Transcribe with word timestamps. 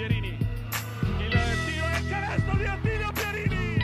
Pierini. 0.00 0.38
Il 1.18 1.28
tiro 1.28 1.86
e 1.86 1.98
il 1.98 2.08
canestro 2.08 2.56
di 2.56 2.64
Attilio 2.64 3.12
Pierini. 3.12 3.74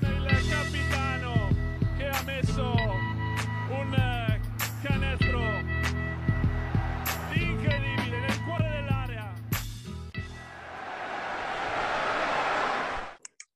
Il 0.00 0.48
capitano 0.50 1.48
che 1.96 2.08
ha 2.08 2.22
messo 2.24 2.72
un 3.70 4.40
canestro 4.82 5.40
incredibile 7.34 8.18
nel 8.18 8.44
cuore 8.44 8.68
dell'area. 8.68 9.32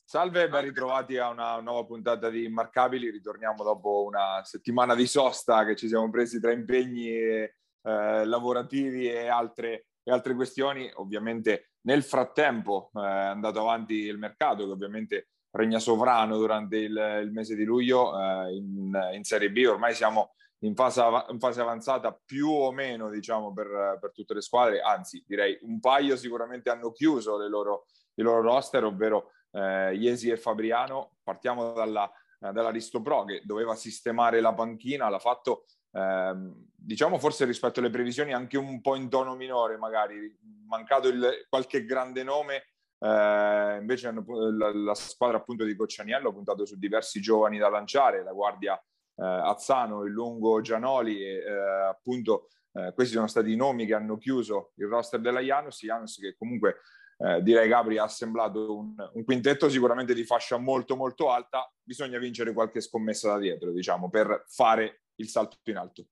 Salve, 0.05 0.48
ben 0.48 0.62
ritrovati 0.62 1.16
a 1.18 1.30
una 1.30 1.59
nuova 1.61 1.84
puntata 1.84 2.30
di 2.30 2.45
Immarcabili. 2.45 3.11
Ritorniamo 3.11 3.64
dopo 3.64 4.05
una 4.05 4.41
settimana 4.45 4.95
di 4.95 5.09
sosta 5.09 5.64
che 5.64 5.75
ci 5.75 5.89
siamo 5.89 6.09
presi 6.11 6.39
tra 6.39 6.52
impegni 6.52 7.09
eh, 7.09 7.50
lavorativi 7.82 9.11
e 9.11 9.27
altre, 9.27 9.86
e 10.05 10.12
altre, 10.12 10.34
questioni. 10.34 10.89
Ovviamente 10.94 11.72
nel 11.82 12.03
frattempo 12.03 12.90
eh, 12.94 13.00
è 13.00 13.25
andato 13.25 13.61
avanti 13.61 13.94
il 13.94 14.18
mercato 14.18 14.64
che 14.64 14.71
ovviamente 14.71 15.29
regna 15.50 15.79
sovrano 15.79 16.36
durante 16.36 16.77
il, 16.77 17.21
il 17.22 17.32
mese 17.32 17.57
di 17.57 17.64
luglio 17.64 18.13
eh, 18.17 18.54
in, 18.54 19.11
in, 19.14 19.25
Serie 19.25 19.50
B. 19.50 19.64
Ormai 19.67 19.94
siamo 19.94 20.35
in 20.61 20.75
fase, 20.75 21.03
in 21.30 21.39
fase 21.39 21.61
avanzata 21.61 22.18
più 22.25 22.49
o 22.49 22.71
meno 22.72 23.11
diciamo 23.11 23.53
per, 23.53 23.99
per, 24.00 24.13
tutte 24.13 24.35
le 24.35 24.40
squadre, 24.40 24.80
anzi 24.80 25.22
direi 25.27 25.58
un 25.63 25.80
paio 25.80 26.16
sicuramente 26.16 26.71
hanno 26.71 26.91
chiuso 26.91 27.36
le 27.36 27.49
loro, 27.49 27.86
i 28.14 28.22
loro 28.22 28.41
roster, 28.41 28.85
ovvero 28.85 29.32
eh, 29.52 29.94
Iesi 29.94 30.30
e 30.30 30.36
Fabriano. 30.36 31.16
Partiamo 31.22 31.72
dalla, 31.72 32.11
eh, 32.41 33.00
Pro 33.02 33.25
che 33.25 33.42
doveva 33.44 33.75
sistemare 33.75 34.41
la 34.41 34.52
panchina, 34.52 35.08
l'ha 35.08 35.19
fatto 35.19 35.64
ehm, 35.94 36.64
diciamo 36.75 37.19
forse 37.19 37.44
rispetto 37.44 37.80
alle 37.80 37.91
previsioni 37.91 38.33
anche 38.33 38.58
un 38.58 38.80
po' 38.80 38.94
in 38.97 39.08
tono 39.08 39.34
minore, 39.34 39.78
magari 39.78 40.36
mancato 40.66 41.08
il, 41.08 41.47
qualche 41.48 41.84
grande 41.84 42.22
nome. 42.22 42.64
Eh, 42.98 43.77
invece 43.80 44.08
hanno, 44.08 44.24
la, 44.50 44.72
la, 44.72 44.94
squadra 44.94 45.36
appunto 45.36 45.64
di 45.64 45.77
Coccianiello 45.77 46.28
ha 46.28 46.32
puntato 46.32 46.64
su 46.64 46.78
diversi 46.78 47.20
giovani 47.20 47.58
da 47.58 47.69
lanciare, 47.69 48.22
la 48.22 48.32
guardia 48.32 48.74
eh, 48.74 49.24
Azzano, 49.24 50.04
il 50.04 50.12
lungo 50.12 50.60
Gianoli 50.60 51.20
e 51.20 51.36
eh, 51.38 51.86
appunto 51.88 52.48
eh, 52.72 52.92
questi 52.94 53.14
sono 53.14 53.26
stati 53.26 53.52
i 53.52 53.56
nomi 53.56 53.86
che 53.86 53.94
hanno 53.94 54.16
chiuso 54.16 54.72
il 54.76 54.86
roster 54.86 55.20
della 55.20 55.41
Janus, 55.41 55.84
Janus 55.84 56.19
che 56.19 56.34
comunque 56.36 56.80
eh, 57.19 57.42
direi 57.42 57.69
Gabri 57.69 57.98
ha 57.98 58.04
assemblato 58.04 58.76
un, 58.76 58.94
un, 59.12 59.24
quintetto 59.24 59.69
sicuramente 59.69 60.14
di 60.14 60.24
fascia 60.24 60.56
molto 60.56 60.97
molto 60.97 61.30
alta, 61.30 61.70
bisogna 61.82 62.19
vincere 62.19 62.52
qualche 62.52 62.80
scommessa 62.80 63.28
da 63.28 63.38
dietro, 63.38 63.70
diciamo, 63.70 64.10
per 64.10 64.44
fare 64.48 65.03
il 65.16 65.28
salto 65.28 65.58
in 65.64 65.76
alto. 65.76 66.06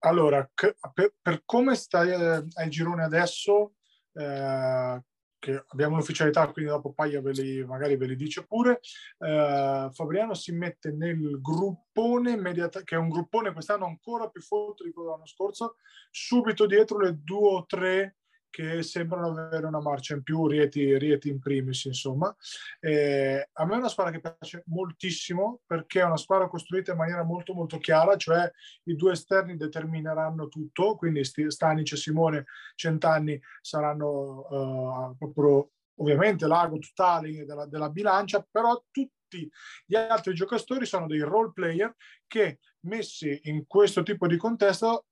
Allora, 0.00 0.48
per, 0.54 1.14
per 1.20 1.42
come 1.44 1.74
sta 1.74 2.02
eh, 2.02 2.68
girone 2.68 3.04
adesso, 3.04 3.74
eh, 4.14 5.02
che 5.40 5.64
abbiamo 5.68 5.96
l'ufficialità, 5.96 6.50
quindi 6.52 6.70
dopo 6.70 6.92
Paglia 6.92 7.20
ve 7.20 7.32
li, 7.32 7.64
magari 7.64 7.96
ve 7.96 8.06
li 8.06 8.16
dice 8.16 8.46
pure, 8.46 8.80
eh, 9.18 9.88
Fabriano 9.90 10.34
si 10.34 10.52
mette 10.52 10.92
nel 10.92 11.40
gruppone, 11.40 12.32
immediata, 12.32 12.82
che 12.82 12.94
è 12.94 12.98
un 12.98 13.08
gruppone 13.08 13.52
quest'anno 13.52 13.86
ancora 13.86 14.28
più 14.28 14.42
forte 14.42 14.84
di 14.84 14.92
quello 14.92 15.08
dell'anno 15.08 15.26
scorso, 15.26 15.76
subito 16.10 16.66
dietro 16.66 16.98
le 16.98 17.18
due 17.22 17.54
o 17.54 17.66
tre 17.66 18.16
che 18.50 18.82
sembrano 18.82 19.28
avere 19.28 19.66
una 19.66 19.80
marcia 19.80 20.14
in 20.14 20.22
più, 20.22 20.46
Rieti, 20.46 20.98
Rieti 20.98 21.28
in 21.28 21.38
primis, 21.38 21.84
insomma. 21.84 22.34
Eh, 22.80 23.48
a 23.52 23.64
me 23.64 23.74
è 23.74 23.78
una 23.78 23.88
squadra 23.88 24.12
che 24.12 24.20
piace 24.20 24.64
moltissimo 24.66 25.60
perché 25.64 26.00
è 26.00 26.04
una 26.04 26.16
squadra 26.16 26.48
costruita 26.48 26.92
in 26.92 26.98
maniera 26.98 27.22
molto 27.22 27.54
molto 27.54 27.78
chiara, 27.78 28.16
cioè 28.16 28.50
i 28.84 28.96
due 28.96 29.12
esterni 29.12 29.56
determineranno 29.56 30.48
tutto, 30.48 30.96
quindi 30.96 31.22
Stanic 31.24 31.92
e 31.92 31.96
Simone 31.96 32.44
Centanni 32.74 33.40
saranno 33.60 34.46
uh, 34.48 35.16
proprio 35.16 35.70
ovviamente 36.00 36.46
l'ago 36.46 36.78
totale 36.78 37.44
della, 37.44 37.66
della 37.66 37.90
bilancia, 37.90 38.46
però 38.50 38.82
tutti 38.90 39.48
gli 39.86 39.94
altri 39.94 40.34
giocatori 40.34 40.86
sono 40.86 41.06
dei 41.06 41.20
role 41.20 41.52
player 41.52 41.94
che 42.26 42.58
messi 42.80 43.38
in 43.44 43.66
questo 43.66 44.02
tipo 44.02 44.26
di 44.26 44.36
contesto 44.36 45.06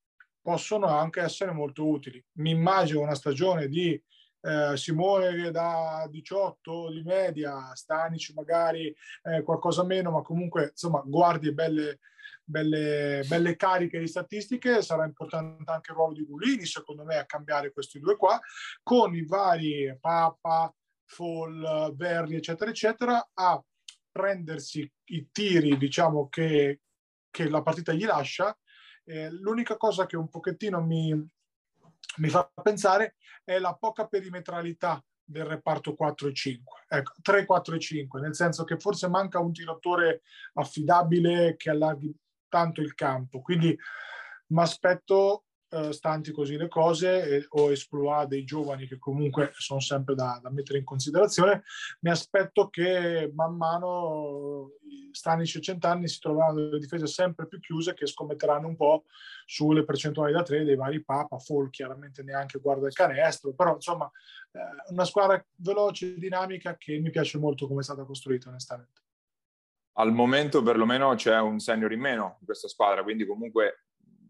possono 0.49 0.87
anche 0.87 1.21
essere 1.21 1.53
molto 1.53 1.87
utili. 1.87 2.25
Mi 2.39 2.53
immagino 2.53 3.03
una 3.03 3.15
stagione 3.15 3.69
di 3.69 4.03
eh, 4.41 4.77
Simone 4.79 5.51
da 5.51 6.09
18 6.09 6.91
di 6.91 7.03
media, 7.03 7.75
Stanic 7.75 8.33
magari 8.35 8.87
eh, 9.25 9.43
qualcosa 9.43 9.85
meno, 9.85 10.11
ma 10.11 10.23
comunque 10.23 10.69
insomma 10.71 11.03
guardie 11.05 11.53
belle, 11.53 11.99
belle, 12.43 13.27
belle 13.29 13.57
cariche 13.57 13.99
di 13.99 14.07
statistiche, 14.07 14.81
sarà 14.81 15.05
importante 15.05 15.71
anche 15.71 15.91
il 15.91 15.97
ruolo 15.99 16.15
di 16.15 16.25
Gulini 16.25 16.65
secondo 16.65 17.05
me 17.05 17.19
a 17.19 17.27
cambiare 17.27 17.71
questi 17.71 17.99
due 17.99 18.17
qua, 18.17 18.41
con 18.83 19.15
i 19.15 19.27
vari 19.27 19.95
Papa, 20.01 20.75
Fall, 21.05 21.95
Verri 21.95 22.37
eccetera 22.37 22.71
eccetera, 22.71 23.29
a 23.35 23.63
prendersi 24.11 24.91
i 25.11 25.29
tiri 25.31 25.77
diciamo 25.77 26.31
che, 26.31 26.81
che 27.29 27.51
la 27.51 27.61
partita 27.61 27.93
gli 27.93 28.07
lascia 28.07 28.59
eh, 29.09 29.31
l'unica 29.31 29.77
cosa 29.77 30.05
che 30.05 30.17
un 30.17 30.29
pochettino 30.29 30.83
mi, 30.83 31.13
mi 32.17 32.29
fa 32.29 32.51
pensare 32.63 33.17
è 33.43 33.59
la 33.59 33.75
poca 33.75 34.07
perimetralità 34.07 35.03
del 35.25 35.45
reparto 35.45 35.95
4 35.95 36.29
e 36.29 36.35
5, 36.35 36.85
ecco, 36.89 37.13
3, 37.23 37.45
4 37.47 37.75
e 37.75 37.79
5, 37.79 38.21
nel 38.21 38.35
senso 38.35 38.65
che 38.65 38.79
forse 38.79 39.09
manca 39.09 39.41
un 39.41 39.53
tiratore 39.53 40.23
affidabile 40.55 41.57
che 41.57 41.71
allarghi 41.71 42.15
tanto 42.49 42.81
il 42.81 42.95
campo. 42.95 43.41
Quindi 43.41 43.77
mi 44.49 44.61
aspetto 44.61 45.45
eh, 45.71 45.93
stanti 45.93 46.33
così 46.33 46.57
le 46.57 46.69
cose 46.69 47.37
eh, 47.37 47.47
o 47.51 47.71
esploit 47.71 48.27
dei 48.27 48.45
giovani 48.45 48.87
che 48.87 48.99
comunque 48.99 49.53
sono 49.57 49.81
sempre 49.81 50.15
da, 50.15 50.39
da, 50.43 50.51
mettere 50.51 50.79
in 50.79 50.85
considerazione, 50.85 51.63
mi 52.01 52.11
aspetto 52.11 52.69
che 52.69 53.31
man 53.35 53.57
mano 53.57 54.73
Stanic 55.13 55.57
e 55.57 55.61
Centanni 55.61 56.09
si 56.09 56.21
troveranno 56.21 56.55
delle 56.55 56.79
difese 56.79 57.07
sempre 57.07 57.47
più 57.47 57.61
chiuse 57.61 57.95
che 57.95 58.07
scommetteranno 58.07 58.67
un 58.67 58.77
po' 58.77 59.05
sulle 59.45 59.85
percentuali 59.85 60.33
da 60.33 60.43
tre 60.43 60.65
dei 60.65 60.77
vari 60.77 61.03
Papa, 61.03 61.39
Fall 61.39 61.71
chiaramente 61.71 62.23
neanche 62.23 62.59
guarda 62.59 62.87
il 62.87 62.95
canestro, 62.95 63.53
però 63.53 63.75
insomma 63.75 64.11
eh, 64.53 64.93
una 64.93 65.05
squadra 65.05 65.45
veloce, 65.57 66.19
dinamica 66.19 66.77
che 66.77 66.99
mi 66.99 67.11
piace 67.11 67.39
molto 67.39 67.67
come 67.67 67.81
è 67.81 67.85
stata 67.85 68.05
costruita 68.05 68.49
onestamente. 68.49 69.03
Al 69.99 70.13
momento 70.13 70.63
perlomeno 70.63 71.15
c'è 71.17 71.39
un 71.41 71.59
senior 71.59 71.93
in 71.93 72.01
meno 72.01 72.37
in 72.39 72.47
questa 72.47 72.69
squadra, 72.69 73.03
quindi 73.03 73.27
comunque 73.27 73.88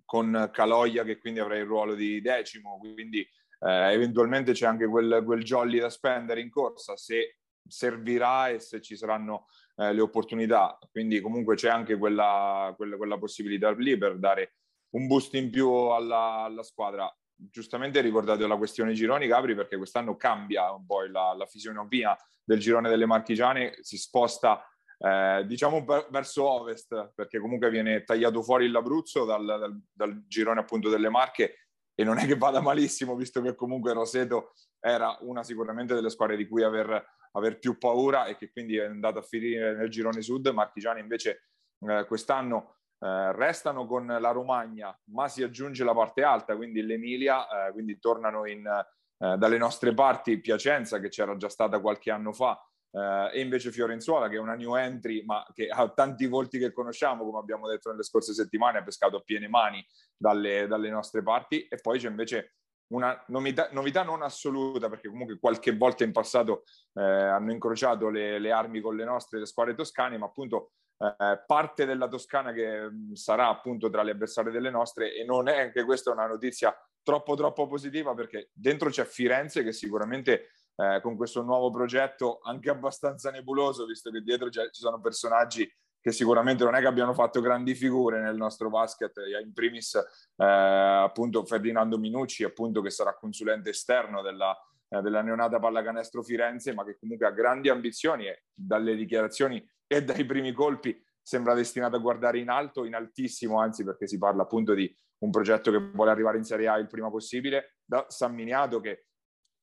con 0.09 0.49
Caloia 0.51 1.05
che 1.05 1.19
quindi 1.19 1.39
avrà 1.39 1.59
il 1.59 1.67
ruolo 1.67 1.95
di 1.95 2.23
decimo, 2.23 2.79
quindi 2.79 3.21
eh, 3.21 3.93
eventualmente 3.93 4.53
c'è 4.53 4.65
anche 4.65 4.87
quel, 4.87 5.23
quel, 5.23 5.43
jolly 5.43 5.79
da 5.79 5.91
spendere 5.91 6.41
in 6.41 6.49
corsa 6.49 6.97
se 6.97 7.41
servirà 7.69 8.49
e 8.49 8.59
se 8.59 8.81
ci 8.81 8.97
saranno 8.97 9.49
eh, 9.77 9.93
le 9.93 10.01
opportunità. 10.01 10.79
Quindi 10.91 11.21
comunque 11.21 11.57
c'è 11.57 11.69
anche 11.69 11.99
quella, 11.99 12.73
quella, 12.75 12.97
quella, 12.97 13.19
possibilità 13.19 13.71
lì 13.73 13.99
per 13.99 14.19
dare 14.19 14.55
un 14.95 15.07
boost 15.07 15.35
in 15.35 15.51
più 15.51 15.71
alla, 15.71 16.45
alla 16.45 16.63
squadra. 16.63 17.15
Giustamente 17.35 18.01
ricordato 18.01 18.47
la 18.47 18.57
questione 18.57 18.95
gironi, 18.95 19.27
Gabri, 19.27 19.55
perché 19.55 19.77
quest'anno 19.77 20.17
cambia 20.17 20.73
un 20.73 20.87
po' 20.87 21.03
la, 21.03 21.35
la 21.35 21.45
fisionomia 21.45 22.17
del 22.43 22.61
girone 22.61 22.89
delle 22.89 23.05
marchigiane, 23.05 23.77
si 23.83 23.99
sposta 23.99 24.65
eh, 24.99 25.45
diciamo 25.47 25.85
per, 25.85 26.09
verso 26.11 26.49
ovest, 26.49 27.13
perché 27.15 27.39
comunque 27.39 27.71
viene 27.71 28.03
tagliato 28.05 28.43
fuori 28.43 28.69
l'Abruzzo 28.69 29.25
dal, 29.25 29.45
dal, 29.45 29.81
dal, 29.93 30.27
girone 30.27 30.61
appunto 30.61 30.89
delle 30.89 31.09
Marche 31.09 31.69
e 31.95 32.05
non 32.05 32.19
è 32.19 32.27
che 32.27 32.37
vada 32.37 32.61
malissimo, 32.61 33.17
visto 33.17 33.41
che 33.41 33.55
comunque 33.55 33.93
Roseto 33.93 34.53
era 34.81 35.17
una 35.21 35.43
sicuramente 35.43 35.95
delle 35.95 36.11
squadre 36.11 36.37
di 36.37 36.47
cui 36.47 36.63
aver, 36.63 37.05
aver 37.33 37.59
più 37.59 37.79
paura 37.79 38.27
e 38.27 38.37
che 38.37 38.51
quindi 38.51 38.77
è 38.77 38.85
andata 38.85 39.19
a 39.21 39.23
finire 39.23 39.75
nel 39.75 39.89
girone 39.89 40.23
sud. 40.23 40.47
Marchigiani 40.49 41.01
invece 41.01 41.49
eh, 41.81 42.05
quest'anno 42.07 42.77
eh, 43.01 43.33
restano 43.33 43.87
con 43.87 44.07
la 44.07 44.31
Romagna, 44.31 44.97
ma 45.13 45.29
si 45.29 45.43
aggiunge 45.43 45.85
la 45.85 45.95
parte 45.95 46.23
alta, 46.23 46.57
quindi 46.57 46.83
l'Emilia, 46.83 47.69
eh, 47.69 47.73
quindi 47.73 47.99
tornano 47.99 48.47
in, 48.47 48.67
eh, 48.67 49.37
dalle 49.37 49.59
nostre 49.59 49.95
parti 49.95 50.41
Piacenza, 50.41 51.01
che 51.01 51.09
c'era 51.09 51.37
già 51.37 51.49
stata 51.49 51.81
qualche 51.81 52.11
anno 52.11 52.33
fa, 52.33 52.61
Uh, 52.91 53.29
e 53.33 53.41
invece 53.41 53.71
Fiorenzuola 53.71 54.29
che 54.29 54.37
è 54.37 54.39
una 54.39 54.55
new 54.55 54.75
entry 54.75 55.23
ma 55.23 55.45
che 55.53 55.69
ha 55.69 55.91
tanti 55.91 56.27
volti 56.27 56.59
che 56.59 56.73
conosciamo 56.73 57.23
come 57.23 57.39
abbiamo 57.39 57.69
detto 57.69 57.91
nelle 57.91 58.03
scorse 58.03 58.33
settimane 58.33 58.79
ha 58.79 58.83
pescato 58.83 59.19
a 59.19 59.21
piene 59.21 59.47
mani 59.47 59.87
dalle, 60.17 60.67
dalle 60.67 60.89
nostre 60.89 61.23
parti. 61.23 61.67
E 61.67 61.77
poi 61.77 61.99
c'è 61.99 62.09
invece 62.09 62.55
una 62.89 63.23
novità, 63.29 63.69
novità, 63.73 64.03
non 64.03 64.23
assoluta 64.23 64.89
perché 64.89 65.09
comunque 65.09 65.39
qualche 65.39 65.77
volta 65.77 66.05
in 66.05 66.13
passato 66.13 66.65
eh, 66.95 67.03
hanno 67.03 67.53
incrociato 67.53 68.09
le, 68.09 68.39
le, 68.39 68.53
armi 68.53 68.81
con 68.81 68.97
le 68.97 69.05
nostre 69.05 69.39
le 69.39 69.47
squadre 69.47 69.75
toscane 69.75 70.17
ma 70.17 70.25
appunto 70.25 70.71
eh, 70.99 71.45
parte 71.47 71.85
della 71.85 72.09
Toscana 72.09 72.53
che 72.53 72.91
mh, 72.91 73.13
sarà 73.13 73.49
appunto 73.49 73.89
tra 73.89 74.03
le 74.03 74.13
avversarie 74.13 74.51
delle 74.51 74.71
nostre. 74.71 75.15
E 75.15 75.25
non 75.25 75.49
è 75.49 75.61
anche 75.61 75.85
questa 75.85 76.11
una 76.11 76.27
notizia 76.27 76.75
troppo 77.03 77.37
troppo 77.37 77.67
positiva 77.67 78.15
perché 78.15 78.51
dentro 78.53 78.91
c'è 78.91 79.05
Firenze 79.05 79.63
che 79.63 79.73
sicuramente 79.73 80.51
eh, 80.81 81.01
con 81.03 81.17
questo 81.17 81.43
nuovo 81.43 81.71
progetto 81.71 82.39
anche 82.43 82.71
abbastanza 82.71 83.31
nebuloso, 83.31 83.85
visto 83.85 84.11
che 84.11 84.21
dietro 84.23 84.49
ci 84.49 84.61
sono 84.71 85.01
personaggi 85.01 85.69
che 86.01 86.13
sicuramente 86.13 86.63
non 86.63 86.77
è 86.77 86.81
che 86.81 86.87
abbiano 86.87 87.13
fatto 87.13 87.41
grandi 87.41 87.75
figure 87.75 88.21
nel 88.21 88.37
nostro 88.37 88.71
basket, 88.71 89.15
in 89.43 89.53
primis 89.53 89.95
eh, 89.95 90.45
appunto 90.45 91.45
Ferdinando 91.45 91.99
Minucci, 91.99 92.45
appunto 92.45 92.81
che 92.81 92.91
sarà 92.91 93.17
consulente 93.17 93.71
esterno 93.71 94.23
della, 94.23 94.57
eh, 94.89 95.01
della 95.03 95.21
neonata 95.23 95.59
pallacanestro 95.59 96.23
Firenze, 96.23 96.73
ma 96.73 96.85
che 96.85 96.97
comunque 96.99 97.27
ha 97.27 97.33
grandi 97.33 97.69
ambizioni 97.69 98.29
e 98.29 98.45
dalle 98.55 98.95
dichiarazioni 98.95 99.69
e 99.87 100.05
dai 100.05 100.25
primi 100.25 100.53
colpi 100.53 100.97
sembra 101.21 101.55
destinato 101.55 101.97
a 101.97 102.01
guardare 102.01 102.39
in 102.39 102.49
alto, 102.49 102.85
in 102.85 102.95
altissimo, 102.95 103.61
anzi 103.61 103.83
perché 103.83 104.07
si 104.07 104.17
parla 104.17 104.43
appunto 104.43 104.75
di 104.75 104.97
un 105.19 105.31
progetto 105.31 105.73
che 105.73 105.79
vuole 105.79 106.13
arrivare 106.13 106.39
in 106.39 106.45
Serie 106.45 106.69
A 106.69 106.79
il 106.79 106.87
prima 106.87 107.11
possibile, 107.11 107.79
da 107.85 108.07
San 108.09 108.35
Miniato 108.35 108.81
che 108.81 109.08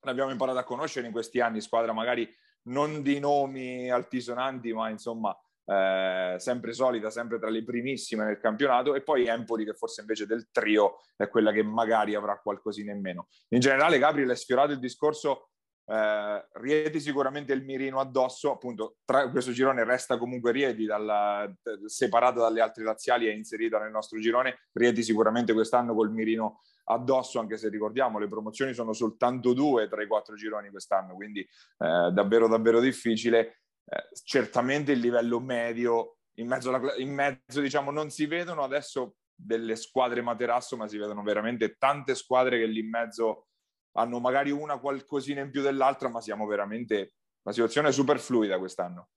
l'abbiamo 0.06 0.32
imparato 0.32 0.58
a 0.58 0.64
conoscere 0.64 1.06
in 1.06 1.12
questi 1.12 1.40
anni, 1.40 1.62
squadra 1.62 1.94
magari 1.94 2.28
non 2.64 3.02
di 3.02 3.20
nomi 3.20 3.90
altisonanti, 3.90 4.74
ma 4.74 4.90
insomma 4.90 5.38
eh, 5.66 6.36
sempre 6.38 6.74
solida, 6.74 7.10
sempre 7.10 7.40
tra 7.40 7.50
le 7.50 7.64
primissime 7.64 8.26
nel 8.26 8.40
campionato, 8.40 8.96
e 8.96 9.02
poi 9.02 9.26
Empoli 9.26 9.66
che 9.66 9.74
forse 9.74 10.02
invece 10.02 10.26
del 10.26 10.50
trio 10.52 11.02
è 11.16 11.28
quella 11.28 11.52
che 11.52 11.64
magari 11.64 12.16
avrà 12.16 12.40
qualcosina 12.40 12.92
in 12.92 13.02
meno. 13.02 13.28
In 13.50 13.60
generale 13.60 14.00
Gabriel 14.00 14.30
è 14.30 14.36
sfiorato 14.36 14.72
il 14.72 14.80
discorso 14.80 15.50
eh, 15.88 16.48
Rieti 16.54 17.00
sicuramente 17.00 17.54
il 17.54 17.64
mirino 17.64 18.00
addosso, 18.00 18.52
appunto 18.52 18.98
tra 19.06 19.30
questo 19.30 19.52
girone 19.52 19.84
resta 19.84 20.18
comunque 20.18 20.52
Rieti 20.52 20.86
dalla, 20.86 21.52
separata 21.86 22.40
dalle 22.40 22.62
altre 22.62 22.84
razziali 22.84 23.28
e 23.28 23.36
inserita 23.36 23.80
nel 23.80 23.92
nostro 23.92 24.20
girone, 24.20 24.68
Rieti 24.74 25.04
sicuramente 25.04 25.54
quest'anno 25.54 25.94
col 25.94 26.12
mirino 26.12 26.62
addosso, 26.86 27.40
anche 27.40 27.58
se 27.58 27.70
ricordiamo 27.70 28.20
le 28.20 28.28
promozioni 28.28 28.74
sono 28.74 28.94
soltanto 28.94 29.54
due 29.54 29.88
tra 29.88 30.02
i 30.02 30.08
quattro 30.08 30.36
gironi 30.36 30.70
quest'anno, 30.70 31.16
quindi 31.16 31.42
eh, 31.42 32.12
davvero 32.12 32.48
davvero 32.48 32.80
difficile. 32.80 33.62
Eh, 33.86 34.10
certamente 34.24 34.92
il 34.92 35.00
livello 35.00 35.40
medio, 35.40 36.18
in 36.38 36.48
mezzo, 36.48 36.74
alla, 36.74 36.96
in 36.96 37.14
mezzo 37.14 37.62
diciamo 37.62 37.92
non 37.92 38.10
si 38.10 38.26
vedono 38.26 38.64
adesso 38.64 39.16
delle 39.34 39.76
squadre 39.76 40.22
materasso, 40.22 40.78
ma 40.78 40.88
si 40.88 40.98
vedono 40.98 41.22
veramente 41.24 41.76
tante 41.78 42.16
squadre 42.16 42.60
che 42.60 42.66
lì 42.66 42.80
in 42.80 42.90
mezzo 42.90 43.48
hanno 43.98 44.20
magari 44.20 44.52
una 44.52 44.78
qualcosina 44.78 45.42
in 45.42 45.52
più 45.52 45.62
dell'altra, 45.62 46.10
ma 46.10 46.22
siamo 46.22 46.46
veramente 46.46 47.14
una 47.44 47.54
situazione 47.54 47.92
super 47.92 48.20
fluida 48.20 48.58
quest'anno. 48.58 49.10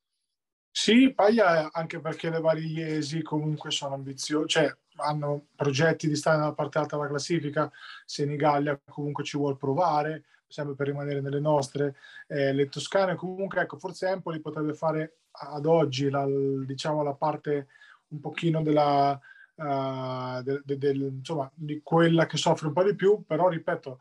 Sì, 0.71 1.13
Paglia 1.13 1.71
anche 1.73 1.99
perché 1.99 2.31
le 2.31 2.41
varie 2.41 2.67
Iesi 2.67 3.23
comunque 3.23 3.71
sono 3.71 3.95
ambiziose, 3.95 4.47
cioè 4.47 4.77
hanno 4.99 5.47
progetti 5.55 6.09
di 6.09 6.17
stare 6.17 6.39
nella 6.39 6.53
parte 6.53 6.79
alta 6.79 6.97
della 6.97 7.09
classifica, 7.09 7.71
Senigallia 8.05 8.81
comunque 8.89 9.25
ci 9.25 9.37
vuole 9.37 9.57
provare, 9.57 10.25
sempre 10.47 10.75
per 10.75 10.87
rimanere 10.87 11.21
nelle 11.21 11.41
nostre, 11.41 11.97
eh, 12.27 12.53
le 12.53 12.69
toscane 12.69 13.15
comunque, 13.15 13.61
ecco, 13.61 13.79
forse 13.79 14.09
Empoli 14.09 14.41
potrebbe 14.41 14.75
fare 14.75 15.19
ad 15.31 15.67
oggi 15.67 16.11
la, 16.11 16.27
diciamo, 16.27 17.03
la 17.03 17.15
parte 17.15 17.69
un 18.09 18.21
pochino 18.21 18.63
della, 18.63 19.21
uh, 19.55 20.43
de, 20.43 20.63
de, 20.65 20.79
de, 20.79 20.91
insomma, 20.91 21.51
di 21.55 21.81
quella 21.83 22.27
che 22.27 22.37
soffre 22.37 22.69
un 22.69 22.73
po' 22.73 22.83
di 22.83 22.95
più, 22.95 23.23
però 23.27 23.49
ripeto, 23.49 23.99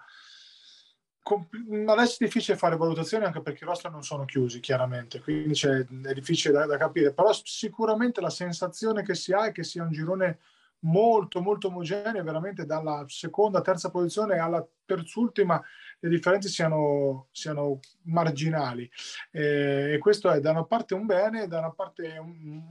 adesso 1.87 2.15
è 2.19 2.25
difficile 2.25 2.57
fare 2.57 2.77
valutazioni 2.77 3.25
anche 3.25 3.41
perché 3.41 3.65
i 3.65 3.67
roster 3.67 3.91
non 3.91 4.03
sono 4.03 4.23
chiusi 4.23 4.61
chiaramente, 4.61 5.19
quindi 5.19 5.59
è 5.59 6.13
difficile 6.13 6.53
da, 6.53 6.65
da, 6.65 6.77
capire, 6.77 7.13
però 7.13 7.31
sicuramente 7.33 8.21
la 8.21 8.29
sensazione 8.29 9.03
che 9.03 9.15
si 9.15 9.33
ha 9.33 9.47
è 9.47 9.51
che 9.51 9.63
sia 9.63 9.83
un 9.83 9.91
girone 9.91 10.39
molto 10.81 11.41
molto 11.41 11.67
omogeneo, 11.67 12.23
veramente 12.23 12.65
dalla 12.65 13.03
seconda, 13.07 13.61
terza 13.61 13.89
posizione 13.89 14.37
alla 14.37 14.65
terzultima 14.85 15.61
le 15.99 16.09
differenze 16.09 16.47
siano, 16.47 17.27
siano 17.31 17.79
marginali 18.03 18.89
eh, 19.31 19.93
e 19.93 19.97
questo 19.97 20.29
è 20.29 20.39
da 20.39 20.51
una 20.51 20.65
parte 20.65 20.93
un 20.93 21.05
bene, 21.05 21.47
da 21.47 21.59
una 21.59 21.71
parte 21.71 22.17
un, 22.19 22.63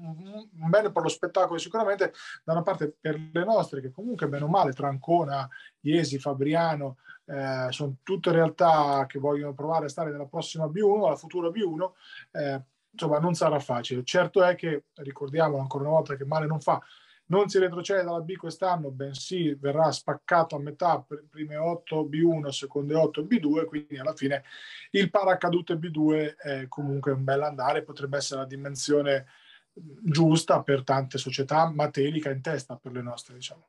un, 0.53 0.71
bene 0.71 0.93
per 0.93 1.03
lo 1.03 1.09
spettacolo 1.09 1.59
sicuramente, 1.59 2.13
da 2.45 2.53
una 2.53 2.63
parte 2.63 2.95
per 2.99 3.19
le 3.33 3.45
nostre 3.45 3.81
che 3.81 3.91
comunque 3.91 4.29
bene 4.29 4.45
o 4.45 4.49
male 4.49 4.73
Trancona, 4.73 5.49
Iesi, 5.81 6.19
Fabriano 6.19 6.99
eh, 7.27 7.67
sono 7.71 7.97
tutte 8.03 8.31
realtà 8.31 9.05
che 9.07 9.19
vogliono 9.19 9.55
provare 9.55 9.87
a 9.87 9.91
stare 9.91 10.11
nella 10.11 10.27
prossima 10.27 10.67
B1, 10.67 11.09
la 11.09 11.17
futura 11.17 11.49
B1 11.49 11.91
eh, 12.33 12.63
insomma 12.91 13.19
non 13.19 13.35
sarà 13.35 13.59
facile. 13.59 14.05
Certo 14.05 14.43
è 14.43 14.55
che, 14.55 14.85
ricordiamo 14.95 15.59
ancora 15.59 15.85
una 15.85 15.95
volta 15.95 16.17
che 16.17 16.25
male 16.25 16.47
non 16.47 16.61
fa, 16.61 16.81
non 17.29 17.49
si 17.49 17.59
retrocede 17.59 18.05
dalla 18.05 18.21
B 18.21 18.37
quest'anno, 18.37 18.91
bensì 18.91 19.55
verrà 19.55 19.91
spaccato 19.91 20.57
a 20.57 20.61
metà, 20.61 21.05
prime 21.29 21.57
8 21.57 22.05
B1, 22.05 22.49
seconde 22.49 22.95
8 22.95 23.23
B2, 23.23 23.65
quindi 23.65 23.99
alla 23.99 24.15
fine 24.15 24.45
il 24.91 25.11
paracadute 25.11 25.75
B2 25.75 26.37
è 26.37 26.69
comunque 26.69 27.13
un 27.13 27.25
bel 27.25 27.43
andare, 27.43 27.83
potrebbe 27.83 28.19
essere 28.19 28.41
la 28.41 28.47
dimensione 28.47 29.27
giusta 29.73 30.63
per 30.63 30.85
tante 30.85 31.19
società, 31.19 31.71
ma 31.71 31.91
telica 31.91 32.31
in 32.31 32.41
testa 32.41 32.77
per 32.77 32.93
le 32.93 33.03
nostre, 33.03 33.35
diciamo. 33.35 33.69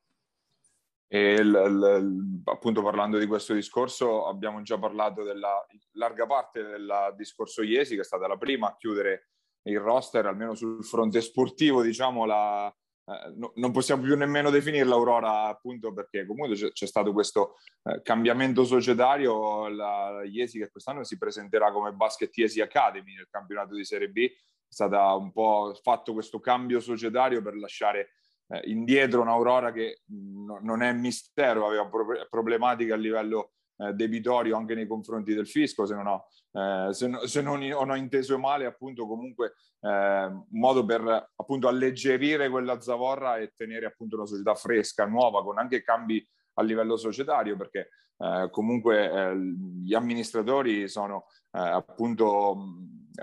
E 1.10 1.42
l, 1.42 1.52
l, 1.52 2.42
appunto 2.46 2.84
parlando 2.84 3.18
di 3.18 3.26
questo 3.28 3.54
discorso 3.54 4.28
abbiamo 4.28 4.62
già 4.62 4.78
parlato 4.78 5.24
della 5.24 5.66
larga 5.94 6.26
parte 6.26 6.64
del 6.64 7.14
discorso 7.16 7.62
Iesi 7.64 7.96
che 7.96 8.02
è 8.02 8.04
stata 8.04 8.28
la 8.28 8.36
prima 8.36 8.68
a 8.68 8.76
chiudere 8.76 9.30
il 9.68 9.80
roster 9.80 10.26
almeno 10.26 10.54
sul 10.54 10.84
fronte 10.84 11.22
sportivo 11.22 11.82
diciamo 11.82 12.26
la, 12.26 12.76
eh, 13.10 13.34
no, 13.36 13.54
non 13.56 13.72
possiamo 13.72 14.02
più 14.04 14.18
nemmeno 14.18 14.50
definirla 14.50 14.94
Aurora 14.94 15.44
appunto 15.46 15.94
perché 15.94 16.26
comunque 16.26 16.56
c'è, 16.56 16.72
c'è 16.72 16.86
stato 16.86 17.14
questo 17.14 17.56
eh, 17.84 18.02
cambiamento 18.02 18.66
societario. 18.66 19.70
La 19.70 20.24
Iesi 20.26 20.60
che 20.60 20.70
quest'anno 20.70 21.04
si 21.04 21.18
presenterà 21.18 21.72
come 21.72 21.94
Basket 21.94 22.36
Iesi 22.36 22.60
Academy 22.60 23.16
nel 23.16 23.30
campionato 23.30 23.76
di 23.76 23.86
Serie 23.86 24.10
B. 24.10 24.26
È 24.26 24.74
stata 24.74 25.14
un 25.14 25.32
po' 25.32 25.74
fatto 25.82 26.12
questo 26.12 26.40
cambio 26.42 26.82
societario 26.82 27.42
per 27.42 27.56
lasciare 27.56 28.10
eh, 28.50 28.62
indietro 28.66 29.22
un'Aurora 29.22 29.72
che 29.72 30.02
mh, 30.06 30.58
non 30.62 30.82
è 30.82 30.92
mistero 30.92 31.68
aveva 31.68 31.88
pro- 31.88 32.28
problematiche 32.30 32.92
a 32.92 32.98
livello 32.98 33.54
eh, 33.78 33.94
debitorio 33.94 34.58
anche 34.58 34.76
nei 34.76 34.88
confronti 34.88 35.34
del 35.34 35.48
fisco, 35.48 35.86
se 35.86 35.96
non 35.96 36.08
ho, 36.08 36.26
eh, 36.52 36.94
se, 36.94 37.08
no, 37.08 37.26
se 37.26 37.42
non, 37.42 37.62
ho 37.62 37.96
inteso 37.96 38.38
male, 38.38 38.66
appunto 38.66 39.08
comunque 39.08 39.54
eh, 39.82 40.26
un 40.26 40.46
modo 40.52 40.86
per 40.86 41.32
appunto 41.36 41.68
alleggerire 41.68 42.50
quella 42.50 42.80
zavorra 42.82 43.38
e 43.38 43.54
tenere 43.56 43.86
appunto 43.86 44.16
una 44.16 44.26
società 44.26 44.56
fresca, 44.56 45.06
nuova, 45.06 45.44
con 45.44 45.58
anche 45.60 45.84
cambi 45.84 46.26
a 46.56 46.64
livello 46.64 46.98
societario, 46.98 47.56
perché 47.56 47.90
eh, 48.18 48.48
comunque 48.52 49.12
eh, 49.12 49.36
gli 49.36 49.94
amministratori 49.94 50.88
sono 50.88 51.28
eh, 51.52 51.60
appunto 51.60 52.58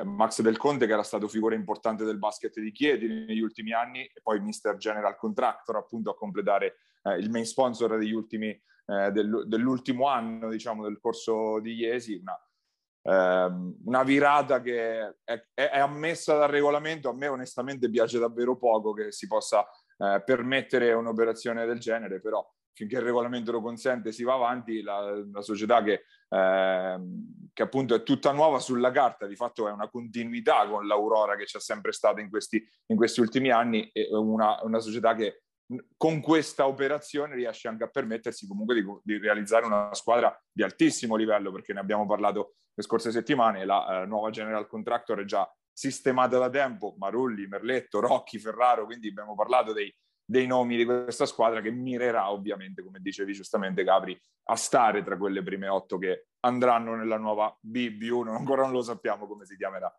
Max 0.04 0.40
Del 0.40 0.56
Conte 0.56 0.86
che 0.86 0.92
era 0.92 1.02
stato 1.02 1.28
figura 1.28 1.54
importante 1.54 2.04
del 2.04 2.18
basket 2.18 2.58
di 2.60 2.72
Chieti 2.72 3.06
negli 3.06 3.40
ultimi 3.40 3.72
anni 3.72 4.04
e 4.04 4.20
poi 4.22 4.40
Mr. 4.40 4.76
General 4.76 5.16
Contractor 5.16 5.76
appunto 5.76 6.10
a 6.10 6.16
completare 6.16 6.76
il 7.18 7.30
main 7.30 7.44
sponsor 7.44 7.98
degli 7.98 8.12
ultimi 8.12 8.48
eh, 8.86 9.10
del, 9.12 9.44
dell'ultimo 9.46 10.08
anno, 10.08 10.50
diciamo, 10.50 10.82
del 10.84 10.98
corso 11.00 11.58
di 11.60 11.74
Iesi, 11.74 12.14
una, 12.14 12.38
ehm, 13.02 13.76
una 13.84 14.02
virata 14.02 14.60
che 14.60 15.14
è, 15.24 15.46
è, 15.54 15.78
ammessa 15.78 16.36
dal 16.36 16.50
regolamento. 16.50 17.08
A 17.08 17.14
me 17.14 17.28
onestamente 17.28 17.88
piace 17.88 18.18
davvero 18.18 18.56
poco 18.56 18.92
che 18.92 19.10
si 19.10 19.26
possa 19.26 19.66
eh, 19.96 20.22
permettere 20.24 20.92
un'operazione 20.92 21.64
del 21.66 21.78
genere, 21.78 22.20
però 22.20 22.46
finché 22.74 22.96
il 22.96 23.02
regolamento 23.02 23.52
lo 23.52 23.62
consente 23.62 24.10
si 24.10 24.24
va 24.24 24.34
avanti, 24.34 24.82
la, 24.82 25.24
la 25.32 25.42
società 25.42 25.82
che, 25.82 26.02
eh, 26.28 26.98
che, 27.52 27.62
appunto 27.62 27.94
è 27.94 28.02
tutta 28.02 28.32
nuova 28.32 28.58
sulla 28.58 28.90
carta, 28.90 29.26
di 29.26 29.36
fatto 29.36 29.68
è 29.68 29.70
una 29.70 29.88
continuità 29.88 30.66
con 30.68 30.86
l'Aurora 30.86 31.36
che 31.36 31.44
c'è 31.44 31.60
sempre 31.60 31.92
stata 31.92 32.20
in 32.20 32.28
questi, 32.28 32.62
in 32.86 32.96
questi 32.96 33.20
ultimi 33.20 33.50
anni, 33.50 33.88
e 33.92 34.08
una, 34.10 34.58
una 34.62 34.80
società 34.80 35.14
che 35.14 35.43
con 35.96 36.20
questa 36.20 36.66
operazione 36.66 37.34
riesce 37.34 37.68
anche 37.68 37.84
a 37.84 37.88
permettersi 37.88 38.46
comunque 38.46 38.74
di, 38.74 38.84
di, 39.02 39.18
realizzare 39.18 39.64
una 39.64 39.92
squadra 39.94 40.36
di 40.52 40.62
altissimo 40.62 41.16
livello, 41.16 41.50
perché 41.50 41.72
ne 41.72 41.80
abbiamo 41.80 42.06
parlato 42.06 42.54
le 42.74 42.82
scorse 42.82 43.10
settimane, 43.10 43.64
la 43.64 44.02
eh, 44.02 44.06
nuova 44.06 44.30
General 44.30 44.66
Contractor 44.66 45.20
è 45.20 45.24
già 45.24 45.50
sistemata 45.72 46.38
da 46.38 46.50
tempo, 46.50 46.94
Marulli, 46.98 47.46
Merletto, 47.46 48.00
Rocchi, 48.00 48.38
Ferraro, 48.38 48.84
quindi 48.84 49.08
abbiamo 49.08 49.34
parlato 49.34 49.72
dei, 49.72 49.92
dei 50.24 50.46
nomi 50.46 50.76
di 50.76 50.84
questa 50.84 51.26
squadra 51.26 51.60
che 51.60 51.70
mirerà 51.70 52.30
ovviamente, 52.30 52.82
come 52.82 53.00
dicevi 53.00 53.32
giustamente 53.32 53.82
Gabri, 53.82 54.18
a 54.44 54.56
stare 54.56 55.02
tra 55.02 55.16
quelle 55.16 55.42
prime 55.42 55.68
otto 55.68 55.98
che 55.98 56.28
andranno 56.40 56.94
nella 56.94 57.16
nuova 57.16 57.56
BB1, 57.66 58.28
ancora 58.28 58.62
non 58.62 58.72
lo 58.72 58.82
sappiamo 58.82 59.26
come 59.26 59.46
si 59.46 59.56
chiamerà. 59.56 59.92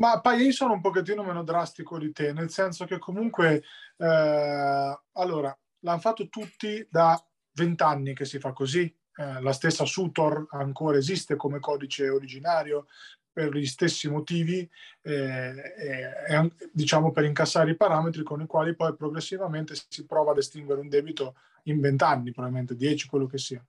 Ma 0.00 0.18
poi 0.20 0.44
io 0.44 0.52
sono 0.52 0.72
un 0.72 0.80
pochettino 0.80 1.22
meno 1.22 1.44
drastico 1.44 1.98
di 1.98 2.10
te, 2.10 2.32
nel 2.32 2.50
senso 2.50 2.86
che 2.86 2.98
comunque, 2.98 3.62
eh, 3.98 5.00
allora, 5.12 5.56
l'hanno 5.80 5.98
fatto 5.98 6.28
tutti 6.28 6.86
da 6.90 7.22
vent'anni 7.52 8.14
che 8.14 8.24
si 8.24 8.38
fa 8.38 8.52
così. 8.52 8.82
Eh, 9.14 9.42
la 9.42 9.52
stessa 9.52 9.84
Sutor 9.84 10.46
ancora 10.52 10.96
esiste 10.96 11.36
come 11.36 11.60
codice 11.60 12.08
originario 12.08 12.86
per 13.30 13.54
gli 13.54 13.66
stessi 13.66 14.08
motivi, 14.08 14.68
eh, 15.02 15.54
eh, 15.78 16.50
diciamo 16.72 17.12
per 17.12 17.24
incassare 17.24 17.72
i 17.72 17.76
parametri 17.76 18.22
con 18.22 18.40
i 18.40 18.46
quali 18.46 18.74
poi 18.74 18.96
progressivamente 18.96 19.74
si 19.86 20.06
prova 20.06 20.30
ad 20.30 20.38
estinguere 20.38 20.80
un 20.80 20.88
debito 20.88 21.36
in 21.64 21.78
vent'anni, 21.78 22.32
probabilmente 22.32 22.74
dieci, 22.74 23.06
quello 23.06 23.26
che 23.26 23.36
sia. 23.36 23.62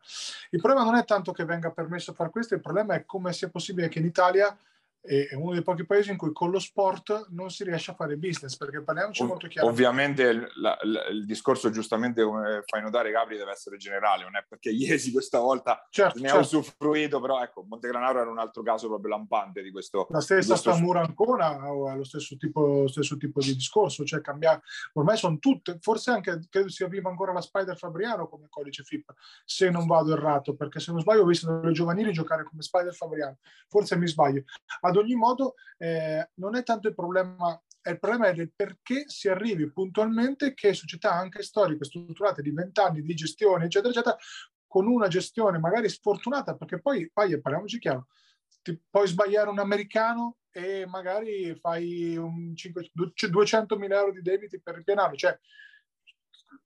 Il 0.52 0.62
problema 0.62 0.86
non 0.86 0.96
è 0.96 1.04
tanto 1.04 1.34
che 1.34 1.44
venga 1.44 1.72
permesso 1.72 2.14
fare 2.14 2.30
questo, 2.30 2.56
il 2.56 2.62
problema 2.62 2.94
è 2.94 3.06
come 3.06 3.34
sia 3.34 3.50
possibile 3.50 3.90
che 3.90 4.00
in 4.00 4.06
Italia 4.06 4.58
è 5.02 5.34
uno 5.34 5.54
dei 5.54 5.64
pochi 5.64 5.86
paesi 5.86 6.12
in 6.12 6.18
cui 6.18 6.32
con 6.32 6.52
lo 6.52 6.60
sport 6.60 7.30
non 7.30 7.50
si 7.50 7.64
riesce 7.64 7.92
a 7.92 7.96
fare 7.96 8.18
business, 8.18 8.56
perché 8.56 8.84
parliamoci 8.84 9.24
Ov- 9.24 9.30
molto 9.30 9.48
chiaro. 9.48 9.68
Ovviamente 9.68 10.32
la, 10.56 10.78
la, 10.84 11.08
il 11.08 11.26
discorso, 11.26 11.72
giustamente 11.72 12.24
come 12.24 12.62
fai 12.66 12.82
notare, 12.82 13.12
Gabri, 13.12 13.38
deve 13.38 13.52
essere 13.52 13.78
generale, 13.78 14.24
non 14.24 14.38
è 14.38 14.46
perché 14.48 14.70
Iesi 14.92 15.12
questa 15.12 15.40
volta 15.40 15.88
certo, 15.90 16.20
ne 16.20 16.28
certo. 16.28 16.38
ha 16.38 16.42
usufruito, 16.42 17.20
però 17.20 17.42
ecco, 17.42 17.66
Montegranaro 17.68 18.22
era 18.22 18.30
un 18.30 18.40
altro 18.40 18.62
caso 18.62 18.88
proprio 18.88 19.10
lampante 19.10 19.62
di 19.62 19.72
questo. 19.72 20.08
La 20.10 20.22
stessa 20.22 20.54
questo... 20.54 20.72
Stamura 20.72 21.02
Ancona 21.02 21.48
ha 21.48 21.96
lo 21.96 22.04
stesso 22.04 22.38
tipo, 22.38 22.88
stesso 22.88 23.18
tipo 23.18 23.40
di 23.40 23.56
discorso, 23.56 24.04
cioè 24.04 24.22
cambiare, 24.22 24.62
ormai 24.94 25.18
sono 25.18 25.40
tutte, 25.40 25.78
forse 25.82 26.12
anche 26.12 26.40
credo 26.50 26.70
sia 26.70 26.88
viva 26.88 27.10
ancora 27.10 27.34
la 27.34 27.42
Spider 27.42 27.78
Fabriano 27.78 28.28
come 28.28 28.48
codice 28.50 28.84
FIP, 28.84 29.14
se 29.46 29.70
non 29.70 29.88
vado 29.88 30.14
errato, 30.14 30.56
perché 30.56 30.80
se 30.80 30.92
non 30.92 31.02
sbaglio 31.02 31.24
ho 31.24 31.26
visto 31.26 31.52
delle 31.60 31.74
giovanili 31.74 32.12
giocare 32.12 32.44
come 32.44 32.62
Spider 32.62 32.94
Fabriano, 32.94 33.38
forse 33.68 33.98
mi 33.98 34.08
sbaglio. 34.08 34.44
Ad 34.82 34.91
ogni 34.98 35.16
modo 35.16 35.56
eh, 35.78 36.30
non 36.36 36.56
è 36.56 36.64
tanto 36.64 36.88
il 36.88 36.96
problema, 36.96 37.62
il 37.84 38.00
problema 38.00 38.28
è 38.28 38.34
del 38.34 38.52
perché 38.56 39.06
si 39.08 39.28
arrivi 39.28 39.72
puntualmente 39.72 40.54
che 40.54 40.74
società 40.74 41.12
anche 41.14 41.44
storiche 41.44 41.86
strutturate 41.86 42.42
di 42.42 42.52
vent'anni 42.52 43.02
di 43.02 43.14
gestione, 43.14 43.66
eccetera, 43.66 43.92
eccetera, 43.92 44.18
con 44.68 44.88
una 44.88 45.08
gestione 45.08 45.60
magari 45.60 45.90
sfortunata, 45.90 46.56
perché 46.56 46.80
poi, 46.80 47.10
poi 47.12 47.40
parliamoci 47.42 47.80
chiaro, 47.80 48.08
ti 48.62 48.80
puoi 48.90 49.08
sbagliare 49.08 49.50
un 49.50 49.60
americano 49.60 50.38
e 50.52 50.86
magari 50.86 51.56
fai 51.56 52.16
un 52.16 52.56
5, 52.56 52.92
200.000 52.96 53.92
euro 53.92 54.12
di 54.12 54.22
debiti 54.22 54.62
per 54.62 54.76
ripianarlo. 54.76 55.16
Cioè, 55.16 55.38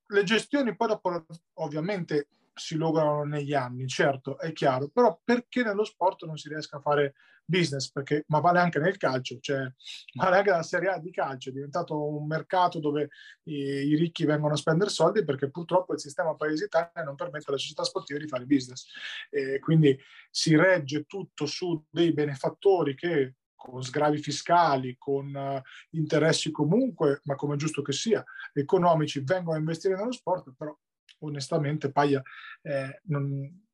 le 0.08 0.22
gestioni 0.22 0.76
poi 0.76 0.88
dopo 0.88 1.24
ovviamente 1.54 2.28
si 2.58 2.76
lograno 2.76 3.24
negli 3.24 3.52
anni, 3.52 3.86
certo, 3.86 4.38
è 4.38 4.52
chiaro, 4.52 4.88
però 4.88 5.20
perché 5.22 5.62
nello 5.62 5.84
sport 5.84 6.24
non 6.24 6.38
si 6.38 6.48
riesca 6.48 6.78
a 6.78 6.80
fare 6.80 7.14
business? 7.44 7.90
Perché, 7.92 8.24
ma 8.28 8.40
vale 8.40 8.60
anche 8.60 8.78
nel 8.78 8.96
calcio, 8.96 9.38
cioè 9.40 9.70
vale 10.14 10.38
anche 10.38 10.50
la 10.50 10.62
Serie 10.62 10.88
A 10.88 10.98
di 10.98 11.10
calcio, 11.10 11.50
è 11.50 11.52
diventato 11.52 12.02
un 12.02 12.26
mercato 12.26 12.80
dove 12.80 13.10
i, 13.44 13.54
i 13.54 13.96
ricchi 13.96 14.24
vengono 14.24 14.54
a 14.54 14.56
spendere 14.56 14.90
soldi 14.90 15.22
perché 15.22 15.50
purtroppo 15.50 15.92
il 15.92 16.00
sistema 16.00 16.34
paese 16.34 16.64
Italia 16.64 17.04
non 17.04 17.14
permette 17.14 17.50
alle 17.50 17.58
società 17.58 17.84
sportive 17.84 18.20
di 18.20 18.28
fare 18.28 18.46
business. 18.46 18.86
E 19.30 19.58
quindi 19.58 19.96
si 20.30 20.56
regge 20.56 21.04
tutto 21.04 21.44
su 21.44 21.84
dei 21.90 22.12
benefattori 22.12 22.94
che 22.94 23.34
con 23.54 23.82
sgravi 23.82 24.18
fiscali, 24.18 24.96
con 24.96 25.34
uh, 25.34 25.60
interessi 25.96 26.50
comunque, 26.50 27.20
ma 27.24 27.34
come 27.34 27.56
giusto 27.56 27.82
che 27.82 27.92
sia, 27.92 28.24
economici, 28.52 29.20
vengono 29.24 29.56
a 29.56 29.58
investire 29.58 29.96
nello 29.96 30.12
sport, 30.12 30.54
però 30.56 30.76
onestamente 31.20 31.92
Paglia 31.92 32.22
eh, 32.62 33.00
non, 33.04 33.66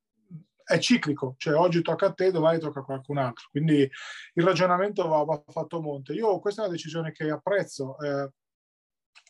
è 0.65 0.79
ciclico, 0.79 1.35
cioè 1.39 1.55
oggi 1.55 1.83
tocca 1.83 2.07
a 2.07 2.13
te, 2.13 2.31
domani 2.31 2.59
tocca 2.59 2.81
a 2.81 2.85
qualcun 2.85 3.19
altro. 3.19 3.49
Quindi 3.51 3.89
il 4.35 4.45
ragionamento 4.45 5.07
va, 5.07 5.23
va 5.25 5.43
fatto 5.47 5.79
a 5.79 5.81
monte. 5.81 6.13
Io 6.13 6.39
questa 6.41 6.63
è 6.63 6.65
una 6.65 6.75
decisione 6.75 7.13
che 7.13 7.31
apprezzo, 7.31 7.99
eh, 7.99 8.31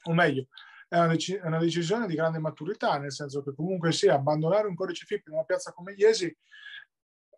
o 0.05 0.13
meglio, 0.13 0.47
è 0.89 0.99
una, 0.99 1.09
dec- 1.09 1.41
è 1.41 1.47
una, 1.47 1.59
decisione 1.59 2.07
di 2.07 2.15
grande 2.15 2.39
maturità, 2.39 2.99
nel 2.99 3.13
senso 3.13 3.43
che 3.43 3.55
comunque 3.55 3.93
sia 3.93 4.15
abbandonare 4.15 4.69
un 4.69 4.75
codice 4.75 5.07
FIP 5.07 5.29
in 5.29 5.35
una 5.35 5.45
piazza 5.45 5.73
come 5.73 5.95
Iesi, 5.97 6.35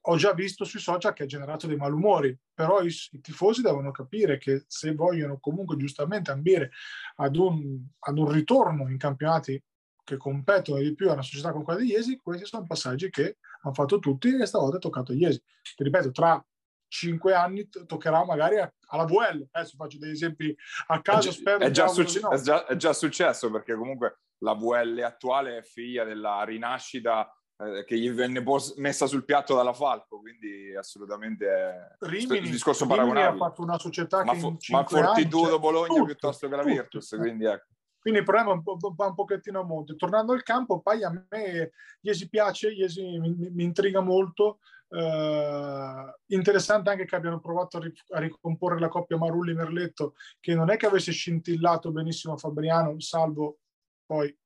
ho 0.07 0.16
già 0.16 0.35
visto 0.35 0.64
sui 0.64 0.81
social 0.81 1.14
che 1.14 1.23
ha 1.23 1.26
generato 1.26 1.66
dei 1.66 1.76
malumori, 1.76 2.37
però 2.52 2.83
i, 2.83 2.95
i, 3.12 3.21
tifosi 3.21 3.62
devono 3.62 3.90
capire 3.90 4.37
che 4.37 4.64
se 4.66 4.93
vogliono 4.95 5.38
comunque 5.38 5.76
giustamente 5.76 6.31
ambire 6.31 6.73
ad 7.16 7.37
un, 7.37 7.83
ad 8.00 8.19
un 8.19 8.31
ritorno 8.31 8.90
in 8.90 8.99
campionati 8.99 9.62
che 10.04 10.16
competono 10.16 10.78
di 10.80 10.94
più 10.94 11.08
a 11.08 11.14
una 11.14 11.23
società 11.23 11.50
come 11.50 11.64
quella 11.64 11.80
di 11.80 11.88
Iesi, 11.88 12.20
questi 12.23 12.44
sono 12.44 12.66
passaggi 12.66 13.11
che 13.11 13.38
hanno 13.62 13.75
fatto 13.75 13.99
tutti 13.99 14.37
e 14.37 14.46
stavolta 14.46 14.76
è 14.76 14.80
toccato 14.80 15.12
a 15.12 15.14
Iesi. 15.14 15.42
Ti 15.75 15.82
ripeto, 15.82 16.11
tra 16.11 16.44
cinque 16.87 17.34
anni 17.34 17.68
toccherà 17.68 18.25
magari 18.25 18.56
alla 18.58 19.04
VL. 19.04 19.49
Adesso 19.50 19.76
faccio 19.76 19.99
degli 19.99 20.12
esempi 20.12 20.54
a 20.88 21.00
caso, 21.00 21.30
è, 21.30 21.32
spero. 21.32 21.58
È 21.64 21.70
già, 21.70 21.88
succe- 21.88 22.20
no. 22.20 22.30
è, 22.30 22.40
già, 22.40 22.66
è 22.66 22.76
già, 22.76 22.92
successo 22.92 23.50
perché 23.50 23.75
comunque 23.75 24.20
la 24.38 24.54
VL 24.54 25.00
attuale 25.02 25.58
è 25.58 25.62
figlia 25.62 26.04
della 26.04 26.44
rinascita 26.44 27.28
eh, 27.56 27.84
che 27.84 27.99
gli 27.99 28.11
venne 28.11 28.42
pos- 28.42 28.75
messa 28.76 29.06
sul 29.06 29.25
piatto 29.25 29.54
dalla 29.56 29.73
Falco, 29.73 30.20
quindi 30.20 30.75
assolutamente 30.76 31.96
Rimini, 32.00 32.38
il 32.38 32.50
discorso 32.50 32.84
Rimini 32.84 33.00
paragonabile. 33.00 33.44
ha 33.44 33.49
fatto 33.49 33.62
una 33.62 33.78
società 33.78 34.25
ma 34.25 34.32
che 34.32 34.38
in 34.38 34.56
ma 34.70 34.84
Fortitudo 34.84 35.49
anni, 35.49 35.58
Bologna 35.58 35.87
tutto, 35.87 36.04
piuttosto 36.04 36.49
che 36.49 36.56
la 36.56 36.62
tutto, 36.62 36.75
Virtus, 36.75 37.08
tutto. 37.08 37.23
quindi 37.23 37.44
ecco. 37.44 37.66
Quindi 38.04 38.20
il 38.20 38.26
problema 38.26 38.61
va 38.62 39.06
un 39.06 39.14
pochettino 39.14 39.61
a 39.61 39.64
monte. 39.64 39.96
Tornando 39.96 40.34
al 40.34 40.42
campo, 40.42 40.82
poi 40.82 41.02
a 41.02 41.26
me 41.30 41.70
Iesi 42.02 42.28
piace, 42.28 42.70
Iesi 42.70 43.18
mi, 43.18 43.34
mi 43.34 43.64
intriga 43.64 44.02
molto. 44.02 44.58
Uh, 44.88 46.12
interessante 46.26 46.90
anche 46.90 47.06
che 47.06 47.16
abbiano 47.16 47.40
provato 47.40 47.78
a, 47.78 47.80
ri- 47.80 47.94
a 48.11 48.18
ricomporre 48.18 48.78
la 48.78 48.88
coppia 48.88 49.16
Marulli-Merletto, 49.16 50.16
che 50.38 50.54
non 50.54 50.68
è 50.68 50.76
che 50.76 50.84
avesse 50.84 51.12
scintillato 51.12 51.92
benissimo 51.92 52.37
Fabriano, 52.37 53.00
salvo 53.00 53.61
poi 54.04 54.37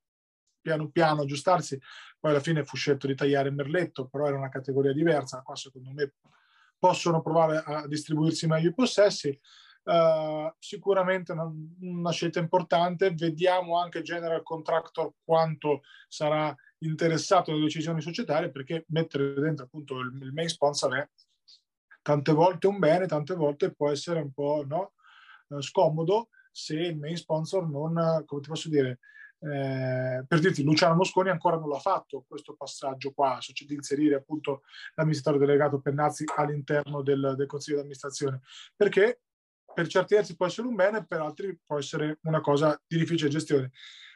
piano 0.61 0.89
piano 0.89 1.23
aggiustarsi. 1.23 1.77
Poi 2.17 2.31
alla 2.31 2.39
fine 2.39 2.63
fu 2.63 2.77
scelto 2.77 3.07
di 3.07 3.15
tagliare 3.15 3.51
Merletto, 3.51 4.07
però 4.07 4.27
era 4.27 4.37
una 4.37 4.47
categoria 4.47 4.93
diversa. 4.93 5.41
Qua 5.41 5.57
secondo 5.57 5.91
me 5.91 6.13
possono 6.77 7.21
provare 7.21 7.61
a 7.65 7.85
distribuirsi 7.87 8.47
meglio 8.47 8.69
i 8.69 8.73
possessi. 8.73 9.37
Uh, 9.89 10.53
sicuramente 10.59 11.31
una, 11.31 11.51
una, 11.81 12.11
scelta 12.11 12.37
importante. 12.37 13.11
Vediamo 13.11 13.79
anche 13.79 14.03
General 14.03 14.43
Contractor 14.43 15.13
quanto 15.23 15.81
sarà 16.07 16.55
interessato 16.79 17.49
alle 17.49 17.61
decisioni 17.61 17.99
societarie, 17.99 18.51
perché 18.51 18.85
mettere 18.89 19.33
dentro 19.33 19.65
appunto 19.65 19.97
il, 19.97 20.15
il 20.21 20.31
main 20.31 20.47
sponsor 20.47 20.93
è 20.93 21.09
tante 22.03 22.31
volte 22.33 22.67
un 22.67 22.77
bene, 22.77 23.07
tante 23.07 23.33
volte 23.33 23.73
può 23.73 23.89
essere 23.89 24.19
un 24.19 24.31
po' 24.31 24.63
no, 24.67 24.93
uh, 25.47 25.59
scomodo 25.59 26.29
se 26.51 26.75
il 26.75 26.97
main 26.97 27.17
sponsor 27.17 27.67
non, 27.67 28.23
come 28.27 28.41
ti 28.41 28.47
posso 28.47 28.69
dire, 28.69 28.99
eh, 29.41 30.23
per 30.27 30.39
dirti, 30.39 30.63
Luciano 30.63 30.95
Mosconi 30.95 31.29
ancora 31.29 31.57
non 31.57 31.69
l'ha 31.69 31.79
fatto 31.79 32.25
questo 32.27 32.55
passaggio 32.55 33.11
qua, 33.11 33.37
cioè 33.39 33.65
di 33.65 33.73
inserire 33.73 34.15
appunto 34.15 34.63
l'amministratore 34.95 35.45
delegato 35.45 35.79
Pennazzi 35.79 36.25
all'interno 36.35 37.01
del, 37.01 37.33
del 37.35 37.47
consiglio 37.47 37.77
di 37.77 37.81
amministrazione, 37.81 38.41
perché 38.75 39.21
per 39.73 39.87
certi 39.87 40.15
versi 40.15 40.35
può 40.35 40.45
essere 40.45 40.67
un 40.67 40.75
bene, 40.75 41.05
per 41.05 41.21
altri 41.21 41.57
può 41.65 41.77
essere 41.77 42.19
una 42.23 42.41
cosa 42.41 42.79
di 42.85 42.97
difficile 42.97 43.29
gestione. 43.29 43.71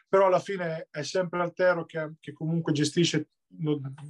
Però 0.08 0.26
alla 0.26 0.38
fine 0.38 0.88
è 0.90 1.02
sempre 1.02 1.40
Altero 1.40 1.84
che, 1.84 2.14
che 2.20 2.32
comunque 2.32 2.72
gestisce 2.72 3.28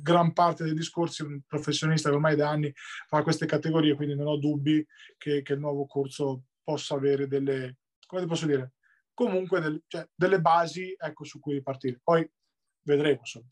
gran 0.00 0.32
parte 0.32 0.64
dei 0.64 0.74
discorsi, 0.74 1.22
un 1.22 1.40
professionista 1.46 2.08
che 2.08 2.14
ormai 2.14 2.36
da 2.36 2.48
anni 2.48 2.72
fa 3.06 3.22
queste 3.22 3.46
categorie, 3.46 3.94
quindi 3.94 4.14
non 4.14 4.26
ho 4.26 4.36
dubbi 4.36 4.84
che, 5.18 5.42
che 5.42 5.52
il 5.52 5.60
nuovo 5.60 5.86
corso 5.86 6.44
possa 6.62 6.94
avere 6.94 7.26
delle, 7.26 7.78
come 8.06 8.22
ti 8.22 8.28
posso 8.28 8.46
dire, 8.46 8.72
comunque 9.12 9.60
del, 9.60 9.82
cioè, 9.86 10.06
delle 10.14 10.40
basi 10.40 10.94
ecco, 10.98 11.24
su 11.24 11.38
cui 11.40 11.54
ripartire. 11.54 12.00
Poi 12.02 12.28
vedremo. 12.82 13.18
Insomma. 13.20 13.46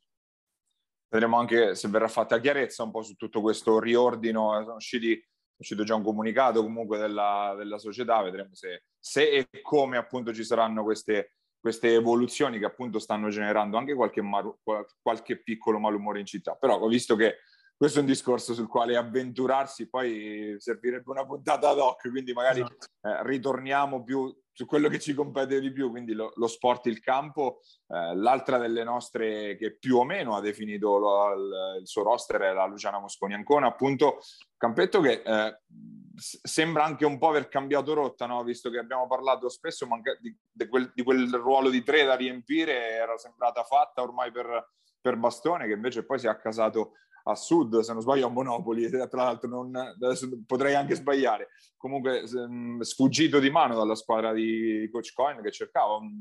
Vedremo 1.09 1.39
anche 1.39 1.75
se 1.75 1.89
verrà 1.89 2.09
fatta 2.09 2.41
chiarezza 2.41 2.83
un 2.83 2.91
po' 2.91 3.03
su 3.03 3.15
tutto 3.15 3.41
questo 3.41 3.79
riordino. 3.79 4.63
Sono 4.63 4.77
usciti, 4.77 5.23
uscito 5.63 5.85
già 5.85 5.95
un 5.95 6.03
comunicato 6.03 6.63
comunque 6.63 6.99
della, 6.99 7.55
della 7.57 7.79
società, 7.79 8.21
vedremo 8.23 8.55
se, 8.55 8.85
se, 8.99 9.31
e 9.31 9.49
come 9.63 9.97
appunto 9.97 10.35
ci 10.35 10.45
saranno 10.45 10.83
queste, 10.85 11.37
queste 11.59 11.95
evoluzioni 11.95 12.59
che 12.59 12.67
appunto 12.67 12.99
stanno 12.99 13.31
generando 13.31 13.79
anche 13.79 13.95
qualche, 13.95 14.21
maru, 14.21 14.59
qualche 15.01 15.43
piccolo 15.43 15.79
malumore 15.79 16.21
in 16.21 16.27
città. 16.27 16.55
Però 16.55 16.79
ho 16.79 16.89
visto 16.89 17.17
che 17.17 17.39
questo 17.77 17.99
è 17.99 18.03
un 18.03 18.09
discorso 18.09 18.55
sul 18.55 18.69
quale 18.69 18.97
avventurarsi 18.97 19.89
poi 19.89 20.55
servirebbe 20.59 21.11
una 21.11 21.27
puntata 21.27 21.69
ad 21.69 21.79
hoc, 21.79 22.11
quindi 22.11 22.33
magari 22.33 22.61
esatto. 22.61 22.87
eh, 23.01 23.27
ritorniamo 23.27 24.05
più 24.05 24.33
su 24.53 24.67
quello 24.67 24.89
che 24.89 24.99
ci 24.99 25.15
compete 25.15 25.61
di 25.61 25.73
più, 25.73 25.91
quindi 25.91 26.13
lo, 26.13 26.33
lo 26.37 26.47
sport, 26.47 26.87
il 26.87 27.01
campo. 27.01 27.61
Eh, 27.89 28.15
l'altra 28.17 28.59
delle 28.59 28.85
nostre 28.85 29.57
che 29.57 29.77
più 29.77 29.97
o 29.97 30.05
meno 30.05 30.37
ha 30.37 30.41
definito 30.41 30.99
lo, 30.99 31.33
il, 31.33 31.81
il, 31.81 31.87
suo 31.87 32.03
roster 32.03 32.41
è 32.41 32.53
la 32.53 32.67
Luciana 32.67 32.99
Mosconi 32.99 33.35
Ancona, 33.35 33.69
appunto 33.69 34.19
campetto 34.57 35.01
che 35.01 35.23
eh, 35.25 35.61
sembra 36.15 36.85
anche 36.85 37.07
un 37.07 37.19
po' 37.19 37.29
aver 37.29 37.49
cambiato 37.49 37.95
rotta, 37.95 38.27
no? 38.27 38.45
visto 38.45 38.71
che 38.71 38.79
abbiamo 38.79 39.07
parlato 39.07 39.49
spesso 39.49 39.89
di, 40.21 40.37
di, 40.51 40.69
quel, 40.69 40.93
di 40.95 41.03
quel 41.03 41.31
ruolo 41.31 41.71
di 41.71 41.83
tre 41.83 42.05
da 42.05 42.15
riempire, 42.15 42.91
era 42.91 43.17
sembrata 43.17 43.65
fatta 43.65 44.03
ormai 44.03 44.31
per, 44.31 44.73
per 45.01 45.17
Bastone, 45.17 45.67
che 45.67 45.73
invece 45.73 46.05
poi 46.05 46.19
si 46.19 46.27
è 46.27 46.31
accasato 46.31 46.93
a 47.25 47.35
sud, 47.35 47.81
se 47.81 47.93
non 47.93 48.03
sbaglio 48.03 48.27
a 48.27 48.31
Monopoli, 48.31 48.89
tra 49.09 49.25
l'altro 49.25 49.49
non, 49.49 49.73
potrei 50.47 50.75
anche 50.75 50.95
sbagliare, 50.95 51.49
comunque 51.77 52.25
sfuggito 52.81 53.39
di 53.39 53.51
mano 53.51 53.77
dalla 53.77 53.95
squadra 53.95 54.33
di 54.33 54.89
Coach 54.91 55.13
Coin 55.13 55.43
che 55.43 55.51
cercava 55.51 55.97
un, 55.97 56.19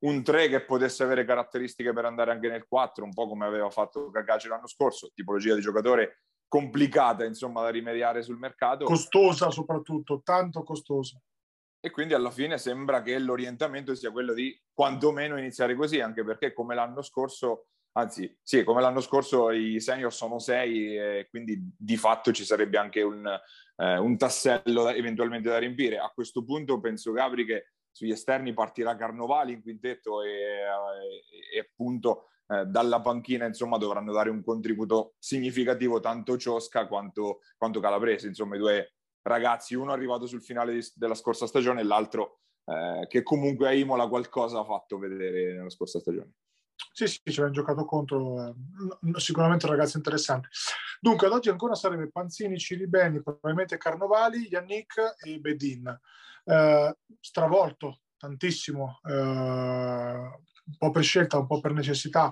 un 0.00 0.22
3 0.22 0.48
che 0.48 0.64
potesse 0.64 1.02
avere 1.02 1.24
caratteristiche 1.24 1.92
per 1.92 2.04
andare 2.04 2.30
anche 2.30 2.48
nel 2.48 2.66
4, 2.66 3.04
un 3.04 3.12
po' 3.12 3.28
come 3.28 3.46
aveva 3.46 3.70
fatto 3.70 4.10
Cagaci 4.10 4.48
l'anno 4.48 4.66
scorso, 4.66 5.10
tipologia 5.14 5.54
di 5.54 5.60
giocatore 5.60 6.22
complicata 6.48 7.24
insomma 7.24 7.62
da 7.62 7.70
rimediare 7.70 8.22
sul 8.22 8.36
mercato. 8.36 8.84
Costosa 8.84 9.50
soprattutto, 9.50 10.20
tanto 10.22 10.62
costosa. 10.62 11.18
E 11.80 11.90
quindi 11.90 12.14
alla 12.14 12.30
fine 12.30 12.58
sembra 12.58 13.02
che 13.02 13.18
l'orientamento 13.18 13.94
sia 13.94 14.12
quello 14.12 14.34
di 14.34 14.56
quantomeno 14.72 15.38
iniziare 15.38 15.74
così, 15.74 15.98
anche 16.00 16.22
perché 16.22 16.52
come 16.52 16.74
l'anno 16.74 17.02
scorso 17.02 17.68
Anzi, 17.94 18.38
sì, 18.42 18.64
come 18.64 18.80
l'anno 18.80 19.00
scorso 19.00 19.50
i 19.50 19.78
senior 19.78 20.12
sono 20.12 20.38
sei 20.38 20.96
e 20.96 21.26
quindi 21.28 21.74
di 21.76 21.96
fatto 21.96 22.32
ci 22.32 22.44
sarebbe 22.44 22.78
anche 22.78 23.02
un, 23.02 23.26
eh, 23.76 23.98
un 23.98 24.16
tassello 24.16 24.88
eventualmente 24.88 25.50
da 25.50 25.58
riempire. 25.58 25.98
A 25.98 26.10
questo 26.14 26.42
punto 26.42 26.80
penso 26.80 27.12
Gabri 27.12 27.44
che 27.44 27.72
sugli 27.90 28.12
esterni 28.12 28.54
partirà 28.54 28.96
Carnovali 28.96 29.52
in 29.52 29.60
quintetto 29.60 30.22
e, 30.22 30.30
e, 30.30 31.56
e 31.56 31.58
appunto 31.58 32.28
eh, 32.48 32.64
dalla 32.66 33.00
panchina 33.00 33.46
insomma 33.46 33.76
dovranno 33.76 34.12
dare 34.12 34.30
un 34.30 34.42
contributo 34.42 35.14
significativo 35.18 36.00
tanto 36.00 36.36
Ciosca 36.36 36.86
quanto, 36.86 37.40
quanto 37.56 37.80
Calabrese, 37.80 38.26
insomma 38.26 38.56
i 38.56 38.58
due 38.58 38.94
ragazzi, 39.22 39.74
uno 39.74 39.92
arrivato 39.92 40.26
sul 40.26 40.42
finale 40.42 40.74
di, 40.74 40.80
della 40.94 41.14
scorsa 41.14 41.46
stagione 41.46 41.80
e 41.80 41.84
l'altro 41.84 42.40
eh, 42.64 43.06
che 43.08 43.22
comunque 43.22 43.68
a 43.68 43.72
Imola 43.72 44.08
qualcosa 44.08 44.60
ha 44.60 44.64
fatto 44.64 44.98
vedere 44.98 45.54
nella 45.54 45.70
scorsa 45.70 46.00
stagione. 46.00 46.32
Sì, 46.92 47.06
sì, 47.06 47.20
ci 47.24 47.40
abbiamo 47.40 47.50
giocato 47.50 47.84
contro, 47.84 48.48
eh, 48.48 48.54
sicuramente 49.20 49.66
un 49.66 49.72
ragazzo 49.72 49.96
interessante. 49.96 50.48
Dunque, 51.00 51.26
ad 51.26 51.32
oggi 51.32 51.48
ancora 51.48 51.74
sarebbe 51.74 52.10
Panzini, 52.10 52.58
Ciribeni, 52.58 53.22
probabilmente 53.22 53.76
Carnovali, 53.76 54.48
Yannick 54.48 55.16
e 55.24 55.38
Bedin. 55.38 56.00
Eh, 56.44 56.96
stravolto 57.20 58.00
tantissimo, 58.16 59.00
eh, 59.08 59.12
un 59.12 60.76
po' 60.78 60.90
per 60.90 61.02
scelta, 61.02 61.38
un 61.38 61.46
po' 61.46 61.60
per 61.60 61.72
necessità, 61.72 62.30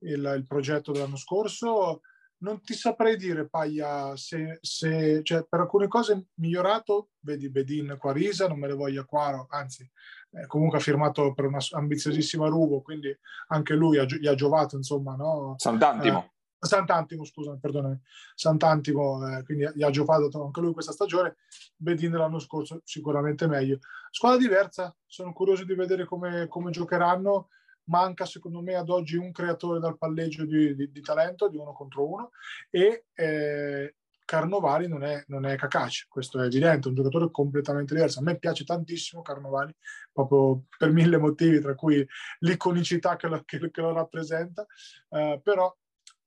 il, 0.00 0.34
il 0.36 0.46
progetto 0.46 0.92
dell'anno 0.92 1.16
scorso. 1.16 2.02
Non 2.42 2.60
ti 2.60 2.74
saprei 2.74 3.16
dire, 3.16 3.48
Paia, 3.48 4.16
se, 4.16 4.58
se 4.60 5.22
cioè, 5.22 5.46
per 5.48 5.60
alcune 5.60 5.86
cose 5.86 6.26
migliorato, 6.34 7.10
vedi 7.20 7.48
Bedin 7.48 7.96
Quarisa, 7.98 8.48
non 8.48 8.58
me 8.58 8.66
le 8.66 8.74
voglia 8.74 9.04
Quaro, 9.04 9.46
anzi, 9.48 9.88
eh, 10.32 10.46
comunque 10.48 10.78
ha 10.78 10.80
firmato 10.80 11.34
per 11.34 11.44
una 11.44 11.60
ambiziosissima 11.70 12.48
Rubo, 12.48 12.82
quindi 12.82 13.16
anche 13.48 13.74
lui 13.74 13.98
ha, 13.98 14.04
gli 14.04 14.26
ha 14.26 14.34
giovato, 14.34 14.76
insomma, 14.76 15.14
no? 15.14 15.54
Sant'Antimo. 15.56 16.18
Eh, 16.18 16.66
Sant'Antimo, 16.66 17.24
scusami, 17.24 17.60
perdonami, 17.60 18.00
Sant'Antimo, 18.34 19.28
eh, 19.28 19.44
quindi 19.44 19.70
gli 19.74 19.84
ha 19.84 19.90
giocato 19.90 20.44
anche 20.44 20.60
lui 20.60 20.72
questa 20.72 20.92
stagione, 20.92 21.36
Bedin 21.76 22.10
l'anno 22.10 22.40
scorso 22.40 22.80
sicuramente 22.82 23.46
meglio. 23.46 23.78
Squadra 24.10 24.40
diversa, 24.40 24.92
sono 25.06 25.32
curioso 25.32 25.64
di 25.64 25.74
vedere 25.74 26.06
come, 26.06 26.48
come 26.48 26.72
giocheranno, 26.72 27.50
manca 27.84 28.24
secondo 28.26 28.62
me 28.62 28.74
ad 28.74 28.88
oggi 28.88 29.16
un 29.16 29.32
creatore 29.32 29.80
dal 29.80 29.98
palleggio 29.98 30.44
di, 30.44 30.74
di, 30.74 30.90
di 30.90 31.00
talento, 31.00 31.48
di 31.48 31.56
uno 31.56 31.72
contro 31.72 32.08
uno, 32.08 32.30
e 32.70 33.06
eh, 33.14 33.94
Carnovali 34.24 34.88
non 34.88 35.02
è, 35.02 35.22
non 35.26 35.44
è 35.44 35.56
Cacace, 35.56 36.06
questo 36.08 36.40
è 36.40 36.46
evidente, 36.46 36.86
è 36.86 36.90
un 36.90 36.96
giocatore 36.96 37.30
completamente 37.30 37.94
diverso. 37.94 38.20
A 38.20 38.22
me 38.22 38.38
piace 38.38 38.64
tantissimo 38.64 39.20
Carnovali, 39.20 39.74
proprio 40.10 40.64
per 40.78 40.90
mille 40.90 41.18
motivi, 41.18 41.60
tra 41.60 41.74
cui 41.74 42.06
l'iconicità 42.38 43.16
che 43.16 43.26
lo, 43.26 43.42
che, 43.44 43.70
che 43.70 43.80
lo 43.80 43.92
rappresenta, 43.92 44.64
uh, 45.08 45.40
però 45.42 45.76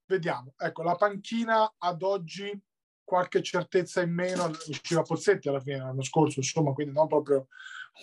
vediamo. 0.06 0.54
Ecco, 0.56 0.82
la 0.82 0.94
panchina 0.94 1.74
ad 1.78 2.02
oggi 2.02 2.56
qualche 3.02 3.42
certezza 3.42 4.02
in 4.02 4.12
meno, 4.12 4.50
usciva 4.68 5.02
Pozzetti 5.02 5.48
alla 5.48 5.60
fine 5.60 5.78
l'anno 5.78 6.02
scorso, 6.02 6.40
insomma, 6.40 6.72
quindi 6.72 6.92
non 6.92 7.06
proprio 7.06 7.48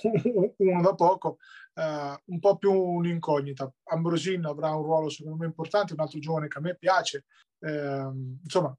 uno 0.58 0.82
da 0.82 0.96
poco, 0.96 1.38
uh, 1.76 2.16
un 2.26 2.40
po' 2.40 2.58
più 2.58 2.72
un'incognita. 2.72 3.72
Ambrosino 3.86 4.50
avrà 4.50 4.76
un 4.76 4.84
ruolo 4.84 5.10
secondo 5.10 5.38
me 5.38 5.46
importante, 5.46 5.94
un 5.94 6.00
altro 6.00 6.20
giovane 6.20 6.48
che 6.48 6.58
a 6.58 6.62
me 6.62 6.76
piace, 6.76 7.26
uh, 7.60 8.38
insomma, 8.44 8.76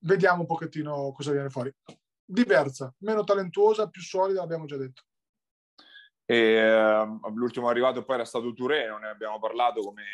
vediamo 0.00 0.40
un 0.40 0.46
pochettino 0.46 1.12
cosa 1.12 1.32
viene 1.32 1.50
fuori. 1.50 1.72
Diversa, 2.24 2.94
meno 2.98 3.24
talentuosa, 3.24 3.88
più 3.88 4.00
solida, 4.00 4.42
abbiamo 4.42 4.64
già 4.64 4.76
detto. 4.76 5.02
E, 6.24 7.02
uh, 7.02 7.28
l'ultimo 7.34 7.68
arrivato 7.68 8.04
poi 8.04 8.14
era 8.16 8.24
stato 8.24 8.52
Touré, 8.52 8.86
non 8.86 9.00
ne 9.00 9.08
abbiamo 9.08 9.38
parlato 9.38 9.82
come 9.82 10.04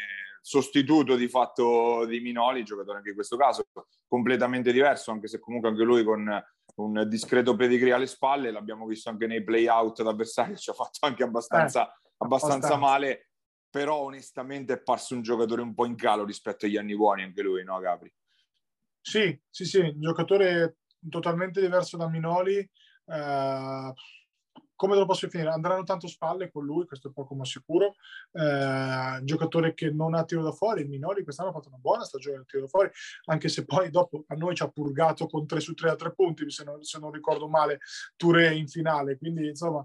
sostituto 0.40 1.16
di 1.16 1.28
fatto 1.28 2.04
di 2.06 2.20
Minoli, 2.20 2.64
giocatore 2.64 2.98
anche 2.98 3.10
in 3.10 3.14
questo 3.14 3.36
caso 3.36 3.66
completamente 4.06 4.72
diverso, 4.72 5.10
anche 5.10 5.28
se 5.28 5.38
comunque 5.38 5.68
anche 5.68 5.82
lui 5.82 6.04
con 6.04 6.28
un 6.76 7.08
discreto 7.08 7.56
pedigree 7.56 7.92
alle 7.92 8.06
spalle, 8.06 8.50
l'abbiamo 8.50 8.86
visto 8.86 9.08
anche 9.08 9.26
nei 9.26 9.42
play-out 9.42 10.02
d'avversario, 10.02 10.56
ci 10.56 10.70
ha 10.70 10.74
fatto 10.74 11.04
anche 11.06 11.22
abbastanza, 11.22 11.86
eh, 11.86 11.92
abbastanza, 12.18 12.56
abbastanza 12.56 12.76
male, 12.76 13.30
però 13.68 13.96
onestamente 14.02 14.74
è 14.74 14.80
parso 14.80 15.14
un 15.14 15.22
giocatore 15.22 15.62
un 15.62 15.74
po' 15.74 15.86
in 15.86 15.96
calo 15.96 16.24
rispetto 16.24 16.66
agli 16.66 16.76
anni 16.76 16.96
buoni 16.96 17.22
anche 17.22 17.42
lui, 17.42 17.64
no 17.64 17.78
Gabri? 17.80 18.12
Sì, 19.00 19.38
sì, 19.48 19.64
sì, 19.64 19.78
un 19.78 20.00
giocatore 20.00 20.78
totalmente 21.08 21.60
diverso 21.60 21.96
da 21.96 22.08
Minoli. 22.08 22.58
Eh, 22.58 23.92
come 24.78 24.92
te 24.92 25.00
lo 25.00 25.06
posso 25.06 25.26
definire? 25.26 25.50
Andranno 25.50 25.82
tanto 25.82 26.06
spalle 26.06 26.52
con 26.52 26.64
lui, 26.64 26.86
questo 26.86 27.08
è 27.08 27.12
poco 27.12 27.34
ma 27.34 27.44
sicuro. 27.44 27.96
Eh, 28.30 29.20
giocatore 29.24 29.74
che 29.74 29.90
non 29.90 30.14
ha 30.14 30.24
tiro 30.24 30.44
da 30.44 30.52
fuori. 30.52 30.86
Minoli 30.86 31.24
quest'anno 31.24 31.48
ha 31.48 31.52
fatto 31.52 31.66
una 31.66 31.78
buona 31.78 32.04
stagione 32.04 32.36
del 32.36 32.46
tiro 32.46 32.62
da 32.62 32.68
fuori, 32.68 32.88
anche 33.24 33.48
se 33.48 33.64
poi 33.64 33.90
dopo 33.90 34.22
a 34.28 34.34
noi 34.36 34.54
ci 34.54 34.62
ha 34.62 34.68
purgato 34.68 35.26
con 35.26 35.48
3 35.48 35.58
su 35.58 35.74
3 35.74 35.90
a 35.90 35.96
3 35.96 36.14
punti, 36.14 36.48
se 36.48 36.62
non, 36.62 36.80
se 36.84 37.00
non 37.00 37.10
ricordo 37.10 37.48
male, 37.48 37.80
Touré 38.14 38.54
in 38.54 38.68
finale. 38.68 39.18
Quindi, 39.18 39.48
insomma, 39.48 39.84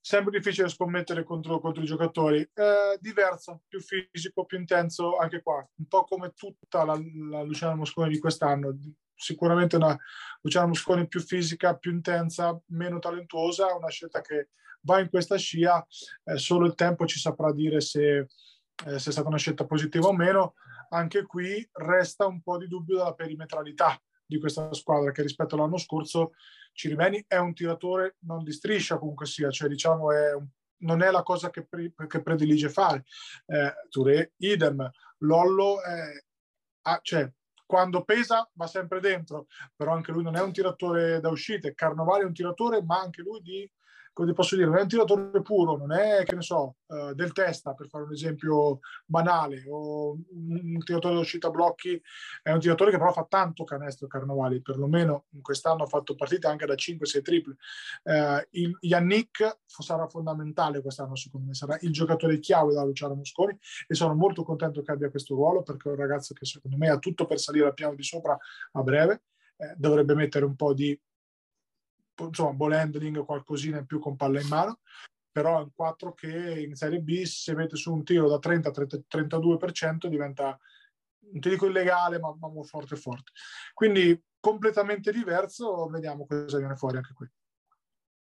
sempre 0.00 0.32
difficile 0.32 0.70
scommettere 0.70 1.22
contro, 1.22 1.60
contro 1.60 1.82
i 1.82 1.86
giocatori. 1.86 2.40
Eh, 2.40 2.96
diverso, 3.00 3.64
più 3.68 3.80
fisico, 3.80 4.46
più 4.46 4.58
intenso, 4.58 5.18
anche 5.18 5.42
qua, 5.42 5.56
un 5.76 5.86
po' 5.86 6.04
come 6.04 6.32
tutta 6.34 6.84
la, 6.84 6.98
la 7.28 7.42
Luciana 7.42 7.74
Mosconi 7.74 8.08
di 8.08 8.18
quest'anno. 8.18 8.74
Sicuramente 9.20 9.76
una 9.76 9.96
Luciana 10.40 10.66
Mosconi 10.66 11.06
più 11.06 11.20
fisica, 11.20 11.76
più 11.76 11.92
intensa, 11.92 12.58
meno 12.68 12.98
talentuosa, 12.98 13.74
una 13.74 13.90
scelta 13.90 14.22
che 14.22 14.48
va 14.82 14.98
in 14.98 15.10
questa 15.10 15.36
scia, 15.36 15.86
eh, 16.24 16.38
solo 16.38 16.66
il 16.66 16.74
tempo 16.74 17.04
ci 17.04 17.18
saprà 17.18 17.52
dire 17.52 17.82
se, 17.82 18.16
eh, 18.18 18.98
se 18.98 19.10
è 19.10 19.12
stata 19.12 19.28
una 19.28 19.36
scelta 19.36 19.66
positiva 19.66 20.08
o 20.08 20.14
meno. 20.14 20.54
Anche 20.88 21.24
qui 21.24 21.68
resta 21.72 22.26
un 22.26 22.40
po' 22.40 22.56
di 22.56 22.66
dubbio 22.66 22.96
della 22.96 23.14
perimetralità 23.14 24.00
di 24.24 24.38
questa 24.38 24.72
squadra 24.72 25.12
che 25.12 25.22
rispetto 25.22 25.54
all'anno 25.54 25.76
scorso 25.76 26.32
Cirimeni 26.72 27.24
è 27.26 27.36
un 27.36 27.52
tiratore 27.52 28.16
non 28.20 28.42
di 28.42 28.52
striscia 28.52 28.96
comunque 28.96 29.26
sia, 29.26 29.50
cioè 29.50 29.68
diciamo 29.68 30.12
è 30.12 30.34
un, 30.34 30.46
non 30.80 31.02
è 31.02 31.10
la 31.10 31.22
cosa 31.22 31.50
che, 31.50 31.66
pre, 31.66 31.92
che 32.06 32.22
predilige 32.22 32.68
fare. 32.68 33.04
Eh, 33.46 33.72
Touré, 33.88 34.32
idem. 34.38 34.88
Lollo, 35.18 35.82
è, 35.82 36.24
ah, 36.82 37.00
cioè, 37.02 37.30
quando 37.70 38.02
pesa 38.02 38.50
va 38.54 38.66
sempre 38.66 38.98
dentro, 38.98 39.46
però 39.76 39.92
anche 39.92 40.10
lui 40.10 40.24
non 40.24 40.34
è 40.34 40.42
un 40.42 40.50
tiratore 40.50 41.20
da 41.20 41.28
uscite. 41.28 41.72
Carnovale 41.72 42.24
è 42.24 42.26
un 42.26 42.32
tiratore, 42.32 42.82
ma 42.82 42.98
anche 42.98 43.22
lui 43.22 43.40
di 43.42 43.70
come 44.20 44.34
posso 44.34 44.54
dire, 44.54 44.68
non 44.68 44.76
è 44.76 44.82
un 44.82 44.88
tiratore 44.88 45.40
puro, 45.40 45.78
non 45.78 45.92
è, 45.92 46.24
che 46.24 46.34
ne 46.34 46.42
so, 46.42 46.76
uh, 46.86 47.14
del 47.14 47.32
testa, 47.32 47.72
per 47.72 47.88
fare 47.88 48.04
un 48.04 48.12
esempio 48.12 48.80
banale, 49.06 49.64
o 49.66 50.12
un, 50.12 50.78
tiratore 50.84 51.14
d'uscita 51.14 51.46
a 51.46 51.50
blocchi, 51.50 52.00
è 52.42 52.52
un 52.52 52.60
tiratore 52.60 52.90
che 52.90 52.98
però 52.98 53.12
fa 53.12 53.24
tanto 53.26 53.64
canestro 53.64 54.06
Carnovali, 54.08 54.60
perlomeno 54.60 55.24
quest'anno 55.40 55.84
ha 55.84 55.86
fatto 55.86 56.14
partite 56.14 56.46
anche 56.48 56.66
da 56.66 56.74
5-6 56.74 57.22
triple. 57.22 57.56
Uh, 58.02 58.46
il, 58.50 58.76
Yannick 58.80 59.60
sarà 59.64 60.06
fondamentale 60.06 60.82
quest'anno, 60.82 61.16
secondo 61.16 61.46
me, 61.46 61.54
sarà 61.54 61.78
il 61.80 61.92
giocatore 61.92 62.38
chiave 62.40 62.74
da 62.74 62.84
Luciano 62.84 63.14
Mosconi 63.14 63.58
e 63.88 63.94
sono 63.94 64.14
molto 64.14 64.42
contento 64.42 64.82
che 64.82 64.92
abbia 64.92 65.08
questo 65.08 65.34
ruolo 65.34 65.62
perché 65.62 65.88
è 65.88 65.92
un 65.92 65.98
ragazzo 65.98 66.34
che 66.34 66.44
secondo 66.44 66.76
me 66.76 66.90
ha 66.90 66.98
tutto 66.98 67.24
per 67.24 67.38
salire 67.38 67.66
al 67.66 67.74
piano 67.74 67.94
di 67.94 68.02
sopra 68.02 68.36
a 68.72 68.82
breve, 68.82 69.22
eh, 69.56 69.74
dovrebbe 69.78 70.14
mettere 70.14 70.44
un 70.44 70.56
po' 70.56 70.74
di 70.74 70.98
insomma, 72.26 72.52
ball 72.52 72.72
handling, 72.72 73.24
qualcosina 73.24 73.78
in 73.78 73.86
più 73.86 73.98
con 73.98 74.16
palla 74.16 74.40
in 74.40 74.48
mano, 74.48 74.80
però 75.30 75.58
è 75.58 75.62
un 75.62 75.70
4 75.74 76.12
che 76.14 76.60
in 76.60 76.74
Serie 76.74 77.00
B 77.00 77.22
se 77.22 77.54
mette 77.54 77.76
su 77.76 77.92
un 77.92 78.04
tiro 78.04 78.28
da 78.28 78.38
30-32% 78.38 80.06
diventa, 80.06 80.58
non 81.30 81.40
ti 81.40 81.48
dico 81.48 81.66
illegale, 81.66 82.18
ma, 82.18 82.34
ma 82.38 82.48
forte 82.62 82.96
forte. 82.96 83.32
Quindi 83.72 84.20
completamente 84.40 85.12
diverso, 85.12 85.86
vediamo 85.86 86.26
cosa 86.26 86.58
viene 86.58 86.76
fuori 86.76 86.96
anche 86.96 87.12
qui. 87.12 87.28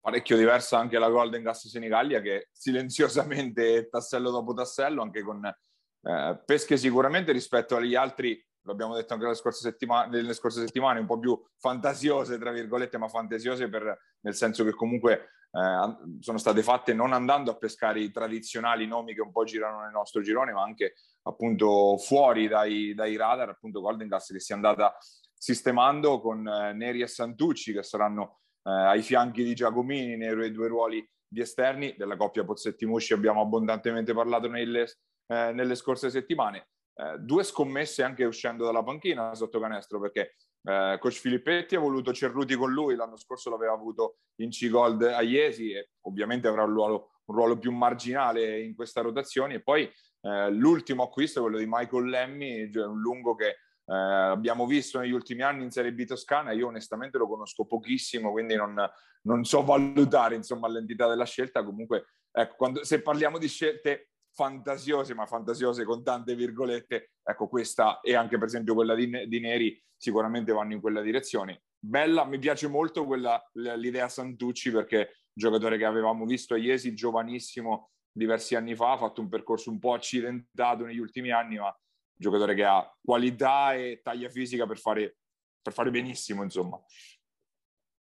Parecchio 0.00 0.37
diversa 0.37 0.78
anche 0.78 0.98
la 0.98 1.09
Golden 1.09 1.42
Gas 1.42 1.68
Senigallia 1.68 2.20
che 2.20 2.48
silenziosamente 2.50 3.88
tassello 3.88 4.31
dopo 4.31 4.52
tassello, 4.52 5.00
anche 5.00 5.22
con 5.22 5.44
eh, 5.44 6.42
pesche 6.44 6.76
sicuramente 6.76 7.31
rispetto 7.31 7.76
agli 7.76 7.94
altri 7.94 8.44
l'abbiamo 8.64 8.94
detto 8.94 9.14
anche 9.14 9.35
scorse 9.35 9.61
settima- 9.61 10.07
nelle 10.07 10.35
scorse 10.35 10.61
settimane, 10.61 11.01
un 11.01 11.07
po' 11.07 11.18
più 11.18 11.40
fantasiose, 11.59 12.38
tra 12.38 12.51
virgolette, 12.51 12.98
ma 12.98 13.09
fantasiose 13.09 13.68
per, 13.68 13.98
nel 14.20 14.35
senso 14.35 14.64
che 14.64 14.72
comunque 14.72 15.31
eh, 15.51 16.18
sono 16.20 16.38
state 16.38 16.62
fatte 16.62 16.94
non 16.94 17.12
andando 17.12 17.51
a 17.51 17.57
pescare 17.57 18.01
i 18.01 18.11
tradizionali 18.11 18.87
nomi 18.87 19.14
che 19.14 19.20
un 19.20 19.33
po' 19.33 19.44
girano 19.44 19.83
nel 19.83 19.90
nostro 19.90 20.22
girone, 20.22 20.53
ma 20.53 20.62
anche 20.62 20.94
appunto 21.22 21.96
fuori 21.98 22.48
dai, 22.48 22.94
dai 22.94 23.16
radar, 23.16 23.51
appunto 23.51 23.81
Golden 23.81 24.09
Gas 24.09 24.33
che 24.33 24.40
si 24.40 24.53
è 24.53 24.55
andata 24.55 24.96
sistemando 25.35 26.20
con 26.20 26.46
eh, 26.46 26.72
Neri 26.72 27.03
e 27.03 27.07
Santucci 27.07 27.72
che 27.72 27.83
saranno 27.83 28.40
eh, 28.62 28.70
ai 28.70 29.03
fianchi 29.03 29.42
di 29.44 29.55
Giacomini 29.55 30.16
nei 30.16 30.53
due 30.53 30.68
ruoli 30.68 31.07
di 31.27 31.40
esterni. 31.40 31.94
Della 31.96 32.16
coppia 32.16 32.44
Pozzetti-Musci 32.44 33.12
abbiamo 33.12 33.40
abbondantemente 33.40 34.14
parlato 34.14 34.48
nelle, 34.48 34.87
eh, 35.27 35.53
nelle 35.53 35.75
scorse 35.75 36.11
settimane 36.11 36.68
eh, 36.94 37.18
due 37.18 37.42
scommesse 37.42 38.02
anche 38.02 38.24
uscendo 38.24 38.64
dalla 38.64 38.83
panchina 38.83 39.35
sotto 39.35 39.61
canestro 39.61 40.00
perché 40.00 40.37
eh, 40.64 40.96
coach 41.00 41.14
Filippetti 41.14 41.74
ha 41.74 41.81
voluto 41.81 42.12
Cerruti 42.12 42.55
con 42.55 42.70
lui, 42.70 42.94
l'anno 42.94 43.16
scorso 43.16 43.50
l'aveva 43.50 43.72
avuto 43.72 44.18
in 44.37 44.50
C-Gold 44.50 45.02
a 45.02 45.22
Iesi 45.22 45.72
e 45.72 45.90
ovviamente 46.02 46.48
avrà 46.48 46.64
un 46.64 46.72
ruolo, 46.72 47.11
un 47.26 47.35
ruolo, 47.35 47.59
più 47.59 47.72
marginale 47.72 48.61
in 48.61 48.74
questa 48.74 49.00
rotazione 49.00 49.55
e 49.55 49.62
poi 49.62 49.90
eh, 50.20 50.50
l'ultimo 50.50 51.02
acquisto 51.02 51.40
è 51.40 51.42
quello 51.42 51.59
di 51.59 51.66
Michael 51.66 52.09
Lemmy, 52.09 52.70
cioè 52.70 52.87
un 52.87 53.00
lungo 53.00 53.35
che 53.35 53.48
eh, 53.48 53.94
abbiamo 53.94 54.66
visto 54.66 55.00
negli 55.00 55.11
ultimi 55.11 55.42
anni 55.42 55.64
in 55.64 55.70
Serie 55.70 55.92
B 55.92 56.05
toscana, 56.05 56.52
io 56.52 56.68
onestamente 56.68 57.18
lo 57.18 57.26
conosco 57.26 57.66
pochissimo, 57.66 58.31
quindi 58.31 58.55
non, 58.55 58.74
non 59.22 59.44
so 59.44 59.64
valutare 59.64 60.37
insomma, 60.37 60.68
l'entità 60.68 61.09
della 61.09 61.24
scelta. 61.24 61.64
Comunque, 61.64 62.07
ecco, 62.31 62.55
quando, 62.57 62.85
se 62.85 63.02
parliamo 63.02 63.38
di 63.38 63.48
scelte 63.48 64.12
fantasiose, 64.34 65.14
ma 65.14 65.26
fantasiose 65.26 65.84
con 65.84 66.02
tante 66.02 66.34
virgolette, 66.34 67.12
ecco 67.22 67.48
questa 67.48 68.00
e 68.00 68.14
anche 68.14 68.38
per 68.38 68.48
esempio 68.48 68.74
quella 68.74 68.94
di, 68.94 69.28
di 69.28 69.40
Neri 69.40 69.80
sicuramente 69.96 70.52
vanno 70.52 70.72
in 70.72 70.80
quella 70.80 71.00
direzione. 71.00 71.62
Bella, 71.78 72.24
mi 72.24 72.38
piace 72.38 72.68
molto 72.68 73.04
quella, 73.04 73.42
l'idea 73.54 74.08
Santucci 74.08 74.70
perché 74.70 75.16
giocatore 75.32 75.76
che 75.78 75.84
avevamo 75.84 76.24
visto 76.24 76.54
a 76.54 76.58
Iesi, 76.58 76.94
giovanissimo, 76.94 77.90
diversi 78.10 78.54
anni 78.54 78.74
fa, 78.74 78.92
ha 78.92 78.98
fatto 78.98 79.20
un 79.20 79.28
percorso 79.28 79.70
un 79.70 79.78
po' 79.78 79.94
accidentato 79.94 80.84
negli 80.84 80.98
ultimi 80.98 81.30
anni, 81.30 81.58
ma 81.58 81.76
giocatore 82.14 82.54
che 82.54 82.64
ha 82.64 82.88
qualità 83.02 83.74
e 83.74 84.00
taglia 84.02 84.28
fisica 84.28 84.66
per 84.66 84.78
fare, 84.78 85.16
per 85.60 85.72
fare 85.72 85.90
benissimo, 85.90 86.42
insomma. 86.42 86.80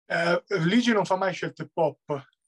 Eh, 0.06 0.42
Ligi 0.64 0.92
non 0.92 1.04
fa 1.04 1.16
mai 1.16 1.32
scelte 1.32 1.70
pop, 1.72 1.98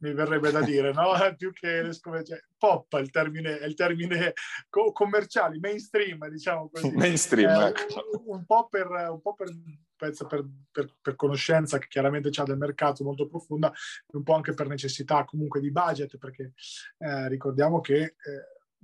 mi 0.03 0.13
verrebbe 0.13 0.51
da 0.51 0.61
dire, 0.61 0.93
no? 0.93 1.13
Più 1.37 1.53
che 1.53 1.83
le 1.83 1.93
scommettere. 1.93 2.49
Pop 2.59 2.97
è 2.97 3.01
il 3.01 3.11
termine, 3.11 3.59
è 3.59 3.65
il 3.65 3.75
termine 3.75 4.35
co- 4.69 4.93
commerciale, 4.93 5.59
mainstream, 5.59 6.29
diciamo 6.29 6.69
così. 6.71 6.91
Mainstream, 6.95 7.49
eh, 7.49 7.69
ecco. 7.69 8.05
un, 8.27 8.37
un, 8.37 8.45
po' 8.45 8.69
per, 8.69 8.89
un 8.89 9.21
po' 9.21 9.35
per 9.35 9.49
penso 9.97 10.27
per, 10.27 10.45
per, 10.73 10.93
per, 11.01 11.15
conoscenza 11.15 11.79
che 11.79 11.87
chiaramente 11.87 12.31
c'è 12.31 12.43
del 12.43 12.57
mercato 12.57 13.05
molto 13.05 13.29
profonda, 13.29 13.73
un 14.13 14.23
po' 14.25 14.35
anche 14.35 14.53
per 14.53 14.67
necessità 14.67 15.25
comunque 15.25 15.61
di 15.61 15.71
budget, 15.71 16.19
perché 16.19 16.55
eh, 16.99 17.29
ricordiamo 17.29 17.81
che 17.81 18.03
eh, 18.03 18.15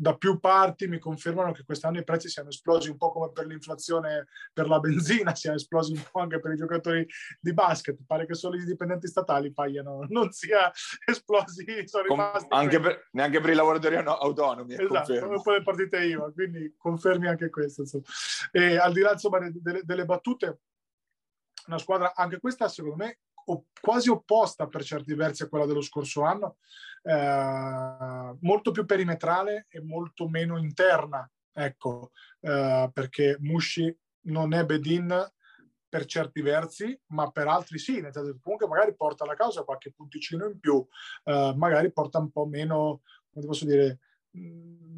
da 0.00 0.16
più 0.16 0.38
parti 0.38 0.86
mi 0.86 1.00
confermano 1.00 1.50
che 1.50 1.64
quest'anno 1.64 1.98
i 1.98 2.04
prezzi 2.04 2.28
siano 2.28 2.50
esplosi 2.50 2.88
un 2.88 2.96
po' 2.96 3.10
come 3.10 3.32
per 3.32 3.46
l'inflazione 3.46 4.28
per 4.52 4.68
la 4.68 4.78
benzina, 4.78 5.34
siano 5.34 5.56
esplosi 5.56 5.92
un 5.92 6.04
po' 6.08 6.20
anche 6.20 6.38
per 6.38 6.52
i 6.52 6.56
giocatori 6.56 7.04
di 7.40 7.52
basket. 7.52 7.98
Pare 8.06 8.24
che 8.24 8.34
solo 8.34 8.54
i 8.54 8.64
dipendenti 8.64 9.08
statali 9.08 9.52
paiano, 9.52 10.06
non 10.10 10.30
sia 10.30 10.70
esplosi, 11.04 11.64
sono 11.86 12.04
rimasti. 12.04 12.46
Anche 12.50 12.78
per, 12.78 13.08
neanche 13.10 13.40
per 13.40 13.50
i 13.50 13.54
lavoratori 13.54 13.96
autonomi. 13.96 14.76
Esatto, 14.78 15.18
come 15.18 15.42
poi 15.42 15.58
le 15.58 15.62
partite 15.64 16.04
IVA, 16.04 16.30
quindi 16.30 16.74
confermi 16.78 17.26
anche 17.26 17.50
questo. 17.50 17.80
Insomma. 17.80 18.04
E 18.52 18.76
al 18.76 18.92
di 18.92 19.00
là 19.00 19.12
insomma, 19.12 19.50
delle, 19.50 19.80
delle 19.82 20.04
battute, 20.04 20.60
una 21.66 21.78
squadra, 21.78 22.12
anche 22.14 22.38
questa 22.38 22.68
secondo 22.68 23.04
me 23.04 23.18
quasi 23.80 24.10
opposta 24.10 24.66
per 24.66 24.84
certi 24.84 25.14
versi 25.14 25.42
a 25.42 25.48
quella 25.48 25.64
dello 25.64 25.80
scorso 25.80 26.22
anno, 26.22 26.58
eh, 27.02 28.36
molto 28.40 28.70
più 28.70 28.84
perimetrale 28.84 29.66
e 29.68 29.80
molto 29.80 30.28
meno 30.28 30.58
interna, 30.58 31.30
ecco, 31.52 32.10
eh, 32.40 32.90
perché 32.92 33.36
Mushi 33.40 33.96
non 34.22 34.52
è 34.52 34.64
Bedin 34.64 35.26
per 35.88 36.04
certi 36.04 36.42
versi, 36.42 36.98
ma 37.08 37.30
per 37.30 37.48
altri 37.48 37.78
sì, 37.78 38.00
nel 38.00 38.12
senso 38.12 38.32
che 38.32 38.38
comunque 38.42 38.68
magari 38.68 38.94
porta 38.94 39.24
alla 39.24 39.34
causa 39.34 39.64
qualche 39.64 39.92
punticino 39.92 40.46
in 40.46 40.60
più, 40.60 40.86
eh, 41.24 41.54
magari 41.56 41.90
porta 41.92 42.18
un 42.18 42.30
po' 42.30 42.44
meno, 42.44 43.02
come 43.32 43.46
posso 43.46 43.64
dire, 43.64 44.00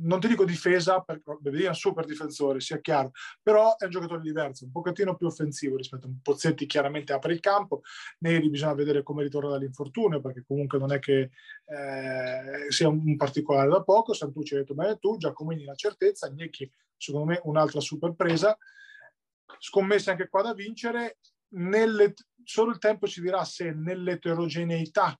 non 0.03 0.20
ti 0.20 0.29
dico 0.29 0.44
difesa, 0.44 1.00
perché 1.00 1.22
è 1.26 1.66
un 1.68 1.74
super 1.74 2.05
difensore, 2.05 2.61
sia 2.61 2.81
chiaro, 2.81 3.11
però 3.42 3.76
è 3.76 3.85
un 3.85 3.90
giocatore 3.90 4.20
diverso, 4.20 4.64
un 4.64 4.72
pochettino 4.72 5.16
più 5.16 5.26
offensivo 5.26 5.76
rispetto 5.76 6.07
a 6.07 6.11
Pozzetti, 6.22 6.66
chiaramente 6.66 7.12
apre 7.12 7.33
il 7.33 7.40
campo, 7.40 7.83
Neri 8.20 8.48
bisogna 8.48 8.74
vedere 8.74 9.03
come 9.03 9.22
ritorna 9.22 9.50
dall'infortunio, 9.50 10.20
perché 10.20 10.44
comunque 10.46 10.79
non 10.79 10.92
è 10.92 10.98
che 10.98 11.31
eh, 11.66 12.70
sia 12.70 12.88
un 12.88 13.16
particolare 13.16 13.68
da 13.68 13.83
poco, 13.83 14.14
Santucci 14.14 14.55
ha 14.55 14.59
detto 14.59 14.74
bene 14.74 14.98
tu, 14.98 15.16
Giacomini 15.16 15.64
la 15.64 15.74
certezza, 15.74 16.31
Gnecchi 16.31 16.70
secondo 16.96 17.26
me 17.26 17.40
un'altra 17.44 17.81
super 17.81 18.14
presa, 18.14 18.57
scommesse 19.59 20.11
anche 20.11 20.29
qua 20.29 20.42
da 20.42 20.55
vincere, 20.55 21.18
nelle, 21.53 22.14
solo 22.44 22.70
il 22.70 22.79
tempo 22.79 23.07
ci 23.07 23.20
dirà 23.20 23.44
se 23.44 23.72
nell'eterogeneità, 23.72 25.18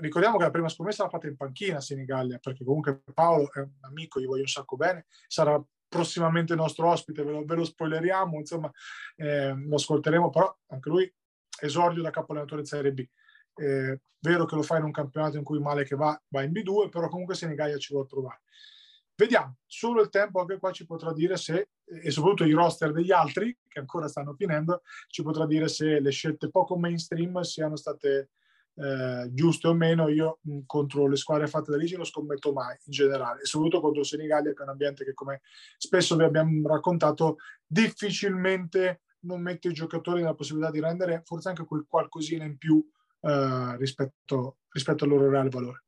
ricordiamo 0.00 0.36
che 0.36 0.44
la 0.44 0.50
prima 0.50 0.68
scommessa 0.68 1.04
l'ha 1.04 1.08
fatta 1.08 1.26
in 1.26 1.36
panchina 1.36 1.78
a 1.78 1.80
Senigallia, 1.80 2.38
perché 2.38 2.64
comunque 2.64 3.02
Paolo 3.12 3.50
è 3.52 3.60
un 3.60 3.70
amico, 3.80 4.20
gli 4.20 4.26
voglio 4.26 4.42
un 4.42 4.48
sacco 4.48 4.76
bene, 4.76 5.06
sarà 5.26 5.62
prossimamente 5.88 6.54
nostro 6.54 6.88
ospite, 6.88 7.22
ve 7.22 7.30
lo, 7.30 7.44
ve 7.44 7.54
lo 7.54 7.64
spoileriamo, 7.64 8.38
insomma 8.38 8.70
eh, 9.16 9.54
lo 9.54 9.74
ascolteremo, 9.76 10.30
però 10.30 10.54
anche 10.68 10.88
lui 10.88 11.14
esordio 11.60 12.02
da 12.02 12.10
capo 12.10 12.32
allenatore 12.32 12.64
Serie 12.64 12.92
B. 12.92 13.06
Eh, 13.54 14.00
vero 14.18 14.44
che 14.44 14.54
lo 14.54 14.62
fa 14.62 14.76
in 14.76 14.84
un 14.84 14.90
campionato 14.90 15.36
in 15.36 15.44
cui 15.44 15.60
male 15.60 15.84
che 15.84 15.96
va, 15.96 16.20
va 16.28 16.42
in 16.42 16.52
B2, 16.52 16.88
però 16.90 17.08
comunque 17.08 17.34
Senigallia 17.34 17.78
ci 17.78 17.92
vuole 17.92 18.08
trovare. 18.08 18.40
Vediamo, 19.14 19.56
solo 19.64 20.02
il 20.02 20.10
tempo 20.10 20.40
anche 20.40 20.58
qua 20.58 20.72
ci 20.72 20.84
potrà 20.84 21.12
dire 21.14 21.38
se, 21.38 21.70
e 21.84 22.10
soprattutto 22.10 22.44
i 22.44 22.52
roster 22.52 22.92
degli 22.92 23.12
altri, 23.12 23.56
che 23.66 23.78
ancora 23.78 24.08
stanno 24.08 24.34
finendo, 24.34 24.82
ci 25.08 25.22
potrà 25.22 25.46
dire 25.46 25.68
se 25.68 26.00
le 26.00 26.10
scelte 26.10 26.50
poco 26.50 26.76
mainstream 26.76 27.40
siano 27.40 27.76
state 27.76 28.28
eh, 28.76 29.28
giuste 29.32 29.68
o 29.68 29.74
meno. 29.74 30.08
Io 30.08 30.38
mh, 30.42 30.60
contro 30.66 31.08
le 31.08 31.16
squadre 31.16 31.46
fatte 31.46 31.70
da 31.70 31.76
Ligi 31.76 31.96
non 31.96 32.04
scommetto 32.04 32.52
mai, 32.52 32.76
in 32.84 32.92
generale, 32.92 33.42
e 33.42 33.46
soprattutto 33.46 33.80
contro 33.80 34.00
il 34.00 34.06
Senigallia, 34.06 34.52
che 34.52 34.60
è 34.60 34.62
un 34.62 34.70
ambiente 34.70 35.04
che, 35.04 35.14
come 35.14 35.40
spesso 35.76 36.16
vi 36.16 36.24
abbiamo 36.24 36.66
raccontato, 36.68 37.36
difficilmente 37.66 39.02
non 39.20 39.40
mette 39.40 39.68
i 39.68 39.72
giocatori 39.72 40.20
nella 40.20 40.34
possibilità 40.34 40.70
di 40.70 40.80
rendere 40.80 41.22
forse 41.24 41.48
anche 41.48 41.64
quel 41.64 41.84
qualcosina 41.88 42.44
in 42.44 42.58
più 42.58 42.84
eh, 43.22 43.76
rispetto, 43.76 44.58
rispetto 44.70 45.04
al 45.04 45.10
loro 45.10 45.28
reale 45.28 45.48
valore 45.48 45.86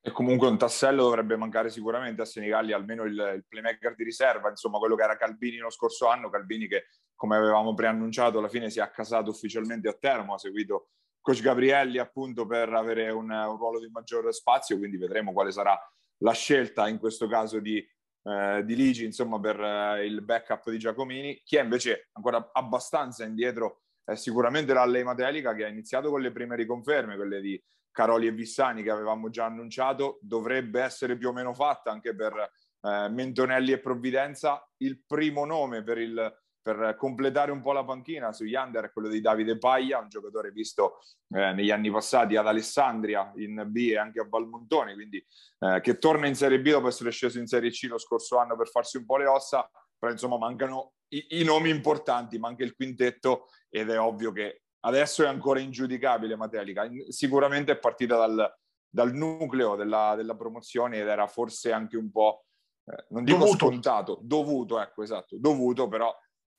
e 0.00 0.12
comunque 0.12 0.48
un 0.48 0.56
tassello 0.56 1.02
dovrebbe 1.02 1.36
mancare 1.36 1.70
sicuramente 1.70 2.22
a 2.22 2.24
Senigalli, 2.24 2.72
almeno 2.72 3.04
il, 3.04 3.12
il, 3.12 3.44
playmaker 3.46 3.94
di 3.94 4.04
riserva, 4.04 4.48
insomma 4.48 4.78
quello 4.78 4.94
che 4.94 5.02
era 5.02 5.16
Calvini 5.16 5.58
lo 5.58 5.70
scorso 5.70 6.08
anno, 6.08 6.30
Calvini 6.30 6.66
che 6.66 6.86
come 7.14 7.36
avevamo 7.36 7.74
preannunciato 7.74 8.38
alla 8.38 8.48
fine 8.48 8.70
si 8.70 8.78
è 8.78 8.82
accasato 8.82 9.30
ufficialmente 9.30 9.88
a 9.88 9.92
Termo, 9.92 10.34
ha 10.34 10.38
seguito 10.38 10.90
coach 11.28 11.42
Gabrielli 11.42 11.98
appunto 11.98 12.46
per 12.46 12.72
avere 12.72 13.10
un, 13.10 13.28
un 13.28 13.56
ruolo 13.58 13.78
di 13.80 13.90
maggior 13.90 14.32
spazio, 14.32 14.78
quindi 14.78 14.96
vedremo 14.96 15.34
quale 15.34 15.52
sarà 15.52 15.78
la 16.22 16.32
scelta 16.32 16.88
in 16.88 16.98
questo 16.98 17.28
caso 17.28 17.60
di, 17.60 17.86
eh, 18.22 18.62
di 18.64 18.74
Ligi, 18.74 19.04
insomma 19.04 19.38
per 19.38 19.60
eh, 19.60 20.06
il 20.06 20.22
backup 20.22 20.70
di 20.70 20.78
Giacomini, 20.78 21.42
chi 21.44 21.56
è 21.56 21.62
invece 21.62 22.08
ancora 22.12 22.48
abbastanza 22.50 23.26
indietro 23.26 23.82
è 24.04 24.14
sicuramente 24.14 24.72
l'Allei 24.72 25.04
Matelica 25.04 25.54
che 25.54 25.66
ha 25.66 25.68
iniziato 25.68 26.08
con 26.08 26.22
le 26.22 26.32
prime 26.32 26.56
riconferme, 26.56 27.16
quelle 27.16 27.42
di 27.42 27.62
Caroli 27.90 28.26
e 28.26 28.32
Vissani 28.32 28.82
che 28.82 28.90
avevamo 28.90 29.28
già 29.28 29.44
annunciato, 29.44 30.18
dovrebbe 30.22 30.80
essere 30.80 31.18
più 31.18 31.28
o 31.28 31.32
meno 31.34 31.52
fatta 31.52 31.90
anche 31.90 32.14
per 32.14 32.32
eh, 32.32 33.08
Mentonelli 33.10 33.72
e 33.72 33.80
Provvidenza. 33.80 34.66
Il 34.78 35.04
primo 35.06 35.44
nome 35.44 35.82
per, 35.82 35.98
il, 35.98 36.38
per, 36.74 36.96
completare 36.96 37.50
un 37.50 37.62
po' 37.62 37.72
la 37.72 37.84
panchina 37.84 38.32
sugli 38.32 38.54
under 38.54 38.92
quello 38.92 39.08
di 39.08 39.22
Davide 39.22 39.56
Paglia, 39.56 39.98
un 39.98 40.08
giocatore 40.08 40.50
visto 40.50 40.98
eh, 41.34 41.52
negli 41.52 41.70
anni 41.70 41.90
passati 41.90 42.36
ad 42.36 42.46
Alessandria 42.46 43.32
in 43.36 43.64
B 43.68 43.88
e 43.90 43.96
anche 43.96 44.20
a 44.20 44.26
Valmontone, 44.28 44.92
quindi 44.92 45.24
eh, 45.60 45.80
che 45.80 45.98
torna 45.98 46.26
in 46.26 46.34
Serie 46.34 46.60
B 46.60 46.70
dopo 46.70 46.88
essere 46.88 47.10
sceso 47.10 47.38
in 47.38 47.46
Serie 47.46 47.70
C 47.70 47.86
lo 47.88 47.98
scorso 47.98 48.36
anno 48.36 48.56
per 48.56 48.68
farsi 48.68 48.98
un 48.98 49.06
po' 49.06 49.16
le 49.16 49.26
ossa, 49.26 49.68
però 49.96 50.12
insomma 50.12 50.36
mancano 50.36 50.92
i, 51.08 51.40
i 51.40 51.44
nomi 51.44 51.70
importanti, 51.70 52.38
manca 52.38 52.64
il 52.64 52.74
quintetto 52.74 53.46
ed 53.70 53.88
è 53.88 53.98
ovvio 53.98 54.32
che 54.32 54.64
adesso 54.80 55.24
è 55.24 55.26
ancora 55.26 55.60
ingiudicabile 55.60 56.36
Matelica, 56.36 56.86
sicuramente 57.08 57.72
è 57.72 57.78
partita 57.78 58.16
dal, 58.16 58.54
dal 58.90 59.14
nucleo 59.14 59.74
della, 59.74 60.14
della, 60.16 60.36
promozione 60.36 60.98
ed 60.98 61.08
era 61.08 61.26
forse 61.26 61.72
anche 61.72 61.96
un 61.96 62.10
po', 62.10 62.44
eh, 62.84 63.06
non 63.10 63.24
dico 63.24 63.38
dovuto. 63.38 63.56
scontato, 63.56 64.18
dovuto, 64.22 64.80
ecco 64.80 65.02
esatto, 65.02 65.36
dovuto, 65.38 65.88
però 65.88 66.14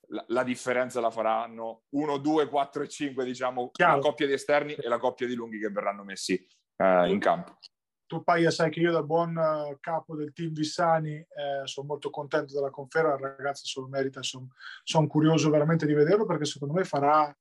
la, 0.10 0.24
la 0.28 0.44
differenza 0.44 1.00
la 1.00 1.12
faranno 1.12 1.84
1, 1.90 2.18
2, 2.18 2.48
4 2.48 2.84
e 2.84 2.88
5, 2.88 3.26
diciamo, 3.26 3.70
Chiaro. 3.72 3.96
la 3.96 4.02
coppia 4.02 4.28
di 4.28 4.34
esterni 4.34 4.74
e 4.74 4.88
la 4.88 4.98
coppia 4.98 5.28
di 5.28 5.36
lunghi 5.36 5.60
che 5.60 5.70
verranno 5.70 6.04
messi 6.04 6.34
eh, 6.78 7.10
in 7.10 7.20
campo. 7.20 7.58
Tu 8.06 8.24
Paia 8.24 8.50
sai 8.50 8.72
che 8.72 8.80
io 8.80 8.92
da 8.92 9.04
buon 9.04 9.36
uh, 9.36 9.78
capo 9.80 10.16
del 10.16 10.34
team 10.34 10.52
Vissani 10.52 11.14
eh, 11.14 11.62
sono 11.66 11.86
molto 11.86 12.10
contento 12.10 12.56
della 12.56 12.72
conferma, 12.72 13.14
il 13.14 13.20
ragazzo 13.20 13.68
se 13.68 13.80
lo 13.80 13.88
merita, 13.88 14.24
sono 14.24 14.48
son 14.84 15.06
curioso 15.06 15.52
veramente 15.52 15.86
di 15.86 15.94
vederlo 15.94 16.26
perché 16.26 16.46
secondo 16.46 16.74
me 16.74 16.84
farà 16.86 17.32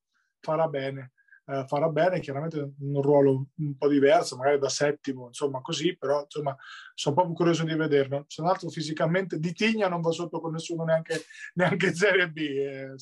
farà 0.40 0.68
bene. 0.68 1.12
Eh, 1.50 1.64
farà 1.66 1.88
bene, 1.88 2.20
chiaramente 2.20 2.74
un 2.78 3.00
ruolo 3.00 3.46
un 3.56 3.74
po' 3.78 3.88
diverso, 3.88 4.36
magari 4.36 4.58
da 4.58 4.68
settimo, 4.68 5.28
insomma 5.28 5.62
così, 5.62 5.96
però 5.96 6.20
insomma 6.20 6.54
sono 6.92 7.14
proprio 7.14 7.34
curioso 7.34 7.64
di 7.64 7.74
vederlo. 7.74 8.26
Se 8.28 8.42
non 8.42 8.50
altro 8.50 8.68
fisicamente 8.68 9.38
di 9.38 9.54
Tigna 9.54 9.88
non 9.88 10.02
va 10.02 10.10
sotto 10.10 10.40
con 10.40 10.52
nessuno 10.52 10.84
neanche, 10.84 11.24
neanche 11.54 11.94
Serie 11.94 12.28
B, 12.28 12.36
eh, 12.36 12.94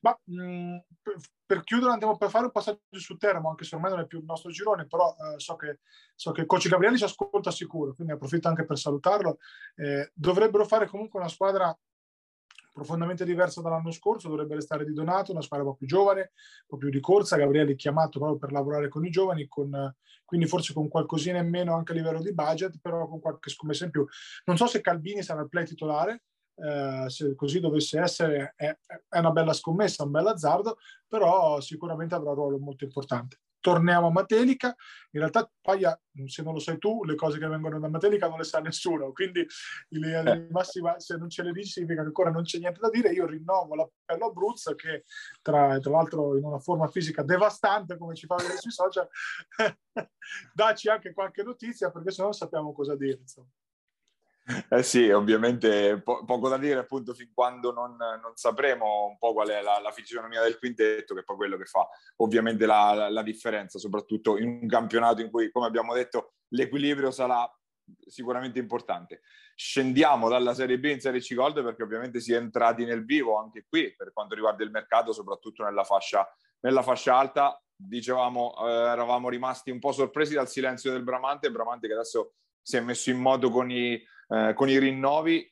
Ma 0.00 0.18
mh, 0.24 0.42
mm, 0.42 0.76
per, 1.00 1.14
per, 1.46 1.62
chiudere 1.62 1.92
andiamo 1.92 2.16
per 2.16 2.30
fare 2.30 2.46
un 2.46 2.50
passaggio 2.50 2.80
su 2.90 3.16
Teramo, 3.16 3.50
anche 3.50 3.62
se 3.62 3.76
ormai 3.76 3.92
non 3.92 4.00
è 4.00 4.06
più 4.06 4.18
il 4.18 4.24
nostro 4.24 4.50
girone, 4.50 4.88
però 4.88 5.14
eh, 5.14 5.38
so, 5.38 5.54
che, 5.54 5.78
so 6.16 6.32
che 6.32 6.46
Coach 6.46 6.68
Gabrielli 6.68 6.98
ci 6.98 7.04
ascolta 7.04 7.52
sicuro, 7.52 7.94
quindi 7.94 8.12
approfitto 8.12 8.48
anche 8.48 8.64
per 8.64 8.76
salutarlo. 8.76 9.38
Eh, 9.76 10.10
dovrebbero 10.14 10.64
fare 10.64 10.88
comunque 10.88 11.20
una 11.20 11.28
squadra 11.28 11.72
profondamente 12.78 13.24
diversa 13.24 13.60
dall'anno 13.60 13.90
scorso, 13.90 14.28
dovrebbe 14.28 14.54
restare 14.54 14.84
di 14.84 14.92
Donato, 14.92 15.32
una 15.32 15.42
squadra 15.42 15.66
un 15.66 15.72
po' 15.72 15.78
più 15.78 15.86
giovane, 15.86 16.20
un 16.20 16.66
po' 16.66 16.76
più 16.76 16.88
di 16.88 17.00
corsa, 17.00 17.36
Gabriele 17.36 17.72
è 17.72 17.76
chiamato 17.76 18.18
proprio 18.18 18.38
per 18.38 18.52
lavorare 18.52 18.88
con 18.88 19.04
i 19.04 19.10
giovani, 19.10 19.48
con, 19.48 19.94
quindi 20.24 20.46
forse 20.46 20.72
con 20.72 20.88
qualcosina 20.88 21.38
in 21.38 21.48
meno 21.48 21.74
anche 21.74 21.92
a 21.92 21.94
livello 21.94 22.22
di 22.22 22.32
budget, 22.32 22.78
però 22.80 23.06
con 23.08 23.20
qualche 23.20 23.50
scommessa 23.50 23.84
in 23.84 23.90
più. 23.90 24.06
Non 24.44 24.56
so 24.56 24.66
se 24.66 24.80
Calvini 24.80 25.22
sarà 25.22 25.42
il 25.42 25.48
play 25.48 25.64
titolare, 25.64 26.22
eh, 26.54 27.04
se 27.08 27.34
così 27.34 27.60
dovesse 27.60 28.00
essere 28.00 28.54
è, 28.56 28.76
è, 28.86 29.18
una 29.18 29.30
bella 29.30 29.52
scommessa, 29.52 30.04
un 30.04 30.10
bel 30.10 30.26
azzardo, 30.26 30.78
però 31.06 31.60
sicuramente 31.60 32.14
avrà 32.14 32.30
un 32.30 32.36
ruolo 32.36 32.58
molto 32.58 32.84
importante 32.84 33.40
torniamo 33.68 34.06
a 34.06 34.10
Matelica. 34.10 34.74
In 35.12 35.20
realtà, 35.20 35.50
Paia, 35.60 35.98
se 36.26 36.42
non 36.42 36.54
lo 36.54 36.58
sai 36.58 36.78
tu, 36.78 37.04
le 37.04 37.14
cose 37.14 37.38
che 37.38 37.46
vengono 37.46 37.78
da 37.78 37.88
Matelica 37.88 38.28
non 38.28 38.38
le 38.38 38.44
sa 38.44 38.60
nessuno, 38.60 39.12
quindi 39.12 39.46
in 39.90 40.04
eh. 40.04 40.48
massima, 40.50 40.98
se 40.98 41.16
non 41.16 41.28
ce 41.28 41.42
le 41.42 41.52
dici, 41.52 41.70
significa 41.70 42.00
che 42.00 42.06
ancora 42.06 42.30
non 42.30 42.42
c'è 42.42 42.58
niente 42.58 42.80
da 42.80 42.90
dire. 42.90 43.10
Io 43.10 43.26
rinnovo 43.26 43.74
l'appello 43.74 44.26
a 44.26 44.30
Bruzza, 44.30 44.74
che 44.74 45.04
tra, 45.42 45.78
tra 45.78 45.90
l'altro 45.90 46.36
in 46.36 46.44
una 46.44 46.58
forma 46.58 46.88
fisica 46.88 47.22
devastante, 47.22 47.96
come 47.96 48.14
ci 48.14 48.26
fa 48.26 48.36
vedere 48.36 48.58
sui 48.58 48.70
social, 48.70 49.08
dacci 50.52 50.88
anche 50.88 51.12
qualche 51.12 51.42
notizia, 51.42 51.90
perché 51.90 52.10
se 52.10 52.22
no 52.22 52.32
sappiamo 52.32 52.72
cosa 52.72 52.96
dire. 52.96 53.18
Insomma. 53.20 53.48
Eh 54.70 54.82
sì, 54.82 55.10
ovviamente 55.10 56.00
po- 56.00 56.24
poco 56.24 56.48
da 56.48 56.56
dire 56.56 56.78
appunto 56.78 57.12
fin 57.12 57.30
quando 57.34 57.72
non, 57.72 57.96
non, 57.96 58.32
sapremo 58.34 59.06
un 59.06 59.18
po' 59.18 59.32
qual 59.32 59.48
è 59.48 59.60
la, 59.60 59.78
la, 59.78 59.90
fisionomia 59.90 60.42
del 60.42 60.58
quintetto, 60.58 61.14
che 61.14 61.20
è 61.20 61.24
poi 61.24 61.36
quello 61.36 61.56
che 61.56 61.66
fa 61.66 61.86
ovviamente 62.16 62.64
la, 62.64 62.94
la, 62.94 63.10
la, 63.10 63.22
differenza, 63.22 63.78
soprattutto 63.78 64.38
in 64.38 64.60
un 64.62 64.68
campionato 64.68 65.20
in 65.20 65.30
cui, 65.30 65.50
come 65.50 65.66
abbiamo 65.66 65.94
detto, 65.94 66.32
l'equilibrio 66.48 67.10
sarà 67.10 67.50
sicuramente 68.06 68.58
importante. 68.58 69.20
Scendiamo 69.54 70.28
dalla 70.28 70.54
Serie 70.54 70.78
B 70.78 70.84
in 70.84 71.00
Serie 71.00 71.20
C 71.20 71.34
Gold 71.34 71.62
perché 71.62 71.82
ovviamente 71.82 72.20
si 72.20 72.32
è 72.32 72.36
entrati 72.36 72.84
nel 72.84 73.04
vivo 73.04 73.36
anche 73.36 73.66
qui 73.68 73.94
per 73.94 74.12
quanto 74.12 74.34
riguarda 74.34 74.64
il 74.64 74.70
mercato, 74.70 75.12
soprattutto 75.12 75.64
nella 75.64 75.84
fascia, 75.84 76.26
nella 76.60 76.82
fascia 76.82 77.16
alta. 77.16 77.60
Dicevamo, 77.80 78.54
eh, 78.66 78.70
eravamo 78.70 79.28
rimasti 79.28 79.70
un 79.70 79.78
po' 79.78 79.92
sorpresi 79.92 80.34
dal 80.34 80.48
silenzio 80.48 80.90
del 80.90 81.02
Bramante, 81.02 81.50
Bramante 81.50 81.86
che 81.86 81.94
adesso 81.94 82.32
si 82.60 82.76
è 82.76 82.80
messo 82.80 83.10
in 83.10 83.18
moto 83.18 83.50
con 83.50 83.70
i, 83.70 84.02
eh, 84.28 84.52
con 84.54 84.68
i 84.68 84.78
rinnovi. 84.78 85.50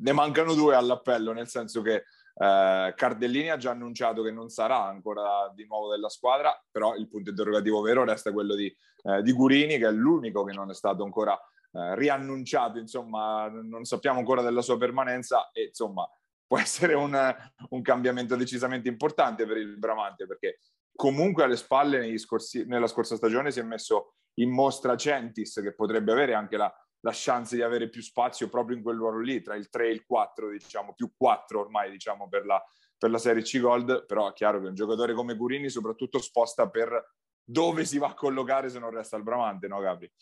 Ne 0.00 0.12
mancano 0.12 0.54
due 0.54 0.74
all'appello, 0.74 1.32
nel 1.32 1.48
senso 1.48 1.82
che 1.82 2.04
eh, 2.40 2.92
Cardellini 2.96 3.50
ha 3.50 3.56
già 3.56 3.72
annunciato 3.72 4.22
che 4.22 4.30
non 4.30 4.48
sarà 4.48 4.84
ancora 4.84 5.50
di 5.54 5.66
nuovo 5.66 5.90
della 5.90 6.08
squadra, 6.08 6.56
però 6.70 6.94
il 6.94 7.08
punto 7.08 7.30
interrogativo 7.30 7.80
vero 7.80 8.04
resta 8.04 8.32
quello 8.32 8.54
di, 8.54 8.74
eh, 9.04 9.22
di 9.22 9.32
Gurini, 9.32 9.78
che 9.78 9.86
è 9.86 9.92
l'unico 9.92 10.44
che 10.44 10.52
non 10.52 10.70
è 10.70 10.74
stato 10.74 11.04
ancora 11.04 11.34
eh, 11.72 11.96
riannunciato, 11.96 12.78
insomma, 12.78 13.48
non 13.48 13.84
sappiamo 13.84 14.18
ancora 14.18 14.42
della 14.42 14.62
sua 14.62 14.78
permanenza 14.78 15.50
e 15.52 15.66
insomma 15.66 16.08
può 16.46 16.58
essere 16.58 16.94
un, 16.94 17.36
un 17.70 17.82
cambiamento 17.82 18.34
decisamente 18.34 18.88
importante 18.88 19.46
per 19.46 19.58
il 19.58 19.76
Bramante, 19.76 20.26
perché 20.26 20.60
comunque 20.94 21.44
alle 21.44 21.56
spalle 21.56 22.16
scorsi, 22.18 22.64
nella 22.66 22.86
scorsa 22.86 23.16
stagione 23.16 23.50
si 23.50 23.60
è 23.60 23.62
messo 23.62 24.14
in 24.38 24.50
mostra 24.50 24.96
Centis 24.96 25.60
che 25.62 25.74
potrebbe 25.74 26.12
avere 26.12 26.34
anche 26.34 26.56
la, 26.56 26.72
la 27.08 27.12
chance 27.14 27.56
di 27.56 27.62
avere 27.62 27.88
più 27.88 28.02
spazio 28.02 28.50
proprio 28.50 28.76
in 28.76 28.82
quel 28.82 28.98
ruolo 28.98 29.20
lì, 29.20 29.40
tra 29.40 29.54
il 29.54 29.70
3 29.70 29.88
e 29.88 29.92
il 29.92 30.04
4, 30.04 30.50
diciamo, 30.50 30.92
più 30.92 31.12
4 31.16 31.58
ormai, 31.58 31.90
diciamo, 31.90 32.28
per 32.28 32.44
la, 32.44 32.62
per 32.98 33.10
la 33.10 33.18
Serie 33.18 33.42
C 33.42 33.58
Gold, 33.58 34.04
però 34.04 34.28
è 34.28 34.32
chiaro 34.34 34.60
che 34.60 34.68
un 34.68 34.74
giocatore 34.74 35.14
come 35.14 35.34
Gurini 35.34 35.70
soprattutto 35.70 36.20
sposta 36.20 36.68
per 36.68 37.14
dove 37.42 37.86
si 37.86 37.96
va 37.96 38.08
a 38.08 38.14
collocare 38.14 38.68
se 38.68 38.78
non 38.78 38.90
resta 38.90 39.16
al 39.16 39.22
Bramante, 39.22 39.68
no 39.68 39.80
Gabri? 39.80 40.12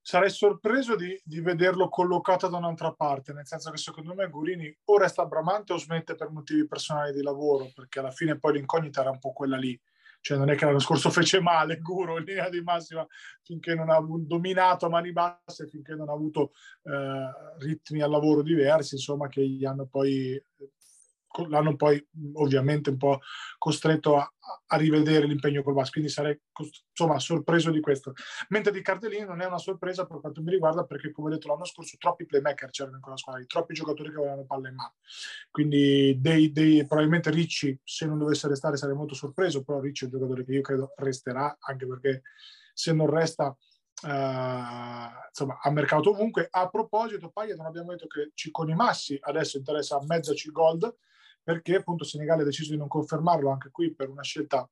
Sarei 0.00 0.30
sorpreso 0.30 0.94
di, 0.94 1.18
di, 1.24 1.40
vederlo 1.40 1.88
collocato 1.88 2.46
da 2.48 2.58
un'altra 2.58 2.92
parte, 2.92 3.32
nel 3.32 3.46
senso 3.46 3.70
che 3.70 3.78
secondo 3.78 4.14
me 4.14 4.28
Gurini 4.28 4.72
o 4.84 4.98
resta 4.98 5.22
a 5.22 5.26
Bramante 5.26 5.72
o 5.72 5.78
smette 5.78 6.14
per 6.14 6.30
motivi 6.30 6.68
personali 6.68 7.12
di 7.12 7.22
lavoro, 7.22 7.70
perché 7.74 7.98
alla 7.98 8.10
fine 8.10 8.38
poi 8.38 8.52
l'incognita 8.52 9.00
era 9.00 9.10
un 9.10 9.18
po' 9.18 9.32
quella 9.32 9.56
lì 9.56 9.80
cioè 10.24 10.38
non 10.38 10.48
è 10.48 10.56
che 10.56 10.64
l'anno 10.64 10.78
scorso 10.78 11.10
fece 11.10 11.38
male 11.38 11.80
Guro 11.80 12.16
in 12.16 12.24
linea 12.24 12.48
di 12.48 12.62
massima 12.62 13.06
finché 13.42 13.74
non 13.74 13.90
ha 13.90 14.00
dominato 14.00 14.86
a 14.86 14.88
mani 14.88 15.12
basse, 15.12 15.68
finché 15.68 15.94
non 15.94 16.08
ha 16.08 16.14
avuto 16.14 16.52
eh, 16.84 17.30
ritmi 17.58 18.00
al 18.00 18.08
lavoro 18.08 18.40
diversi, 18.40 18.94
insomma, 18.94 19.28
che 19.28 19.46
gli 19.46 19.66
hanno 19.66 19.84
poi 19.84 20.42
l'hanno 21.48 21.76
poi 21.76 22.04
ovviamente 22.34 22.90
un 22.90 22.96
po' 22.96 23.20
costretto 23.58 24.16
a, 24.16 24.32
a 24.66 24.76
rivedere 24.76 25.26
l'impegno 25.26 25.62
col 25.62 25.74
Vasco, 25.74 25.92
quindi 25.92 26.10
sarei 26.10 26.38
insomma 26.90 27.18
sorpreso 27.18 27.70
di 27.70 27.80
questo. 27.80 28.12
Mentre 28.48 28.72
di 28.72 28.82
Cardellini 28.82 29.24
non 29.24 29.40
è 29.40 29.46
una 29.46 29.58
sorpresa 29.58 30.06
per 30.06 30.20
quanto 30.20 30.42
mi 30.42 30.50
riguarda 30.50 30.84
perché 30.84 31.10
come 31.12 31.28
ho 31.28 31.30
detto 31.32 31.48
l'anno 31.48 31.64
scorso 31.64 31.96
troppi 31.98 32.26
playmaker 32.26 32.70
c'erano 32.70 32.96
in 32.96 33.02
quella 33.02 33.16
squadra, 33.16 33.44
troppi 33.46 33.74
giocatori 33.74 34.10
che 34.10 34.16
avevano 34.16 34.44
palla 34.44 34.68
in 34.68 34.74
mano. 34.74 34.94
Quindi 35.50 36.18
dei, 36.20 36.52
dei, 36.52 36.86
probabilmente 36.86 37.30
Ricci 37.30 37.78
se 37.82 38.06
non 38.06 38.18
dovesse 38.18 38.48
restare 38.48 38.76
sarei 38.76 38.94
molto 38.94 39.14
sorpreso, 39.14 39.62
però 39.62 39.80
Ricci 39.80 40.04
è 40.04 40.06
un 40.06 40.12
giocatore 40.12 40.44
che 40.44 40.52
io 40.52 40.62
credo 40.62 40.92
resterà 40.96 41.56
anche 41.60 41.86
perché 41.86 42.22
se 42.72 42.92
non 42.92 43.10
resta 43.10 43.56
Uh, 44.02 45.08
insomma, 45.28 45.58
a 45.62 45.70
mercato 45.70 46.10
ovunque. 46.10 46.48
A 46.50 46.68
proposito, 46.68 47.30
Paglia, 47.30 47.54
non 47.54 47.64
abbiamo 47.64 47.92
detto 47.92 48.06
che 48.06 48.32
Cicconi 48.34 48.74
Massi 48.74 49.18
adesso 49.22 49.56
interessa 49.56 49.98
mezza 50.04 50.34
C 50.34 50.50
Gold, 50.50 50.94
perché 51.44 51.76
appunto 51.76 52.04
Senegal 52.04 52.40
ha 52.40 52.44
deciso 52.44 52.72
di 52.72 52.78
non 52.78 52.88
confermarlo 52.88 53.50
anche 53.50 53.70
qui 53.70 53.94
per 53.94 54.08
una 54.08 54.22
scelta 54.22 54.68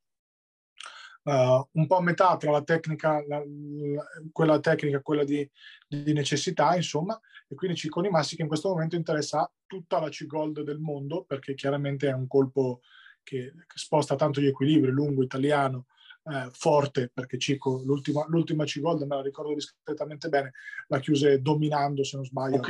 uh, 1.24 1.68
un 1.72 1.86
po' 1.86 1.96
a 1.96 2.02
metà 2.02 2.36
tra 2.36 2.50
la 2.50 2.62
tecnica, 2.62 3.22
la, 3.26 3.38
la, 3.38 4.04
quella 4.32 4.58
tecnica 4.58 4.96
e 4.96 5.02
quella 5.02 5.24
di, 5.24 5.48
di, 5.86 6.12
necessità, 6.12 6.74
insomma, 6.74 7.18
e 7.46 7.54
quindi 7.54 7.76
Cicconi 7.76 8.08
Massi 8.08 8.36
che 8.36 8.42
in 8.42 8.48
questo 8.48 8.70
momento 8.70 8.96
interessa 8.96 9.50
tutta 9.66 10.00
la 10.00 10.08
C-Gold 10.08 10.62
del 10.62 10.78
mondo, 10.78 11.24
perché 11.24 11.54
chiaramente 11.54 12.08
è 12.08 12.12
un 12.12 12.26
colpo 12.26 12.80
che, 13.22 13.52
che 13.66 13.78
sposta 13.78 14.16
tanto 14.16 14.40
gli 14.40 14.46
equilibri, 14.46 14.90
lungo, 14.90 15.22
italiano, 15.22 15.86
eh, 16.24 16.48
forte, 16.52 17.10
perché 17.12 17.38
Cico 17.38 17.82
l'ultima, 17.84 18.24
l'ultima 18.28 18.64
C-Gold, 18.64 19.02
me 19.02 19.16
la 19.16 19.22
ricordo 19.22 19.54
discretamente 19.54 20.28
bene, 20.28 20.52
la 20.88 21.00
chiuse 21.00 21.40
dominando, 21.40 22.02
se 22.02 22.16
non 22.16 22.24
sbaglio. 22.24 22.60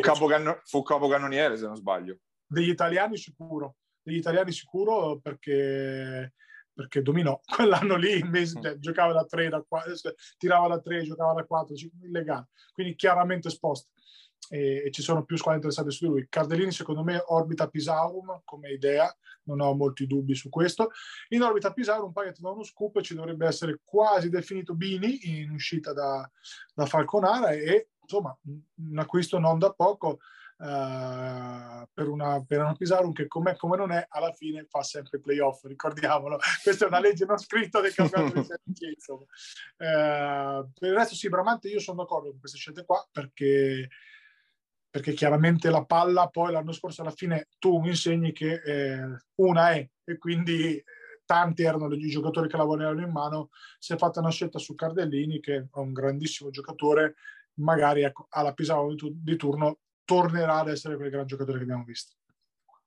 Capocanno, 0.00 0.60
fu 0.64 0.82
capocannoniere, 0.82 1.56
se 1.56 1.66
non 1.66 1.76
sbaglio 1.76 2.18
degli 2.52 2.68
italiani 2.68 3.16
sicuro, 3.16 3.76
degli 4.02 4.16
italiani 4.16 4.52
sicuro 4.52 5.18
perché, 5.20 6.34
perché 6.72 7.02
dominò 7.02 7.40
quell'anno 7.56 7.96
lì, 7.96 8.18
invece, 8.18 8.60
cioè, 8.60 8.78
giocava 8.78 9.12
da 9.12 9.24
3, 9.24 9.48
da 9.48 9.64
4, 9.66 9.92
eh, 9.92 10.14
tirava 10.36 10.68
da 10.68 10.80
3, 10.80 11.02
giocava 11.02 11.32
da 11.32 11.44
4, 11.44 11.74
illegale, 12.02 12.48
quindi 12.72 12.94
chiaramente 12.94 13.48
esposto. 13.48 13.88
E, 14.48 14.82
e, 14.86 14.90
ci 14.90 15.02
sono 15.02 15.24
più 15.24 15.36
squadre 15.36 15.60
interessate 15.60 15.90
su 15.90 16.04
di 16.04 16.10
lui. 16.10 16.26
Cardellini 16.28 16.72
secondo 16.72 17.04
me 17.04 17.22
orbita 17.26 17.68
Pisaurum 17.68 18.42
come 18.44 18.70
idea, 18.70 19.10
non 19.44 19.60
ho 19.60 19.72
molti 19.72 20.06
dubbi 20.06 20.34
su 20.34 20.50
questo. 20.50 20.90
In 21.28 21.42
orbita 21.42 21.72
Pisaurum, 21.72 22.12
poi 22.12 22.32
da 22.36 22.50
uno 22.50 22.64
scoop 22.64 23.00
ci 23.00 23.14
dovrebbe 23.14 23.46
essere 23.46 23.80
quasi 23.82 24.28
definito 24.28 24.74
Bini 24.74 25.40
in 25.40 25.52
uscita 25.52 25.92
da, 25.92 26.28
da 26.74 26.86
Falconara 26.86 27.52
e 27.52 27.90
insomma 28.02 28.36
un 28.42 28.98
acquisto 28.98 29.38
non 29.38 29.58
da 29.58 29.72
poco 29.72 30.18
uh, 30.62 31.88
per, 31.92 32.08
una, 32.08 32.42
per 32.44 32.60
una 32.60 32.74
Pisarum 32.74 33.12
che 33.12 33.26
come, 33.26 33.56
come 33.56 33.76
non 33.76 33.90
è 33.90 34.06
alla 34.08 34.32
fine 34.32 34.64
fa 34.68 34.82
sempre 34.82 35.20
playoff, 35.20 35.64
ricordiamolo. 35.64 36.38
Questa 36.62 36.84
è 36.84 36.88
una 36.88 37.00
legge 37.00 37.24
non 37.24 37.38
scritta 37.38 37.80
del 37.80 37.94
campionato 37.94 38.40
di 38.40 38.44
Serie 38.74 38.94
insomma. 38.94 39.22
Uh, 39.22 40.70
per 40.78 40.88
il 40.88 40.94
resto 40.94 41.14
sì, 41.14 41.28
Bramante 41.28 41.68
io 41.68 41.80
sono 41.80 42.02
d'accordo 42.02 42.30
con 42.30 42.38
queste 42.38 42.58
scelte 42.58 42.84
qua 42.84 43.06
perché 43.10 43.88
perché 44.92 45.14
chiaramente 45.14 45.70
la 45.70 45.86
palla 45.86 46.28
poi 46.28 46.52
l'anno 46.52 46.72
scorso 46.72 47.00
alla 47.00 47.12
fine 47.12 47.48
tu 47.58 47.78
mi 47.78 47.88
insegni 47.88 48.32
che 48.32 48.60
eh, 48.62 49.00
una 49.36 49.70
è 49.70 49.88
e 50.04 50.18
quindi 50.18 50.76
eh, 50.76 50.84
tanti 51.24 51.62
erano 51.62 51.90
i 51.94 52.08
giocatori 52.08 52.46
che 52.46 52.58
lavoravano 52.58 53.00
in 53.00 53.10
mano 53.10 53.48
si 53.78 53.94
è 53.94 53.96
fatta 53.96 54.20
una 54.20 54.30
scelta 54.30 54.58
su 54.58 54.74
Cardellini 54.74 55.40
che 55.40 55.56
è 55.56 55.78
un 55.78 55.94
grandissimo 55.94 56.50
giocatore 56.50 57.14
magari 57.54 58.02
ecco, 58.02 58.26
alla 58.28 58.52
Pisano 58.52 58.94
di, 58.94 59.10
di 59.14 59.36
turno 59.36 59.78
tornerà 60.04 60.58
ad 60.58 60.68
essere 60.68 60.96
quel 60.96 61.10
gran 61.10 61.26
giocatore 61.26 61.58
che 61.58 61.64
abbiamo 61.64 61.84
visto. 61.84 62.16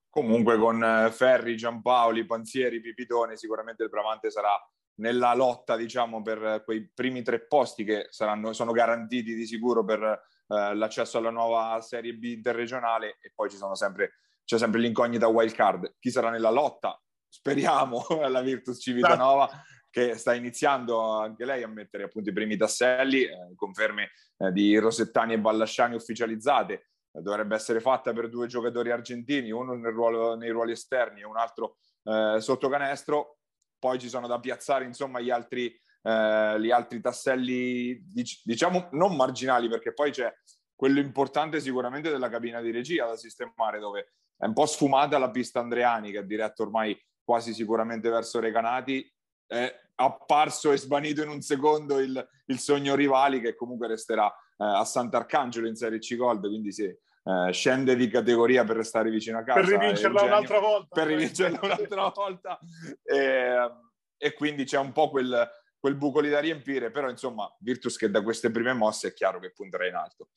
Comunque 0.08 0.56
con 0.56 0.82
eh, 0.82 1.10
Ferri, 1.10 1.56
Giampaoli, 1.56 2.24
Panzieri, 2.24 2.80
Pipitone 2.80 3.36
sicuramente 3.36 3.82
il 3.82 3.90
Bramante 3.90 4.30
sarà 4.30 4.58
nella 4.98 5.34
lotta 5.34 5.76
diciamo 5.76 6.22
per 6.22 6.62
quei 6.64 6.90
primi 6.92 7.22
tre 7.22 7.46
posti 7.46 7.84
che 7.84 8.06
saranno, 8.08 8.52
sono 8.52 8.72
garantiti 8.72 9.34
di 9.34 9.44
sicuro 9.44 9.84
per 9.84 10.02
eh, 10.02 10.74
l'accesso 10.74 11.18
alla 11.18 11.30
nuova 11.30 11.80
Serie 11.80 12.14
B 12.14 12.24
interregionale 12.24 13.18
e 13.20 13.32
poi 13.34 13.50
ci 13.50 13.56
sono 13.56 13.74
sempre, 13.74 14.20
c'è 14.44 14.58
sempre 14.58 14.80
l'incognita 14.80 15.26
wild 15.26 15.52
card. 15.52 15.96
Chi 15.98 16.10
sarà 16.10 16.30
nella 16.30 16.50
lotta? 16.50 16.98
Speriamo 17.28 18.06
la 18.28 18.40
Virtus 18.40 18.80
Civitanova 18.80 19.48
che 19.90 20.16
sta 20.16 20.34
iniziando 20.34 21.00
anche 21.20 21.44
lei 21.44 21.62
a 21.62 21.68
mettere 21.68 22.04
appunto 22.04 22.30
i 22.30 22.32
primi 22.32 22.56
tasselli, 22.56 23.24
eh, 23.24 23.54
conferme 23.54 24.10
eh, 24.38 24.52
di 24.52 24.76
Rosettani 24.78 25.34
e 25.34 25.40
Ballasciani 25.40 25.94
ufficializzate 25.94 26.90
dovrebbe 27.20 27.54
essere 27.54 27.80
fatta 27.80 28.12
per 28.12 28.28
due 28.28 28.46
giocatori 28.46 28.90
argentini, 28.90 29.50
uno 29.50 29.74
nel 29.74 29.92
ruolo, 29.92 30.34
nei 30.36 30.50
ruoli 30.50 30.72
esterni 30.72 31.20
e 31.20 31.24
un 31.24 31.36
altro 31.36 31.76
eh, 32.04 32.36
sotto 32.40 32.68
canestro. 32.68 33.38
Poi 33.78 33.98
ci 33.98 34.08
sono 34.08 34.26
da 34.26 34.40
piazzare 34.40 34.84
insomma 34.84 35.20
gli 35.20 35.30
altri, 35.30 35.66
eh, 36.02 36.60
gli 36.60 36.70
altri 36.70 37.00
tasselli, 37.00 38.02
diciamo 38.44 38.88
non 38.92 39.16
marginali, 39.16 39.68
perché 39.68 39.92
poi 39.92 40.10
c'è 40.10 40.32
quello 40.74 41.00
importante 41.00 41.60
sicuramente 41.60 42.10
della 42.10 42.28
cabina 42.28 42.60
di 42.60 42.70
regia 42.70 43.06
da 43.06 43.16
sistemare, 43.16 43.78
dove 43.78 44.12
è 44.36 44.44
un 44.44 44.52
po' 44.52 44.66
sfumata 44.66 45.18
la 45.18 45.30
pista 45.30 45.60
Andreani 45.60 46.12
che 46.12 46.18
è 46.18 46.24
diretto 46.24 46.62
ormai 46.62 46.98
quasi 47.24 47.54
sicuramente 47.54 48.08
verso 48.10 48.38
Recanati, 48.38 49.10
è 49.46 49.74
apparso 49.96 50.72
e 50.72 50.76
svanito 50.76 51.22
in 51.22 51.28
un 51.28 51.40
secondo 51.40 51.98
il, 51.98 52.28
il 52.46 52.58
sogno 52.58 52.94
rivali 52.94 53.40
che 53.40 53.54
comunque 53.54 53.88
resterà 53.88 54.26
eh, 54.28 54.64
a 54.64 54.84
Sant'Arcangelo 54.84 55.66
in 55.66 55.74
Serie 55.74 55.98
C 55.98 56.16
Gold, 56.16 56.46
quindi 56.46 56.72
sì, 56.72 56.94
eh, 57.26 57.52
scende 57.52 57.96
di 57.96 58.08
categoria 58.08 58.62
per 58.64 58.76
restare 58.76 59.10
vicino 59.10 59.38
a 59.38 59.42
casa. 59.42 59.60
Per 59.60 59.68
rivincerla 59.68 60.22
un'altra 60.22 60.60
volta. 60.60 60.94
Per 60.94 61.06
rivincerla 61.08 61.58
un'altra 61.60 62.08
volta. 62.14 62.58
E, 63.02 63.70
e, 64.16 64.32
quindi 64.34 64.64
c'è 64.64 64.78
un 64.78 64.92
po' 64.92 65.10
quel, 65.10 65.48
quel 65.76 65.96
buco 65.96 66.20
lì 66.20 66.28
da 66.28 66.38
riempire, 66.38 66.92
però 66.92 67.10
insomma 67.10 67.52
Virtus 67.58 67.96
che 67.96 68.10
da 68.10 68.22
queste 68.22 68.52
prime 68.52 68.74
mosse 68.74 69.08
è 69.08 69.12
chiaro 69.12 69.40
che 69.40 69.50
punterà 69.50 69.88
in 69.88 69.96
alto. 69.96 70.28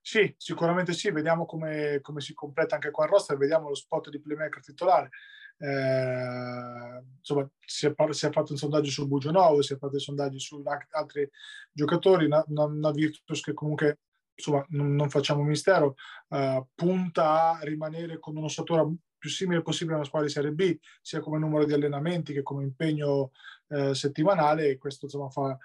Sì, 0.00 0.34
sicuramente 0.36 0.94
sì, 0.94 1.10
vediamo 1.10 1.44
come, 1.44 2.00
come, 2.00 2.22
si 2.22 2.32
completa 2.34 2.74
anche 2.74 2.90
qua 2.90 3.04
il 3.04 3.10
roster, 3.10 3.36
vediamo 3.36 3.68
lo 3.68 3.74
spot 3.74 4.08
di 4.08 4.20
playmaker 4.20 4.62
titolare. 4.62 5.10
Eh, 5.58 7.02
insomma, 7.18 7.48
si 7.64 7.86
è, 7.86 7.94
si 8.10 8.26
è, 8.26 8.30
fatto 8.30 8.52
un 8.52 8.58
sondaggio 8.58 8.90
su 8.90 9.06
Bugio 9.06 9.30
Novo, 9.30 9.60
si 9.60 9.74
è 9.74 9.76
fatto 9.76 9.98
sondaggi 9.98 10.40
su 10.40 10.62
altri 10.90 11.28
giocatori, 11.70 12.24
una, 12.24 12.42
una, 12.48 12.90
Virtus 12.90 13.42
che 13.42 13.52
comunque 13.52 13.98
insomma, 14.38 14.64
non, 14.70 14.94
non 14.94 15.10
facciamo 15.10 15.42
mistero, 15.42 15.96
eh, 16.28 16.64
punta 16.74 17.50
a 17.50 17.58
rimanere 17.62 18.18
con 18.20 18.36
un'ossatura 18.36 18.88
più 19.18 19.30
simile 19.30 19.62
possibile 19.62 19.94
a 19.94 19.98
una 19.98 20.06
squadra 20.06 20.28
di 20.28 20.34
Serie 20.34 20.52
B, 20.52 20.78
sia 21.02 21.20
come 21.20 21.38
numero 21.38 21.64
di 21.64 21.72
allenamenti 21.72 22.32
che 22.32 22.42
come 22.42 22.62
impegno 22.62 23.32
eh, 23.68 23.94
settimanale 23.94 24.68
e 24.68 24.78
questo 24.78 25.06
insomma 25.06 25.28
fa, 25.28 25.58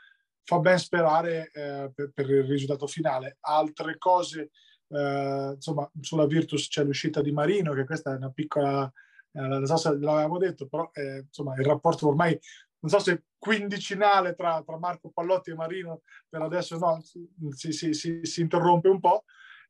fa 0.44 0.60
ben 0.60 0.80
sperare 0.80 1.52
eh, 1.54 1.92
per, 1.94 2.12
per, 2.14 2.30
il 2.30 2.44
risultato 2.46 2.88
finale. 2.88 3.38
Altre 3.42 3.98
cose, 4.00 4.50
eh, 4.88 5.52
insomma, 5.54 5.90
sulla 6.02 6.26
Virtus 6.26 6.68
c'è 6.68 6.84
l'uscita 6.84 7.22
di 7.22 7.32
Marino, 7.32 7.74
che 7.74 7.86
questa 7.86 8.14
è 8.14 8.18
una 8.18 8.32
piccola, 8.32 8.92
eh, 9.34 9.66
so 9.66 9.78
se 9.78 9.90
l'avevamo 9.90 10.40
detto, 10.40 10.68
però 10.68 10.90
eh, 10.94 11.26
insomma 11.28 11.54
il 11.56 11.64
rapporto 11.64 12.08
ormai, 12.08 12.38
non 12.84 12.92
so 12.92 13.00
se 13.00 13.24
quindicinale 13.38 14.36
tra, 14.36 14.62
tra 14.66 14.78
Marco 14.78 15.10
Pallotti 15.10 15.52
e 15.52 15.56
Marino, 15.56 16.02
per 16.28 16.42
adesso 16.42 16.78
no, 16.78 17.02
si, 17.02 17.72
si, 17.72 17.94
si, 17.94 18.20
si 18.24 18.42
interrompe 18.42 18.90
un 18.90 19.00
po'. 19.00 19.24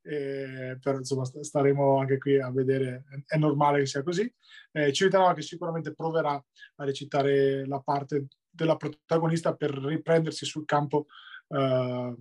Eh, 0.05 0.77
però 0.81 0.97
insomma 0.97 1.23
staremo 1.23 1.97
anche 1.97 2.17
qui 2.17 2.37
a 2.37 2.51
vedere, 2.51 3.05
è 3.25 3.37
normale 3.37 3.79
che 3.79 3.85
sia 3.85 4.03
così. 4.03 4.31
Eh, 4.71 4.91
Civitanova 4.91 5.33
che 5.33 5.41
sicuramente 5.41 5.93
proverà 5.93 6.33
a 6.33 6.83
recitare 6.83 7.65
la 7.67 7.79
parte 7.79 8.27
della 8.49 8.75
protagonista 8.75 9.55
per 9.55 9.71
riprendersi 9.71 10.45
sul 10.45 10.65
campo 10.65 11.05
uh, 11.47 12.15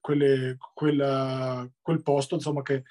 quelle, 0.00 0.56
quel, 0.74 1.72
quel 1.80 2.02
posto, 2.02 2.34
insomma 2.34 2.62
che 2.62 2.82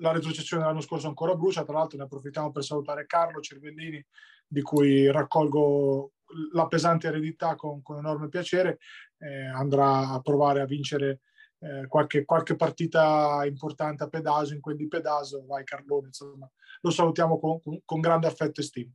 la 0.00 0.12
retrocessione 0.12 0.62
dell'anno 0.62 0.80
scorso 0.80 1.08
ancora 1.08 1.34
brucia, 1.34 1.64
tra 1.64 1.74
l'altro 1.74 1.98
ne 1.98 2.04
approfittiamo 2.04 2.50
per 2.50 2.64
salutare 2.64 3.06
Carlo 3.06 3.40
Cervellini 3.40 4.04
di 4.46 4.62
cui 4.62 5.10
raccolgo 5.10 6.12
la 6.52 6.66
pesante 6.66 7.08
eredità 7.08 7.54
con, 7.54 7.82
con 7.82 7.98
enorme 7.98 8.28
piacere, 8.28 8.78
eh, 9.18 9.46
andrà 9.46 10.10
a 10.10 10.20
provare 10.20 10.60
a 10.60 10.66
vincere 10.66 11.20
eh, 11.58 11.86
qualche, 11.88 12.24
qualche, 12.24 12.56
partita 12.56 13.42
importante 13.46 14.04
a 14.04 14.08
Pedaso, 14.08 14.54
in 14.54 14.60
quel 14.60 14.76
di 14.76 14.88
Pedaso, 14.88 15.44
vai 15.46 15.64
Carlone, 15.64 16.08
insomma, 16.08 16.50
lo 16.80 16.90
salutiamo 16.90 17.38
con, 17.38 17.62
con, 17.62 17.80
con 17.84 18.00
grande 18.00 18.26
affetto 18.26 18.60
e 18.60 18.64
stima. 18.64 18.92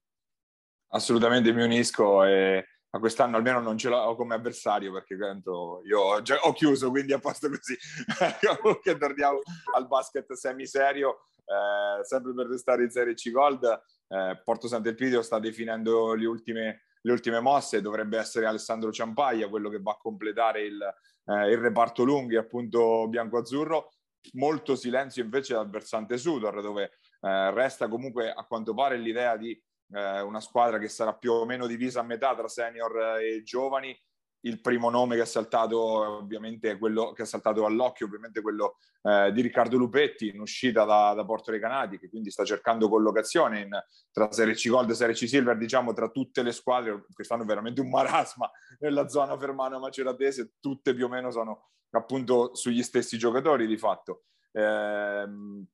Assolutamente 0.94 1.54
mi 1.54 1.64
unisco 1.64 2.24
e 2.26 2.66
ma 2.92 3.00
quest'anno 3.00 3.38
almeno 3.38 3.62
non 3.62 3.78
ce 3.78 3.88
l'ho 3.88 4.16
come 4.16 4.36
avversario 4.36 4.92
perché 4.92 5.14
io 5.14 6.00
ho, 6.00 6.22
già, 6.22 6.38
ho 6.42 6.52
chiuso, 6.52 6.90
quindi 6.90 7.14
a 7.14 7.20
posto 7.20 7.48
così. 7.48 7.78
Comunque 8.62 8.98
torniamo 8.98 9.40
al 9.76 9.88
basket 9.88 10.30
semi-serio, 10.34 11.22
eh, 11.46 12.04
sempre 12.04 12.34
per 12.34 12.48
restare 12.48 12.84
in 12.84 12.90
Serie 12.90 13.14
C 13.14 13.32
Gold. 13.32 13.64
Eh, 14.10 14.42
Porto 14.44 14.68
Sant'Elpidio 14.68 15.22
sta 15.22 15.40
definendo 15.40 16.14
le 16.16 16.26
ultime, 16.26 16.82
le 17.02 17.12
ultime, 17.12 17.40
mosse, 17.40 17.82
dovrebbe 17.82 18.18
essere 18.18 18.46
Alessandro 18.46 18.92
Ciampaglia 18.92 19.50
quello 19.50 19.70
che 19.70 19.80
va 19.82 19.92
a 19.92 19.98
completare 19.98 20.64
il, 20.64 20.82
eh, 21.26 21.52
il 21.52 21.58
reparto 21.58 22.04
lunghi, 22.04 22.36
appunto 22.36 23.08
bianco-azzurro. 23.08 23.90
Molto 24.34 24.76
silenzio 24.76 25.24
invece 25.24 25.54
dal 25.54 25.70
versante 25.70 26.18
Sudor, 26.18 26.62
dove 26.62 26.84
eh, 27.22 27.52
resta 27.52 27.88
comunque 27.88 28.32
a 28.32 28.46
quanto 28.46 28.74
pare 28.74 28.98
l'idea 28.98 29.36
di 29.36 29.52
eh, 29.94 30.22
una 30.22 30.40
squadra 30.40 30.78
che 30.78 30.90
sarà 30.90 31.14
più 31.16 31.32
o 31.32 31.46
meno 31.46 31.68
divisa 31.68 32.02
a 32.02 32.04
metà 32.04 32.36
tra 32.36 32.48
senior 32.48 33.20
e 33.20 33.42
giovani. 33.44 33.98
Il 34.42 34.60
primo 34.60 34.90
nome 34.90 35.16
che 35.16 35.22
è 35.22 35.26
saltato, 35.26 35.80
ovviamente, 35.80 36.78
quello 36.78 37.12
che 37.12 37.24
è 37.24 37.26
saltato 37.26 37.66
all'occhio, 37.66 38.08
ovviamente 38.08 38.42
quello 38.42 38.78
eh, 39.04 39.32
di 39.32 39.42
Riccardo 39.42 39.78
Lupetti, 39.78 40.30
in 40.30 40.40
uscita 40.40 40.84
da, 40.84 41.14
da 41.14 41.24
Porto 41.26 41.52
Recanati, 41.52 42.00
che 42.00 42.10
quindi 42.10 42.32
sta 42.32 42.44
cercando 42.44 42.90
collocazione 42.90 43.62
in, 43.62 43.70
tra 44.12 44.32
Serie 44.32 44.56
C 44.56 44.70
Gold 44.70 44.90
e 44.90 44.96
Serie 44.96 45.14
C 45.14 45.28
Silver, 45.28 45.58
diciamo 45.58 45.94
tra 45.94 46.10
tutte 46.10 46.42
le 46.42 46.52
squadre. 46.52 47.06
Quest'anno 47.14 47.44
è 47.44 47.46
veramente 47.46 47.82
un 47.82 47.90
marasma 47.90 48.50
nella 48.80 49.08
zona 49.08 49.38
fermana 49.38 49.78
maceratese, 49.78 50.54
tutte 50.60 50.94
più 50.94 51.06
o 51.06 51.10
meno 51.10 51.30
sono 51.30 51.70
appunto 51.92 52.56
sugli 52.56 52.84
stessi 52.84 53.18
giocatori 53.18 53.68
di 53.68 53.78
fatto. 53.78 54.24
Eh, 54.52 55.26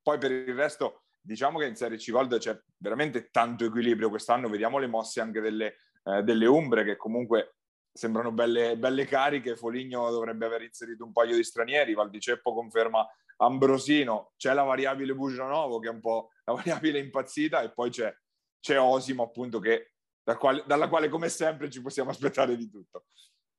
poi 0.01 0.17
per 0.17 0.31
il 0.31 0.55
resto 0.55 1.03
diciamo 1.21 1.59
che 1.59 1.65
in 1.65 1.75
Serie 1.75 1.97
C 1.97 2.11
Gold 2.11 2.37
c'è 2.37 2.57
veramente 2.77 3.29
tanto 3.31 3.65
equilibrio 3.65 4.09
quest'anno, 4.09 4.49
vediamo 4.49 4.77
le 4.77 4.87
mosse 4.87 5.19
anche 5.19 5.41
delle, 5.41 5.75
eh, 6.03 6.23
delle 6.23 6.45
Umbre 6.45 6.85
che 6.85 6.95
comunque 6.95 7.56
sembrano 7.97 8.31
belle, 8.31 8.77
belle, 8.77 9.05
cariche, 9.05 9.55
Foligno 9.55 10.11
dovrebbe 10.11 10.45
aver 10.45 10.61
inserito 10.61 11.03
un 11.03 11.11
paio 11.11 11.35
di 11.35 11.43
stranieri, 11.43 11.95
Valdiceppo 11.95 12.53
conferma 12.53 13.05
Ambrosino, 13.37 14.33
c'è 14.37 14.53
la 14.53 14.63
variabile 14.63 15.15
Bugianovo 15.15 15.79
che 15.79 15.87
è 15.87 15.91
un 15.91 15.99
po' 15.99 16.29
la 16.45 16.53
variabile 16.61 16.99
impazzita 16.99 17.61
e 17.61 17.71
poi 17.71 17.89
c'è, 17.89 18.15
c'è 18.59 18.79
Osimo 18.79 19.23
appunto 19.23 19.59
che, 19.59 19.93
da 20.23 20.37
quale, 20.37 20.63
dalla 20.67 20.87
quale 20.87 21.09
come 21.09 21.27
sempre 21.27 21.69
ci 21.69 21.81
possiamo 21.81 22.11
aspettare 22.11 22.55
di 22.55 22.69
tutto. 22.69 23.05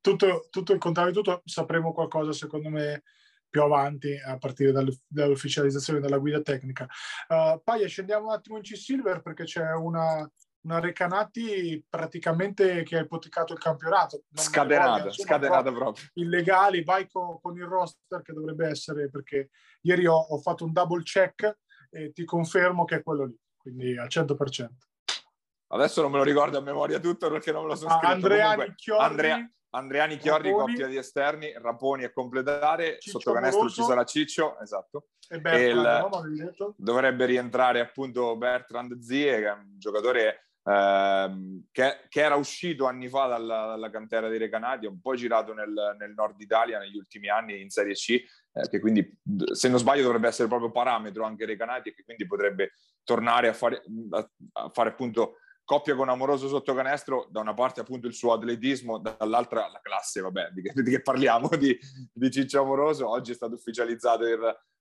Tutto, 0.00 0.46
tutto 0.50 0.72
il 0.72 0.78
contrario 0.78 1.12
tutto, 1.12 1.42
sapremo 1.44 1.92
qualcosa 1.92 2.32
secondo 2.32 2.68
me 2.68 3.02
più 3.50 3.62
avanti 3.62 4.14
a 4.16 4.38
partire 4.38 4.72
dall'ufficializzazione 5.08 6.00
della 6.00 6.18
guida 6.18 6.40
tecnica. 6.42 6.86
Uh, 7.28 7.60
poi 7.64 7.88
scendiamo 7.88 8.26
un 8.26 8.32
attimo 8.32 8.56
in 8.56 8.62
C-Silver 8.62 9.20
perché 9.22 9.44
c'è 9.44 9.72
una, 9.72 10.30
una 10.62 10.80
Recanati 10.80 11.84
praticamente 11.88 12.82
che 12.82 12.98
ha 12.98 13.02
ipotecato 13.02 13.52
il 13.52 13.58
campionato. 13.58 14.24
Non 14.28 14.68
ricordo, 14.68 15.12
scatenata 15.12 15.72
proprio. 15.72 16.04
Illegali, 16.14 16.82
vai 16.82 17.08
con, 17.08 17.40
con, 17.40 17.56
il 17.56 17.64
roster 17.64 18.22
che 18.22 18.32
dovrebbe 18.32 18.68
essere 18.68 19.08
perché 19.08 19.50
ieri 19.82 20.06
ho, 20.06 20.16
ho, 20.16 20.38
fatto 20.38 20.64
un 20.64 20.72
double 20.72 21.02
check 21.02 21.58
e 21.90 22.12
ti 22.12 22.24
confermo 22.24 22.84
che 22.84 22.96
è 22.96 23.02
quello 23.02 23.24
lì, 23.24 23.38
quindi 23.56 23.96
al 23.96 24.08
100%. 24.08 24.68
Adesso 25.70 26.00
non 26.00 26.10
me 26.10 26.18
lo 26.18 26.24
ricordo 26.24 26.58
a 26.58 26.62
memoria 26.62 26.98
tutto 26.98 27.30
perché 27.30 27.52
non 27.52 27.62
me 27.62 27.68
lo 27.68 27.74
sono 27.76 27.90
scritto. 27.90 28.06
Ah, 28.06 28.10
Andreani 28.10 28.74
Chiorri, 28.74 29.04
Andrea, 29.04 29.50
Andreani 29.70 30.16
Chiorri, 30.16 30.50
Raponi, 30.50 30.72
coppia 30.72 30.86
di 30.86 30.96
esterni, 30.96 31.52
Raponi 31.52 32.04
a 32.04 32.10
completare, 32.10 32.98
Ciccio 32.98 33.18
sotto 33.18 33.32
canestro 33.32 33.60
Moroso, 33.60 33.82
ci 33.82 33.88
sarà 33.88 34.04
Ciccio, 34.04 34.58
esatto. 34.60 35.08
E, 35.28 35.40
Bertrand, 35.40 36.24
il, 36.32 36.74
dovrebbe 36.76 37.26
rientrare 37.26 37.80
appunto 37.80 38.34
Bertrand 38.36 38.98
Zie, 38.98 39.40
che 39.40 39.46
è 39.46 39.52
un 39.52 39.74
giocatore 39.76 40.47
eh, 40.68 41.62
che, 41.72 42.00
che, 42.08 42.20
era 42.20 42.34
uscito 42.34 42.84
anni 42.84 43.08
fa 43.08 43.26
dalla, 43.26 43.66
dalla 43.66 43.90
cantera 43.90 44.28
di 44.28 44.36
Recanati, 44.36 44.84
un 44.84 45.00
po' 45.00 45.14
girato 45.14 45.54
nel, 45.54 45.96
nel, 45.98 46.12
nord 46.14 46.38
Italia 46.40 46.78
negli 46.78 46.96
ultimi 46.96 47.30
anni 47.30 47.60
in 47.60 47.70
Serie 47.70 47.94
C, 47.94 48.10
eh, 48.10 48.68
che 48.68 48.78
quindi 48.78 49.18
se 49.52 49.68
non 49.68 49.78
sbaglio 49.78 50.02
dovrebbe 50.02 50.28
essere 50.28 50.48
proprio 50.48 50.70
parametro 50.70 51.24
anche 51.24 51.46
Recanati 51.46 51.88
e 51.88 51.94
che 51.94 52.04
quindi 52.04 52.26
potrebbe 52.26 52.72
tornare 53.02 53.48
a 53.48 53.54
fare, 53.54 53.82
a, 54.10 54.30
a 54.52 54.70
fare 54.70 54.90
appunto 54.90 55.36
coppia 55.64 55.94
con 55.94 56.08
amoroso 56.08 56.48
sotto 56.48 56.74
canestro, 56.74 57.28
da 57.30 57.40
una 57.40 57.54
parte 57.54 57.80
appunto 57.80 58.06
il 58.06 58.14
suo 58.14 58.32
atletismo, 58.32 58.98
dall'altra 58.98 59.68
la 59.68 59.80
classe, 59.82 60.20
vabbè, 60.20 60.50
di 60.52 60.62
che, 60.62 60.82
di 60.82 60.90
che 60.90 61.00
parliamo 61.00 61.48
di, 61.58 61.78
di, 62.12 62.30
Ciccio 62.30 62.60
Amoroso. 62.62 63.08
Oggi 63.08 63.32
è 63.32 63.34
stato 63.34 63.54
ufficializzato 63.54 64.26
il 64.26 64.38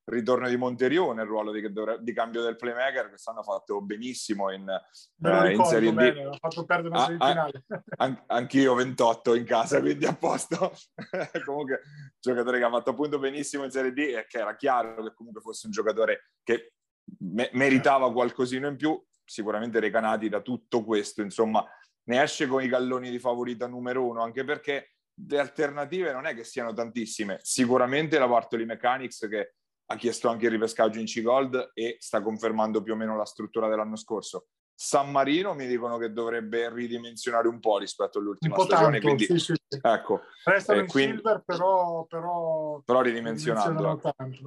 ritorno 0.08 0.48
di 0.48 0.56
Monteriù 0.56 1.12
nel 1.12 1.26
ruolo 1.26 1.52
di, 1.52 1.62
di 2.00 2.14
cambio 2.14 2.42
del 2.42 2.56
playmaker, 2.56 3.10
quest'anno 3.10 3.40
ha 3.40 3.44
fatto 3.44 3.82
benissimo 3.82 4.52
in, 4.52 4.68
eh, 4.70 5.52
in 5.54 5.64
Serie 5.66 5.92
bene, 5.92 6.24
D. 6.24 6.26
Ha 6.26 6.38
fatto 6.40 6.66
perdere 6.66 6.90
una 6.90 7.06
semifinale. 7.06 7.64
An- 7.98 8.24
anch'io 8.28 8.74
28 8.76 9.36
in 9.36 9.44
casa, 9.44 9.80
quindi 9.82 10.06
a 10.06 10.16
posto. 10.16 10.72
comunque, 11.46 11.82
giocatore 12.20 12.60
che 12.60 12.64
ha 12.64 12.70
fatto 12.70 12.92
appunto 12.92 13.20
benissimo 13.20 13.66
in 13.66 13.72
Serie 13.72 13.92
D 13.92 13.98
e 13.98 14.26
che 14.28 14.40
era 14.40 14.56
chiaro 14.56 15.04
che 15.04 15.14
comunque 15.14 15.42
fosse 15.42 15.66
un 15.66 15.74
giocatore 15.74 16.32
che 16.42 16.74
me- 17.20 17.50
meritava 17.54 18.12
qualcosino 18.12 18.68
in 18.68 18.78
più 18.78 19.02
sicuramente 19.26 19.82
recanati 19.82 20.30
da 20.30 20.40
tutto 20.40 20.86
questo, 20.86 21.22
insomma, 21.22 21.66
ne 22.06 22.24
esce 22.24 22.48
con 22.48 22.64
i 22.64 22.70
galloni 22.70 23.10
di 23.10 23.20
favorita 23.20 23.68
numero 23.68 24.06
uno, 24.06 24.22
anche 24.22 24.46
perché 24.46 24.94
le 25.28 25.40
alternative 25.40 26.14
non 26.14 26.26
è 26.26 26.34
che 26.34 26.46
siano 26.46 26.72
tantissime. 26.72 27.40
Sicuramente 27.42 28.18
la 28.18 28.28
Bartoli 28.28 28.66
Mechanics 28.66 29.28
che 29.28 29.56
ha 29.90 29.96
chiesto 29.96 30.28
anche 30.30 30.46
il 30.46 30.52
ripescaggio 30.52 31.00
in 31.00 31.06
C-Gold 31.06 31.72
e 31.74 31.98
sta 32.00 32.22
confermando 32.22 32.82
più 32.82 32.94
o 32.94 32.96
meno 32.96 33.16
la 33.16 33.26
struttura 33.26 33.70
dell'anno 33.70 33.96
scorso. 33.96 34.48
San 34.80 35.10
Marino 35.10 35.54
mi 35.54 35.66
dicono 35.66 35.98
che 35.98 36.12
dovrebbe 36.12 36.72
ridimensionare 36.72 37.48
un 37.48 37.60
po' 37.60 37.80
rispetto 37.80 38.20
all'ultima 38.20 38.56
un 38.56 38.62
stagione. 38.64 39.00
Tanto, 39.00 39.06
quindi, 39.06 39.26
sì, 39.26 39.40
sì, 39.40 39.54
sì. 39.68 39.80
Ecco, 39.82 40.22
Restano 40.44 40.82
in 40.82 40.88
quindi, 40.88 41.16
silver, 41.16 41.42
però, 41.44 42.06
però, 42.06 42.82
però 42.86 43.02
ridimensionando. 43.02 44.00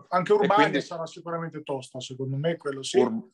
Anche 0.08 0.32
Urbania 0.32 0.68
quindi, 0.68 0.80
sarà 0.82 1.06
sicuramente 1.06 1.62
tosta, 1.62 2.00
secondo 2.00 2.36
me, 2.36 2.56
quello 2.56 2.82
sì. 2.82 2.98
Ur- 2.98 3.28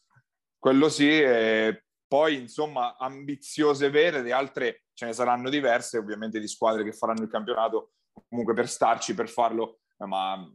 quello 0.59 0.88
sì, 0.88 1.20
e 1.20 1.84
poi 2.07 2.36
insomma 2.36 2.96
ambiziose 2.96 3.90
vere, 3.90 4.22
le 4.22 4.32
altre 4.32 4.84
ce 4.94 5.07
ne 5.07 5.12
saranno 5.12 5.50
diverse, 5.50 5.98
ovviamente 5.98 6.40
di 6.40 6.48
squadre 6.48 6.82
che 6.82 6.92
faranno 6.92 7.22
il 7.22 7.28
campionato 7.28 7.90
comunque 8.28 8.54
per 8.54 8.68
starci, 8.68 9.14
per 9.14 9.28
farlo, 9.28 9.80
ma 9.98 10.50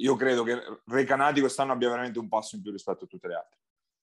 io 0.00 0.16
credo 0.16 0.42
che 0.42 0.60
Recanati 0.86 1.40
quest'anno 1.40 1.72
abbia 1.72 1.88
veramente 1.88 2.18
un 2.18 2.28
passo 2.28 2.56
in 2.56 2.62
più 2.62 2.72
rispetto 2.72 3.04
a 3.04 3.06
tutte 3.06 3.28
le 3.28 3.34
altre 3.34 3.58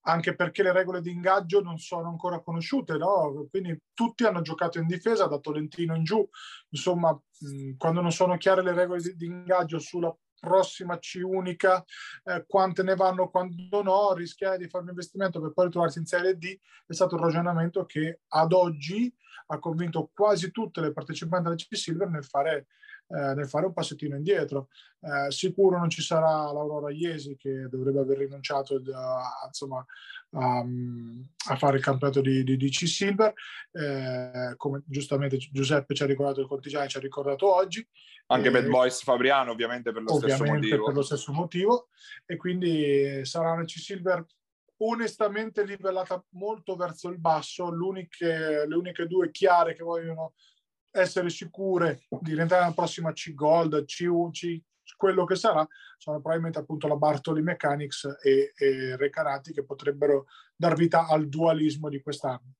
anche 0.06 0.34
perché 0.34 0.62
le 0.62 0.72
regole 0.72 1.00
di 1.00 1.10
ingaggio 1.10 1.60
non 1.60 1.78
sono 1.78 2.08
ancora 2.08 2.40
conosciute, 2.40 2.96
no? 2.96 3.46
quindi 3.50 3.76
tutti 3.92 4.24
hanno 4.24 4.40
giocato 4.40 4.78
in 4.78 4.86
difesa 4.86 5.26
da 5.26 5.38
Tolentino 5.38 5.94
in 5.94 6.04
giù, 6.04 6.26
insomma 6.70 7.18
quando 7.76 8.00
non 8.00 8.12
sono 8.12 8.36
chiare 8.36 8.62
le 8.62 8.72
regole 8.72 9.00
di, 9.00 9.16
di 9.16 9.26
ingaggio 9.26 9.78
sulla 9.78 10.16
prossima 10.38 10.98
C 10.98 11.20
unica, 11.22 11.84
eh, 12.24 12.44
quante 12.46 12.82
ne 12.82 12.94
vanno, 12.94 13.30
quando 13.30 13.82
no, 13.82 14.12
rischiare 14.14 14.58
di 14.58 14.68
fare 14.68 14.84
un 14.84 14.90
investimento 14.90 15.40
per 15.40 15.52
poi 15.52 15.66
ritrovarsi 15.66 15.98
in 15.98 16.06
Serie 16.06 16.36
D 16.36 16.56
è 16.86 16.92
stato 16.92 17.16
un 17.16 17.22
ragionamento 17.22 17.84
che 17.84 18.20
ad 18.28 18.52
oggi 18.52 19.12
ha 19.48 19.58
convinto 19.58 20.10
quasi 20.14 20.50
tutte 20.50 20.80
le 20.80 20.92
partecipanti 20.92 21.46
alla 21.46 21.56
C 21.56 21.66
Silver 21.70 22.08
nel 22.08 22.24
fare 22.24 22.66
eh, 23.08 23.34
nel 23.34 23.48
fare 23.48 23.66
un 23.66 23.72
passettino 23.72 24.16
indietro. 24.16 24.68
Eh, 25.00 25.30
sicuro 25.30 25.78
non 25.78 25.88
ci 25.88 26.02
sarà 26.02 26.50
l'Aurora 26.52 26.90
Iesi 26.90 27.36
che 27.36 27.68
dovrebbe 27.68 28.00
aver 28.00 28.18
rinunciato 28.18 28.78
da, 28.78 29.22
insomma, 29.46 29.84
a, 30.30 30.64
a, 31.50 31.56
fare 31.56 31.76
il 31.76 31.82
campionato 31.82 32.20
di, 32.20 32.42
di 32.42 32.56
DC 32.56 32.88
Silver, 32.88 33.32
eh, 33.72 34.54
come 34.56 34.82
giustamente 34.86 35.36
Giuseppe 35.38 35.94
ci 35.94 36.02
ha 36.02 36.06
ricordato, 36.06 36.40
il 36.40 36.48
Contigiani 36.48 36.88
ci 36.88 36.96
ha 36.96 37.00
ricordato 37.00 37.54
oggi. 37.54 37.86
Anche 38.28 38.50
Bad 38.50 38.66
Boys 38.68 39.02
Fabriano 39.02 39.52
ovviamente 39.52 39.92
per 39.92 40.02
lo 40.02 40.16
stesso 40.16 40.44
motivo. 40.44 40.84
per 40.84 40.94
lo 40.94 41.02
stesso 41.02 41.32
motivo 41.32 41.88
e 42.24 42.36
quindi 42.36 43.24
sarà 43.24 43.52
una 43.52 43.64
C 43.64 43.78
Silver 43.78 44.26
onestamente 44.78 45.64
livellata 45.64 46.22
molto 46.30 46.74
verso 46.74 47.08
il 47.08 47.18
basso, 47.18 47.70
le 47.70 48.74
uniche 48.74 49.06
due 49.06 49.30
chiare 49.30 49.74
che 49.74 49.84
vogliono 49.84 50.34
essere 51.00 51.30
sicure 51.30 52.02
di 52.20 52.34
rientrare 52.34 52.62
nella 52.62 52.74
prossima 52.74 53.12
C 53.12 53.34
Gold, 53.34 53.84
C1, 53.84 54.30
C, 54.30 54.60
quello 54.96 55.24
che 55.24 55.34
sarà, 55.34 55.66
sono 55.96 56.20
probabilmente 56.20 56.58
appunto 56.58 56.86
la 56.86 56.96
Bartoli 56.96 57.42
Mechanics 57.42 58.18
e, 58.22 58.52
e 58.56 58.96
Recanati 58.96 59.52
che 59.52 59.64
potrebbero 59.64 60.26
dar 60.54 60.74
vita 60.74 61.06
al 61.06 61.28
dualismo 61.28 61.88
di 61.88 62.00
quest'anno. 62.00 62.54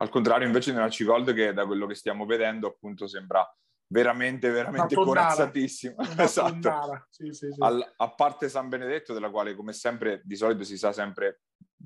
Al 0.00 0.10
contrario, 0.10 0.46
invece, 0.46 0.72
nella 0.72 0.88
C 0.88 1.04
Gold, 1.04 1.34
che 1.34 1.52
da 1.52 1.66
quello 1.66 1.86
che 1.86 1.94
stiamo 1.94 2.24
vedendo, 2.24 2.68
appunto, 2.68 3.08
sembra 3.08 3.44
veramente, 3.88 4.48
veramente 4.50 4.94
corazzatissimo. 4.94 5.96
esatto. 6.18 7.06
Sì, 7.10 7.32
sì, 7.32 7.50
sì. 7.50 7.56
Al, 7.58 7.94
a 7.96 8.10
parte 8.14 8.48
San 8.48 8.68
Benedetto, 8.68 9.12
della 9.12 9.30
quale, 9.30 9.56
come 9.56 9.72
sempre, 9.72 10.20
di 10.24 10.36
solito 10.36 10.62
si 10.62 10.78
sa 10.78 10.92
sempre 10.92 11.40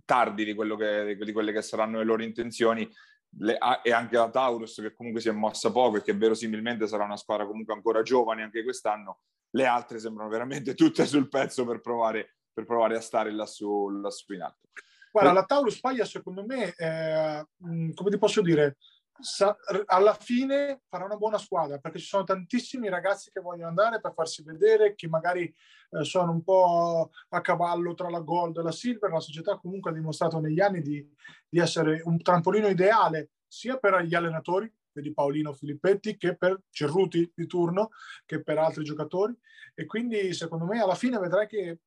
tardi 0.05 0.45
di, 0.45 0.55
che, 0.55 1.17
di 1.17 1.33
quelle 1.33 1.53
che 1.53 1.63
saranno 1.63 1.99
le 1.99 2.05
loro 2.05 2.23
intenzioni 2.23 2.91
le, 3.39 3.59
e 3.83 3.93
anche 3.93 4.17
la 4.17 4.31
Taurus 4.31 4.81
che 4.81 4.93
comunque 4.93 5.21
si 5.21 5.29
è 5.29 5.33
mossa 5.33 5.71
poco 5.73 5.97
e 5.97 6.03
che 6.03 6.15
verosimilmente 6.15 6.87
sarà 6.87 7.05
una 7.05 7.17
squadra 7.17 7.47
comunque 7.47 7.75
ancora 7.75 8.03
giovane 8.03 8.43
anche 8.43 8.63
quest'anno, 8.63 9.21
le 9.51 9.67
altre 9.67 9.99
sembrano 9.99 10.29
veramente 10.29 10.75
tutte 10.75 11.07
sul 11.07 11.29
pezzo 11.29 11.65
per 11.65 11.81
provare, 11.81 12.37
per 12.53 12.65
provare 12.65 12.97
a 12.97 13.01
stare 13.01 13.33
lassù, 13.33 13.89
lassù 13.89 14.33
in 14.35 14.43
alto. 14.43 14.69
Guarda, 15.11 15.33
la 15.33 15.45
Taurus 15.45 15.79
Paglia 15.79 16.07
secondo 16.07 16.45
me, 16.47 16.75
eh, 16.75 17.47
come 17.95 18.11
ti 18.11 18.19
posso 18.19 18.41
dire, 18.41 18.77
sa, 19.21 19.57
alla 19.87 20.15
fine 20.15 20.83
farà 20.89 21.05
una 21.05 21.17
buona 21.17 21.39
squadra 21.39 21.79
perché 21.79 21.99
ci 21.99 22.07
sono 22.07 22.25
tantissimi 22.25 22.89
ragazzi 22.89 23.31
che 23.31 23.41
vogliono 23.41 23.69
andare 23.69 24.01
per 24.01 24.13
farsi 24.15 24.43
vedere, 24.43 24.95
che 24.95 25.09
magari 25.09 25.45
eh, 25.91 26.05
sono 26.05 26.33
un 26.33 26.43
po' 26.43 27.11
a 27.29 27.41
cavallo 27.41 27.95
tra 27.95 28.09
la 28.09 28.21
gold 28.21 28.59
e 28.59 28.63
la 28.63 28.73
silver. 28.73 29.11
La 29.11 29.21
società 29.21 29.59
comunque 29.59 29.91
ha 29.91 29.95
dimostrato 29.95 30.39
negli 30.41 30.61
anni 30.61 30.81
di, 30.81 31.07
di 31.49 31.59
essere 31.59 32.03
un 32.05 32.21
trampolino 32.23 32.69
ideale 32.69 33.31
sia 33.47 33.77
per 33.77 34.03
gli 34.03 34.15
allenatori, 34.15 34.73
vedi 34.93 35.13
Paolino 35.13 35.53
Filippetti, 35.53 36.17
che 36.17 36.37
per 36.37 36.63
Cerruti 36.71 37.31
di 37.35 37.47
turno, 37.47 37.91
che 38.25 38.43
per 38.43 38.59
altri 38.59 38.83
giocatori. 38.83 39.37
E 39.75 39.85
quindi 39.85 40.33
secondo 40.33 40.65
me 40.65 40.81
alla 40.81 40.95
fine 40.95 41.19
vedrai 41.19 41.47
che 41.47 41.81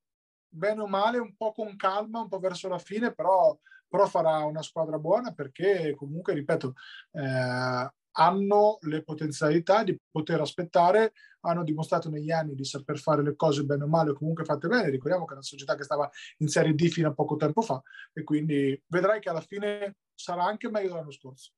bene 0.48 0.82
o 0.82 0.88
male, 0.88 1.18
un 1.18 1.36
po' 1.36 1.52
con 1.52 1.76
calma, 1.76 2.22
un 2.22 2.28
po' 2.28 2.40
verso 2.40 2.68
la 2.68 2.78
fine, 2.78 3.14
però 3.14 3.58
però 3.88 4.06
farà 4.08 4.44
una 4.46 4.62
squadra 4.62 4.98
buona 4.98 5.32
perché 5.32 5.94
comunque, 5.96 6.34
ripeto, 6.34 6.74
eh, 7.12 7.90
hanno 8.18 8.78
le 8.82 9.04
potenzialità 9.04 9.84
di 9.84 9.98
poter 10.10 10.40
aspettare, 10.42 11.14
hanno 11.42 11.64
dimostrato 11.64 12.10
negli 12.10 12.32
anni 12.32 12.56
di 12.56 12.64
saper 12.64 12.98
fare 12.98 13.22
le 13.22 13.36
cose 13.36 13.64
bene 13.64 13.84
o 13.84 13.88
male, 13.88 14.14
comunque 14.14 14.46
fatte 14.46 14.68
bene. 14.68 14.90
Ricordiamo 14.90 15.26
che 15.26 15.32
è 15.32 15.36
una 15.36 15.44
società 15.44 15.76
che 15.76 15.84
stava 15.84 16.10
in 16.38 16.48
Serie 16.48 16.74
D 16.74 16.88
fino 16.88 17.10
a 17.10 17.14
poco 17.14 17.36
tempo 17.36 17.62
fa 17.62 17.82
e 18.14 18.24
quindi 18.24 18.82
vedrai 18.88 19.20
che 19.20 19.30
alla 19.30 19.42
fine 19.42 19.98
sarà 20.14 20.44
anche 20.46 20.70
meglio 20.70 20.90
dell'anno 20.90 21.12
scorso. 21.12 21.52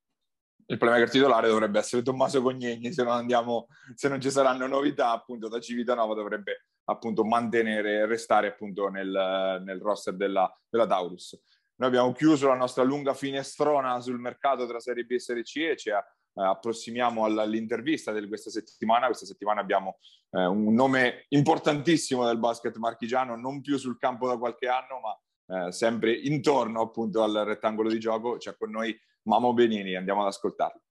Il 0.69 0.77
playmaker 0.77 1.09
titolare 1.09 1.47
dovrebbe 1.47 1.79
essere 1.79 2.01
Tommaso 2.01 2.41
Cognegni, 2.41 2.91
se 2.91 3.03
non, 3.03 3.13
andiamo, 3.13 3.67
se 3.95 4.09
non 4.09 4.19
ci 4.19 4.29
saranno 4.29 4.67
novità, 4.67 5.11
appunto 5.11 5.47
da 5.47 5.61
Civitanova 5.61 6.13
dovrebbe 6.13 6.65
appunto 6.89 7.23
mantenere, 7.23 8.05
restare 8.05 8.47
appunto 8.47 8.89
nel, 8.89 9.61
nel 9.63 9.79
roster 9.79 10.15
della, 10.15 10.51
della 10.69 10.85
Taurus. 10.85 11.39
Noi 11.79 11.89
abbiamo 11.89 12.11
chiuso 12.11 12.47
la 12.47 12.55
nostra 12.55 12.83
lunga 12.83 13.13
finestrona 13.13 13.99
sul 13.99 14.19
mercato 14.19 14.65
tra 14.65 14.79
Serie 14.79 15.03
B 15.03 15.11
e 15.11 15.19
Serie 15.19 15.43
C 15.43 15.57
e 15.57 15.75
ci 15.75 15.89
eh, 15.89 16.03
approssimiamo 16.33 17.23
all'intervista 17.23 18.11
di 18.11 18.27
questa 18.27 18.49
settimana. 18.49 19.05
Questa 19.05 19.27
settimana 19.27 19.61
abbiamo 19.61 19.99
eh, 20.31 20.43
un 20.45 20.73
nome 20.73 21.25
importantissimo 21.29 22.25
del 22.25 22.39
basket 22.39 22.75
marchigiano, 22.77 23.35
non 23.35 23.61
più 23.61 23.77
sul 23.77 23.99
campo 23.99 24.27
da 24.27 24.37
qualche 24.37 24.67
anno, 24.67 24.99
ma 24.99 25.67
eh, 25.67 25.71
sempre 25.71 26.13
intorno 26.13 26.81
appunto 26.81 27.21
al 27.21 27.43
rettangolo 27.45 27.89
di 27.89 27.99
gioco. 27.99 28.37
C'è 28.37 28.55
con 28.57 28.71
noi 28.71 28.99
Mamo 29.27 29.53
Benini, 29.53 29.95
andiamo 29.95 30.21
ad 30.21 30.27
ascoltarlo. 30.27 30.81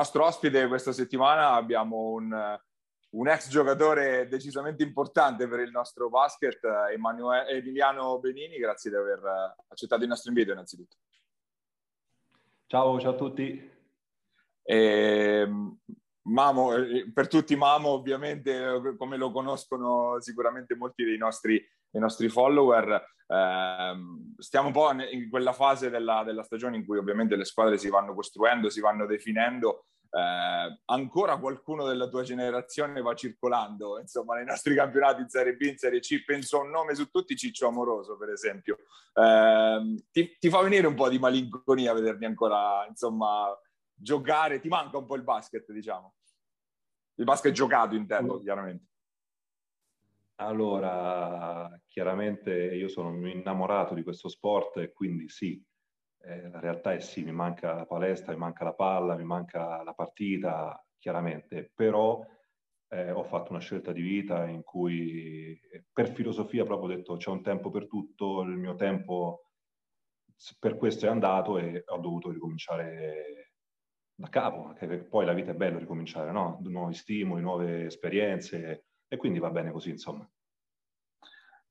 Nostro 0.00 0.24
ospite 0.24 0.66
questa 0.66 0.92
settimana 0.92 1.52
abbiamo 1.52 2.12
un, 2.12 2.58
un, 3.10 3.28
ex 3.28 3.50
giocatore 3.50 4.28
decisamente 4.28 4.82
importante 4.82 5.46
per 5.46 5.60
il 5.60 5.70
nostro 5.70 6.08
basket, 6.08 6.58
Emanuele, 6.90 7.50
Emiliano 7.50 8.18
Benini. 8.18 8.56
Grazie 8.56 8.90
di 8.90 8.96
aver 8.96 9.54
accettato 9.68 10.02
il 10.02 10.08
nostro 10.08 10.30
invito 10.30 10.52
innanzitutto. 10.52 10.96
Ciao, 12.66 12.98
ciao 12.98 13.12
a 13.12 13.16
tutti. 13.16 13.70
E, 14.62 14.76
ehm, 14.76 15.78
Mamo, 16.22 16.70
per 17.12 17.28
tutti 17.28 17.56
Mamo 17.56 17.88
ovviamente 17.88 18.94
come 18.96 19.16
lo 19.16 19.32
conoscono 19.32 20.20
sicuramente 20.20 20.76
molti 20.76 21.04
dei 21.04 21.18
nostri, 21.18 21.62
dei 21.90 22.00
nostri 22.00 22.28
follower, 22.28 23.04
eh, 23.30 23.94
stiamo 24.38 24.66
un 24.66 24.72
po' 24.72 24.90
in 24.90 25.30
quella 25.30 25.52
fase 25.52 25.88
della, 25.88 26.24
della, 26.24 26.42
stagione 26.42 26.76
in 26.76 26.84
cui 26.84 26.98
ovviamente 26.98 27.36
le 27.36 27.44
squadre 27.44 27.78
si 27.78 27.88
vanno 27.88 28.12
costruendo, 28.12 28.68
si 28.68 28.80
vanno 28.80 29.06
definendo. 29.06 29.86
Eh, 30.10 30.80
ancora 30.86 31.38
qualcuno 31.38 31.86
della 31.86 32.08
tua 32.08 32.24
generazione 32.24 33.00
va 33.00 33.14
circolando, 33.14 34.00
insomma, 34.00 34.34
nei 34.34 34.44
nostri 34.44 34.74
campionati 34.74 35.22
in 35.22 35.28
Serie 35.28 35.54
B, 35.54 35.60
in 35.60 35.76
Serie 35.76 36.00
C. 36.00 36.24
Penso 36.24 36.58
a 36.58 36.64
un 36.64 36.70
nome 36.70 36.96
su 36.96 37.08
tutti, 37.08 37.36
Ciccio 37.36 37.68
Amoroso, 37.68 38.16
per 38.16 38.30
esempio. 38.30 38.78
Eh, 39.14 40.02
ti, 40.10 40.36
ti, 40.36 40.50
fa 40.50 40.60
venire 40.62 40.88
un 40.88 40.96
po' 40.96 41.08
di 41.08 41.20
malinconia 41.20 41.92
vedermi 41.92 42.24
ancora, 42.24 42.84
insomma, 42.88 43.46
giocare. 43.94 44.58
Ti 44.58 44.68
manca 44.68 44.98
un 44.98 45.06
po' 45.06 45.14
il 45.14 45.22
basket, 45.22 45.70
diciamo. 45.70 46.14
Il 47.14 47.24
basket 47.24 47.52
giocato, 47.52 47.94
intendo, 47.94 48.40
chiaramente. 48.40 48.89
Allora, 50.40 51.68
chiaramente 51.86 52.50
io 52.74 52.88
sono 52.88 53.28
innamorato 53.28 53.92
di 53.94 54.02
questo 54.02 54.28
sport 54.30 54.78
e 54.78 54.90
quindi 54.92 55.28
sì, 55.28 55.62
eh, 56.22 56.48
la 56.48 56.60
realtà 56.60 56.94
è 56.94 57.00
sì, 57.00 57.22
mi 57.24 57.32
manca 57.32 57.74
la 57.74 57.84
palestra, 57.84 58.32
mi 58.32 58.38
manca 58.38 58.64
la 58.64 58.72
palla, 58.74 59.16
mi 59.16 59.24
manca 59.24 59.82
la 59.82 59.92
partita, 59.92 60.82
chiaramente, 60.96 61.70
però 61.74 62.24
eh, 62.88 63.10
ho 63.10 63.22
fatto 63.22 63.50
una 63.52 63.60
scelta 63.60 63.92
di 63.92 64.00
vita 64.00 64.46
in 64.48 64.62
cui 64.62 65.60
per 65.92 66.08
filosofia 66.14 66.64
proprio 66.64 66.90
ho 66.90 66.96
detto 66.96 67.16
c'è 67.16 67.28
un 67.30 67.42
tempo 67.42 67.68
per 67.70 67.86
tutto, 67.86 68.40
il 68.40 68.56
mio 68.56 68.74
tempo 68.76 69.42
per 70.58 70.76
questo 70.76 71.06
è 71.06 71.08
andato 71.10 71.58
e 71.58 71.82
ho 71.86 71.98
dovuto 71.98 72.30
ricominciare 72.30 73.52
da 74.14 74.28
capo, 74.28 74.72
perché 74.78 75.04
poi 75.04 75.24
la 75.26 75.32
vita 75.32 75.50
è 75.52 75.54
bello 75.54 75.78
ricominciare, 75.78 76.30
no? 76.32 76.58
Nuovi 76.62 76.94
stimoli, 76.94 77.42
nuove 77.42 77.86
esperienze, 77.86 78.89
e 79.12 79.16
quindi 79.16 79.40
va 79.40 79.50
bene 79.50 79.72
così, 79.72 79.90
insomma. 79.90 80.26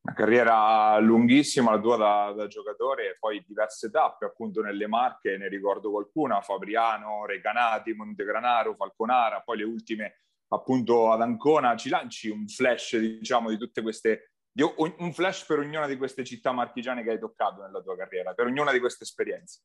Una 0.01 0.13
carriera 0.13 0.97
lunghissima 0.99 1.71
la 1.71 1.79
tua 1.79 1.95
da, 1.95 2.33
da, 2.35 2.47
giocatore 2.47 3.11
e 3.11 3.17
poi 3.17 3.43
diverse 3.47 3.89
tappe 3.89 4.25
appunto 4.25 4.61
nelle 4.61 4.87
Marche, 4.87 5.37
ne 5.37 5.47
ricordo 5.47 5.89
qualcuna, 5.89 6.41
Fabriano, 6.41 7.25
Recanati, 7.25 7.93
Montegranaro, 7.93 8.75
Falconara, 8.75 9.41
poi 9.41 9.57
le 9.57 9.63
ultime 9.63 10.19
appunto 10.49 11.11
ad 11.11 11.21
Ancona. 11.21 11.77
Ci 11.77 11.87
lanci 11.87 12.29
un 12.29 12.45
flash 12.47 12.97
diciamo 12.97 13.49
di 13.49 13.57
tutte 13.57 13.81
queste, 13.81 14.31
di, 14.51 14.63
un 14.63 15.13
flash 15.13 15.45
per 15.45 15.59
ognuna 15.59 15.87
di 15.87 15.97
queste 15.97 16.25
città 16.25 16.51
marchigiane 16.51 17.03
che 17.03 17.11
hai 17.11 17.19
toccato 17.19 17.61
nella 17.61 17.81
tua 17.81 17.95
carriera, 17.95 18.33
per 18.33 18.47
ognuna 18.47 18.73
di 18.73 18.79
queste 18.79 19.05
esperienze. 19.05 19.61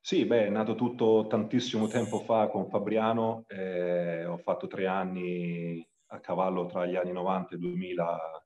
Sì, 0.00 0.24
beh, 0.24 0.46
è 0.46 0.50
nato 0.50 0.74
tutto 0.74 1.26
tantissimo 1.28 1.86
tempo 1.86 2.20
fa 2.20 2.48
con 2.48 2.68
Fabriano, 2.68 3.44
eh, 3.48 4.24
ho 4.24 4.36
fatto 4.38 4.66
tre 4.66 4.86
anni 4.86 5.86
a 6.08 6.20
cavallo 6.20 6.66
tra 6.66 6.86
gli 6.86 6.96
anni 6.96 7.12
90 7.12 7.54
e 7.54 7.58
2000 7.58 8.44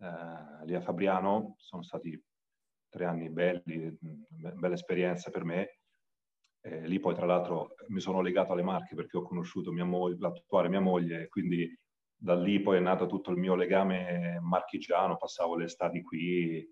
eh, 0.00 0.64
lì 0.66 0.74
a 0.74 0.80
Fabriano, 0.80 1.54
sono 1.58 1.82
stati 1.82 2.20
tre 2.88 3.04
anni 3.04 3.30
belli, 3.30 3.96
bella 4.00 4.74
esperienza 4.74 5.30
per 5.30 5.44
me. 5.44 5.78
Eh, 6.60 6.86
lì 6.86 6.98
poi 6.98 7.14
tra 7.14 7.26
l'altro 7.26 7.74
mi 7.88 8.00
sono 8.00 8.20
legato 8.20 8.52
alle 8.52 8.62
Marche 8.62 8.94
perché 8.94 9.16
ho 9.16 9.22
conosciuto 9.22 9.72
mia 9.72 9.84
moglie, 9.84 10.16
l'attuale 10.18 10.68
mia 10.68 10.80
moglie, 10.80 11.28
quindi 11.28 11.76
da 12.20 12.34
lì 12.34 12.60
poi 12.60 12.78
è 12.78 12.80
nato 12.80 13.06
tutto 13.06 13.30
il 13.30 13.36
mio 13.36 13.54
legame 13.54 14.38
marchigiano, 14.40 15.16
passavo 15.16 15.56
le 15.56 15.64
estati 15.64 16.02
qui. 16.02 16.68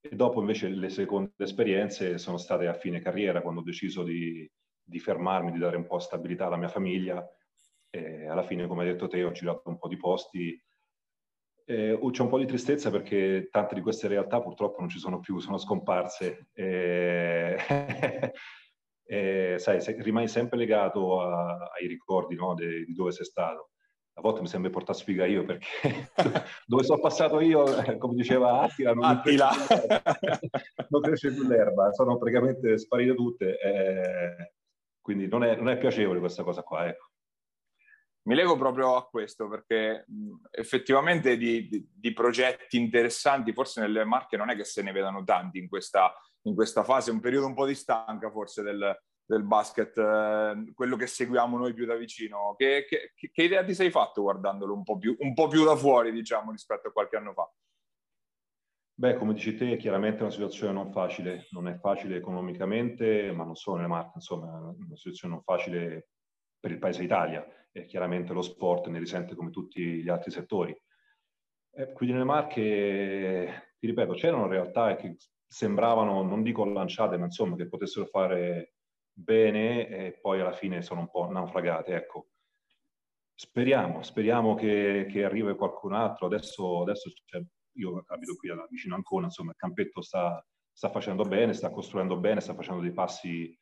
E 0.00 0.14
dopo 0.14 0.40
invece 0.40 0.68
le 0.68 0.90
seconde 0.90 1.32
esperienze 1.38 2.18
sono 2.18 2.36
state 2.36 2.66
a 2.66 2.74
fine 2.74 3.00
carriera 3.00 3.40
quando 3.40 3.60
ho 3.60 3.64
deciso 3.64 4.02
di, 4.02 4.50
di 4.82 4.98
fermarmi, 4.98 5.50
di 5.50 5.58
dare 5.58 5.76
un 5.76 5.86
po' 5.86 5.98
stabilità 5.98 6.46
alla 6.46 6.58
mia 6.58 6.68
famiglia 6.68 7.26
e 7.94 8.26
alla 8.26 8.42
fine 8.42 8.66
come 8.66 8.82
hai 8.82 8.90
detto 8.90 9.06
te 9.06 9.22
ho 9.22 9.30
girato 9.30 9.68
un 9.68 9.78
po' 9.78 9.88
di 9.88 9.96
posti 9.96 10.60
eh, 11.66 11.98
c'è 12.10 12.22
un 12.22 12.28
po' 12.28 12.38
di 12.38 12.46
tristezza 12.46 12.90
perché 12.90 13.48
tante 13.50 13.74
di 13.74 13.80
queste 13.80 14.08
realtà 14.08 14.40
purtroppo 14.40 14.80
non 14.80 14.88
ci 14.90 14.98
sono 14.98 15.20
più, 15.20 15.38
sono 15.38 15.56
scomparse. 15.56 16.48
E... 16.52 17.56
e, 19.06 19.54
sai, 19.58 19.80
se, 19.80 19.96
rimani 20.00 20.28
sempre 20.28 20.58
legato 20.58 21.22
a, 21.22 21.70
ai 21.78 21.86
ricordi 21.86 22.34
no, 22.34 22.52
de, 22.54 22.84
di 22.84 22.92
dove 22.92 23.12
sei 23.12 23.24
stato. 23.24 23.70
A 24.16 24.20
volte 24.20 24.42
mi 24.42 24.46
sembra 24.46 24.70
portare 24.70 24.98
sfiga 24.98 25.24
io 25.24 25.44
perché 25.44 25.66
dove 26.66 26.84
sono 26.84 27.00
passato 27.00 27.40
io, 27.40 27.64
come 27.98 28.14
diceva 28.14 28.60
Attila, 28.60 28.92
non, 28.92 29.04
Attila. 29.04 29.50
non 30.90 31.00
cresce 31.00 31.32
più 31.32 31.48
l'erba, 31.48 31.92
sono 31.92 32.18
praticamente 32.18 32.76
sparite 32.76 33.14
tutte. 33.14 33.58
Eh, 33.58 34.52
quindi 35.00 35.26
non 35.28 35.42
è, 35.44 35.56
non 35.56 35.70
è 35.70 35.78
piacevole 35.78 36.20
questa 36.20 36.42
cosa 36.42 36.62
qua. 36.62 36.86
Ecco 36.86 37.12
mi 38.26 38.34
lego 38.34 38.56
proprio 38.56 38.96
a 38.96 39.06
questo 39.06 39.48
perché 39.48 40.06
effettivamente 40.50 41.36
di, 41.36 41.68
di, 41.68 41.86
di, 41.94 42.12
progetti 42.12 42.78
interessanti, 42.78 43.52
forse 43.52 43.80
nelle 43.80 44.04
marche 44.04 44.36
non 44.36 44.50
è 44.50 44.56
che 44.56 44.64
se 44.64 44.82
ne 44.82 44.92
vedano 44.92 45.24
tanti 45.24 45.58
in 45.58 45.68
questa, 45.68 46.14
in 46.42 46.54
questa 46.54 46.84
fase, 46.84 47.10
un 47.10 47.20
periodo 47.20 47.46
un 47.46 47.54
po' 47.54 47.66
di 47.66 47.74
stanca 47.74 48.30
forse 48.30 48.62
del, 48.62 48.98
del 49.26 49.42
basket, 49.42 49.96
eh, 49.98 50.72
quello 50.74 50.96
che 50.96 51.06
seguiamo 51.06 51.58
noi 51.58 51.74
più 51.74 51.84
da 51.84 51.96
vicino. 51.96 52.54
Che, 52.56 52.86
che, 52.88 53.12
che, 53.14 53.42
idea 53.42 53.62
ti 53.62 53.74
sei 53.74 53.90
fatto 53.90 54.22
guardandolo 54.22 54.72
un 54.72 54.84
po, 54.84 54.96
più, 54.96 55.14
un 55.18 55.34
po' 55.34 55.48
più 55.48 55.64
da 55.64 55.76
fuori, 55.76 56.10
diciamo, 56.10 56.50
rispetto 56.50 56.88
a 56.88 56.92
qualche 56.92 57.16
anno 57.16 57.34
fa? 57.34 57.50
Beh, 58.96 59.16
come 59.16 59.34
dici 59.34 59.56
te, 59.56 59.76
chiaramente 59.76 60.18
è 60.18 60.22
una 60.22 60.30
situazione 60.30 60.72
non 60.72 60.92
facile, 60.92 61.48
non 61.50 61.68
è 61.68 61.76
facile 61.78 62.16
economicamente, 62.16 63.32
ma 63.32 63.44
non 63.44 63.56
solo 63.56 63.76
nelle 63.76 63.88
marche, 63.88 64.12
insomma, 64.14 64.46
è 64.46 64.60
una 64.60 64.96
situazione 64.96 65.34
non 65.34 65.42
facile 65.42 66.08
per 66.64 66.72
il 66.72 66.78
paese 66.78 67.02
Italia 67.02 67.46
e 67.70 67.84
chiaramente 67.84 68.32
lo 68.32 68.40
sport 68.40 68.86
ne 68.86 68.98
risente 68.98 69.34
come 69.34 69.50
tutti 69.50 70.02
gli 70.02 70.08
altri 70.08 70.30
settori. 70.30 70.74
Eh, 71.72 71.92
quindi 71.92 72.14
nelle 72.14 72.24
Marche, 72.24 73.74
ti 73.78 73.86
ripeto, 73.86 74.14
c'erano 74.14 74.46
realtà 74.46 74.96
che 74.96 75.18
sembravano, 75.46 76.22
non 76.22 76.42
dico 76.42 76.64
lanciate, 76.64 77.18
ma 77.18 77.26
insomma 77.26 77.54
che 77.56 77.68
potessero 77.68 78.06
fare 78.06 78.76
bene 79.12 79.88
e 79.88 80.18
poi 80.18 80.40
alla 80.40 80.52
fine 80.54 80.80
sono 80.80 81.00
un 81.00 81.10
po' 81.10 81.30
naufragate, 81.30 81.94
ecco. 81.94 82.28
Speriamo, 83.34 84.02
speriamo 84.02 84.54
che, 84.54 85.06
che 85.10 85.22
arrivi 85.22 85.54
qualcun 85.56 85.92
altro. 85.92 86.24
Adesso, 86.24 86.80
adesso 86.80 87.10
io 87.72 88.04
abito 88.06 88.36
qui 88.36 88.48
vicino 88.70 88.94
a 88.94 88.96
Ancona, 88.96 89.26
insomma 89.26 89.50
il 89.50 89.58
campetto 89.58 90.00
sta, 90.00 90.42
sta 90.72 90.88
facendo 90.88 91.24
bene, 91.24 91.52
sta 91.52 91.68
costruendo 91.68 92.16
bene, 92.16 92.40
sta 92.40 92.54
facendo 92.54 92.80
dei 92.80 92.92
passi 92.92 93.54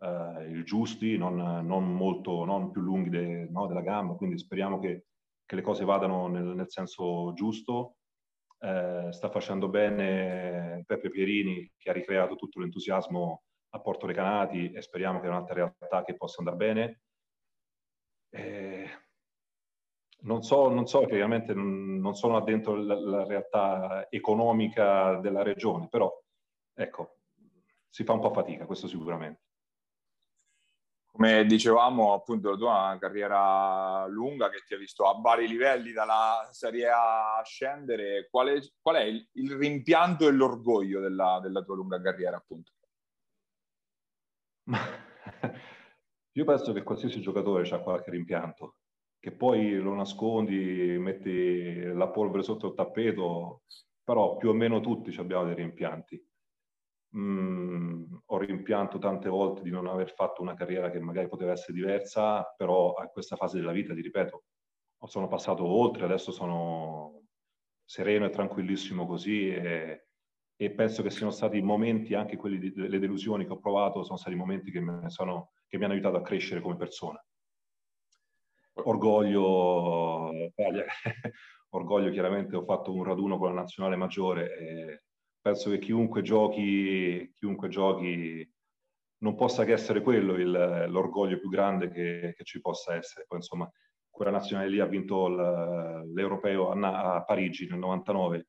eh, 0.00 0.62
giusti, 0.64 1.16
non, 1.16 1.36
non, 1.36 1.92
molto, 1.94 2.44
non 2.44 2.70
più 2.70 2.80
lunghi 2.80 3.10
de, 3.10 3.48
no, 3.50 3.66
della 3.66 3.82
gamba, 3.82 4.14
quindi 4.14 4.38
speriamo 4.38 4.78
che, 4.78 5.06
che 5.44 5.54
le 5.56 5.62
cose 5.62 5.84
vadano 5.84 6.26
nel, 6.28 6.44
nel 6.44 6.70
senso 6.70 7.32
giusto. 7.34 7.96
Eh, 8.62 9.08
sta 9.10 9.30
facendo 9.30 9.68
bene 9.68 10.84
Peppe 10.86 11.08
Pierini 11.08 11.72
che 11.78 11.88
ha 11.88 11.94
ricreato 11.94 12.36
tutto 12.36 12.60
l'entusiasmo 12.60 13.42
a 13.70 13.80
Porto 13.80 14.06
Recanati 14.06 14.70
e 14.72 14.82
speriamo 14.82 15.18
che 15.18 15.26
è 15.26 15.30
un'altra 15.30 15.54
realtà 15.54 16.04
che 16.04 16.16
possa 16.16 16.38
andare 16.38 16.56
bene. 16.56 17.00
Eh, 18.30 18.88
non 20.22 20.42
so, 20.42 20.68
non 20.68 20.86
so, 20.86 21.06
chiaramente 21.06 21.54
non, 21.54 22.14
sono 22.14 22.36
addentro 22.36 22.74
la, 22.74 22.98
la 23.00 23.24
realtà 23.24 24.06
economica 24.10 25.16
della 25.16 25.42
regione, 25.42 25.88
però 25.88 26.12
ecco, 26.74 27.20
si 27.88 28.04
fa 28.04 28.12
un 28.12 28.20
po' 28.20 28.32
fatica, 28.32 28.66
questo 28.66 28.86
sicuramente 28.86 29.49
come 31.12 31.44
dicevamo, 31.44 32.12
appunto, 32.12 32.50
la 32.50 32.56
tua 32.56 32.96
carriera 33.00 34.06
lunga 34.06 34.48
che 34.48 34.62
ti 34.66 34.74
ha 34.74 34.78
visto 34.78 35.04
a 35.08 35.20
vari 35.20 35.48
livelli 35.48 35.92
dalla 35.92 36.48
Serie 36.52 36.88
A 36.88 37.38
a 37.38 37.44
scendere, 37.44 38.28
qual 38.30 38.48
è, 38.48 38.60
qual 38.80 38.96
è 38.96 39.02
il, 39.02 39.28
il, 39.32 39.56
rimpianto 39.56 40.28
e 40.28 40.32
l'orgoglio 40.32 41.00
della, 41.00 41.40
della, 41.42 41.62
tua 41.62 41.74
lunga 41.74 42.00
carriera, 42.00 42.36
appunto? 42.36 42.72
Io 46.32 46.44
penso 46.44 46.72
che 46.72 46.84
qualsiasi 46.84 47.20
giocatore 47.20 47.68
ha 47.68 47.80
qualche 47.80 48.10
rimpianto, 48.12 48.76
che 49.18 49.32
poi 49.32 49.74
lo 49.78 49.94
nascondi, 49.94 50.96
metti 50.98 51.82
la 51.82 52.08
polvere 52.08 52.44
sotto 52.44 52.68
il 52.68 52.74
tappeto, 52.74 53.62
però 54.04 54.36
più 54.36 54.50
o 54.50 54.52
meno 54.52 54.80
tutti 54.80 55.14
abbiamo 55.18 55.44
dei 55.46 55.56
rimpianti 55.56 56.29
mh, 57.10 57.20
mm, 57.20 58.04
ho 58.26 58.38
rimpianto 58.38 58.98
tante 58.98 59.28
volte 59.28 59.62
di 59.62 59.70
non 59.70 59.86
aver 59.86 60.12
fatto 60.12 60.42
una 60.42 60.54
carriera 60.54 60.90
che 60.90 61.00
magari 61.00 61.28
poteva 61.28 61.52
essere 61.52 61.72
diversa, 61.72 62.42
però 62.56 62.94
a 62.94 63.06
questa 63.06 63.36
fase 63.36 63.58
della 63.58 63.72
vita, 63.72 63.94
ti 63.94 64.02
ripeto, 64.02 64.44
sono 65.06 65.28
passato 65.28 65.64
oltre, 65.64 66.04
adesso 66.04 66.30
sono 66.30 67.22
sereno 67.84 68.26
e 68.26 68.30
tranquillissimo 68.30 69.06
così 69.06 69.48
e, 69.48 70.06
e 70.56 70.70
penso 70.72 71.02
che 71.02 71.10
siano 71.10 71.32
stati 71.32 71.60
momenti, 71.60 72.14
anche 72.14 72.36
quelli 72.36 72.58
di, 72.58 72.72
le 72.74 72.98
delusioni 72.98 73.46
che 73.46 73.52
ho 73.52 73.58
provato, 73.58 74.04
sono 74.04 74.18
stati 74.18 74.36
momenti 74.36 74.70
che, 74.70 74.82
sono, 75.06 75.52
che 75.66 75.78
mi 75.78 75.84
hanno 75.84 75.94
aiutato 75.94 76.16
a 76.16 76.22
crescere 76.22 76.60
come 76.60 76.76
persona. 76.76 77.22
Orgoglio, 78.74 80.30
orgoglio 81.70 82.10
chiaramente 82.10 82.56
ho 82.56 82.64
fatto 82.64 82.92
un 82.92 83.04
raduno 83.04 83.36
con 83.38 83.48
la 83.48 83.60
nazionale 83.60 83.96
maggiore 83.96 84.56
e 84.56 85.02
penso 85.40 85.70
che 85.70 85.78
chiunque 85.78 86.22
giochi, 86.22 87.32
chiunque 87.34 87.68
giochi 87.68 88.48
non 89.18 89.34
possa 89.34 89.64
che 89.64 89.72
essere 89.72 90.02
quello 90.02 90.34
il, 90.34 90.86
l'orgoglio 90.88 91.38
più 91.38 91.48
grande 91.48 91.90
che, 91.90 92.34
che, 92.36 92.44
ci 92.44 92.60
possa 92.60 92.94
essere. 92.94 93.24
Poi 93.26 93.38
insomma, 93.38 93.70
quella 94.08 94.30
nazionale 94.30 94.68
lì 94.68 94.80
ha 94.80 94.86
vinto 94.86 95.28
l'europeo 95.28 96.70
a, 96.70 97.14
a, 97.14 97.24
Parigi 97.24 97.66
nel 97.68 97.78
99. 97.78 98.48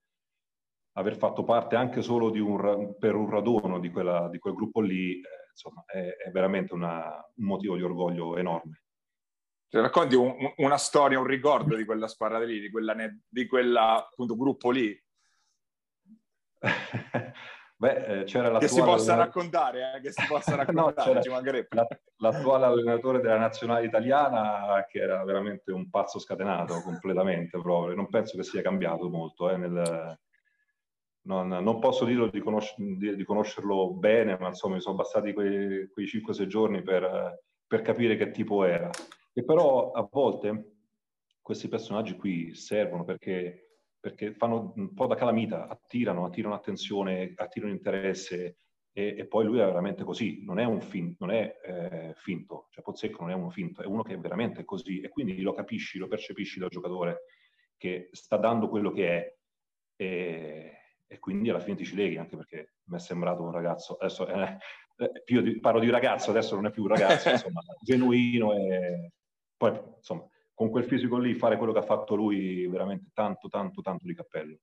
Aver 0.93 1.17
fatto 1.17 1.43
parte 1.43 1.75
anche 1.75 2.01
solo 2.01 2.31
un, 2.31 2.95
per 2.97 3.15
un 3.15 3.29
raduno 3.29 3.79
di, 3.79 3.89
quella, 3.89 4.27
di 4.29 4.39
quel 4.39 4.53
gruppo 4.53 4.81
lì, 4.81 5.13
eh, 5.15 5.21
insomma, 5.49 5.83
è, 5.85 5.99
è 6.25 6.31
veramente 6.31 6.73
una, 6.73 7.15
un 7.35 7.45
motivo 7.45 7.75
di 7.75 7.83
orgoglio 7.83 8.37
enorme. 8.37 8.83
Ti 9.69 9.77
racconti 9.77 10.15
un, 10.15 10.35
una 10.57 10.77
storia, 10.77 11.19
un 11.19 11.25
ricordo 11.25 11.77
di 11.77 11.85
quella 11.85 12.09
squadra 12.09 12.43
lì, 12.43 12.59
di 12.59 12.69
quella, 12.69 12.93
di 12.93 13.47
appunto, 13.77 14.35
gruppo 14.35 14.69
lì? 14.69 15.01
Beh, 17.82 18.20
eh, 18.20 18.24
c'era 18.26 18.55
che 18.59 18.68
si 18.68 18.80
possa 18.80 19.16
raccontare, 19.16 19.95
eh, 19.95 20.01
che 20.01 20.12
si 20.12 20.24
possa 20.28 20.53
raccontare, 20.55 21.14
no, 21.16 21.22
ci 21.24 21.30
mancherebbe. 21.30 21.88
l'attuale 22.18 22.66
allenatore 22.66 23.22
della 23.22 23.39
nazionale 23.39 23.88
italiana 23.88 24.86
che 24.88 24.99
era 24.99 25.24
veramente 25.24 25.72
un 25.72 25.89
pazzo 25.89 26.20
scatenato 26.20 26.80
completamente 26.86 27.59
proprio, 27.59 27.95
non 27.95 28.07
penso 28.07 28.38
che 28.38 28.43
sia 28.43 28.62
cambiato 28.62 29.09
molto. 29.09 29.49
Eh, 29.49 29.57
nel... 29.57 30.20
non, 31.24 31.47
non, 31.47 31.80
posso 31.80 32.05
dirlo 32.05 32.28
di, 32.28 32.39
conosc- 32.39 32.78
di, 32.78 33.16
di, 33.16 33.24
conoscerlo 33.24 33.95
bene, 33.95 34.38
ma 34.38 34.49
insomma 34.49 34.76
mi 34.76 34.82
sono 34.82 34.97
bastati 34.97 35.34
quei, 35.34 35.89
quei 35.89 36.05
5-6 36.05 36.45
giorni 36.45 36.84
per, 36.84 37.41
per 37.66 37.82
capire 37.82 38.16
che 38.16 38.30
tipo 38.30 38.64
era. 38.64 38.91
E 39.34 39.43
però 39.43 39.89
a 39.93 40.07
volte 40.07 40.82
questi 41.41 41.68
personaggi 41.68 42.16
qui 42.16 42.53
servono 42.53 43.03
perché 43.05 43.70
perché 44.01 44.33
fanno 44.33 44.73
un 44.75 44.93
po' 44.95 45.05
da 45.05 45.15
calamita, 45.15 45.67
attirano, 45.67 46.25
attirano 46.25 46.55
attenzione, 46.55 47.33
attirano 47.35 47.71
interesse 47.71 48.57
e, 48.91 49.15
e 49.15 49.27
poi 49.27 49.45
lui 49.45 49.59
è 49.59 49.65
veramente 49.65 50.03
così, 50.03 50.43
non 50.43 50.57
è 50.57 50.65
un 50.65 50.81
fin, 50.81 51.15
non 51.19 51.29
è, 51.29 51.59
eh, 51.63 52.13
finto, 52.15 52.67
cioè 52.71 52.83
Pozzecco 52.83 53.21
non 53.21 53.29
è 53.29 53.35
uno 53.35 53.51
finto, 53.51 53.83
è 53.83 53.85
uno 53.85 54.01
che 54.01 54.15
è 54.15 54.17
veramente 54.17 54.65
così 54.65 55.01
e 55.01 55.09
quindi 55.09 55.39
lo 55.41 55.53
capisci, 55.53 55.99
lo 55.99 56.07
percepisci 56.07 56.59
dal 56.59 56.69
giocatore 56.69 57.25
che 57.77 58.09
sta 58.11 58.37
dando 58.37 58.69
quello 58.69 58.91
che 58.91 59.07
è 59.07 59.35
e, 59.95 60.77
e 61.05 61.19
quindi 61.19 61.51
alla 61.51 61.59
fine 61.59 61.77
ti 61.77 61.85
ci 61.85 61.95
leghi 61.95 62.17
anche 62.17 62.35
perché 62.35 62.73
mi 62.85 62.97
è 62.97 62.99
sembrato 62.99 63.43
un 63.43 63.51
ragazzo, 63.51 63.97
adesso 63.97 64.27
eh, 64.27 64.57
eh 64.97 65.23
io 65.27 65.59
parlo 65.59 65.79
di 65.79 65.91
ragazzo, 65.91 66.31
adesso 66.31 66.55
non 66.55 66.65
è 66.65 66.71
più 66.71 66.81
un 66.81 66.89
ragazzo, 66.89 67.29
insomma, 67.29 67.61
genuino 67.83 68.53
e 68.53 69.11
poi 69.55 69.79
insomma 69.95 70.27
con 70.53 70.69
quel 70.69 70.85
fisico 70.85 71.17
lì 71.17 71.33
fare 71.33 71.57
quello 71.57 71.73
che 71.73 71.79
ha 71.79 71.83
fatto 71.83 72.15
lui 72.15 72.67
veramente 72.67 73.09
tanto, 73.13 73.47
tanto, 73.47 73.81
tanto 73.81 74.05
di 74.05 74.13
cappello. 74.13 74.57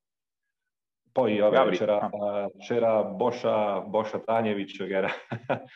Poi 1.10 1.38
vabbè, 1.38 1.70
c'era, 1.70 2.08
uh, 2.10 2.56
c'era 2.58 3.02
Boscia, 3.02 3.80
Boscia 3.80 4.20
Tanjevic 4.20 4.76
che 4.76 4.94
era 4.94 5.08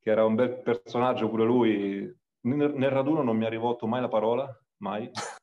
che 0.00 0.10
era 0.10 0.24
un 0.24 0.34
bel 0.34 0.60
personaggio 0.62 1.28
pure 1.28 1.44
lui. 1.44 2.18
Nel, 2.42 2.72
nel 2.74 2.90
raduno 2.90 3.22
non 3.22 3.36
mi 3.36 3.44
ha 3.44 3.50
rivolto 3.50 3.86
mai 3.86 4.00
la 4.00 4.08
parola, 4.08 4.64
mai. 4.78 5.10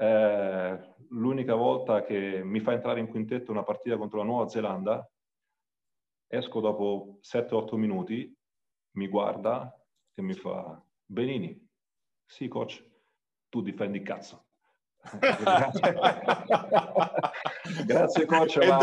Eh, 0.00 0.94
l'unica 1.08 1.56
volta 1.56 2.04
che 2.04 2.40
mi 2.44 2.60
fa 2.60 2.70
entrare 2.70 3.00
in 3.00 3.08
quintetto 3.08 3.50
una 3.50 3.64
partita 3.64 3.96
contro 3.96 4.18
la 4.18 4.24
Nuova 4.24 4.46
Zelanda, 4.46 5.04
esco 6.28 6.60
dopo 6.60 7.18
7-8 7.20 7.74
minuti, 7.74 8.32
mi 8.92 9.08
guarda 9.08 9.76
e 10.14 10.22
mi 10.22 10.34
fa 10.34 10.80
Benini, 11.04 11.68
sì 12.24 12.46
coach, 12.46 12.87
tu 13.48 13.62
difendi 13.62 14.02
cazzo. 14.02 14.44
Grazie 17.86 18.26
coach, 18.26 18.56
ma 18.66 18.76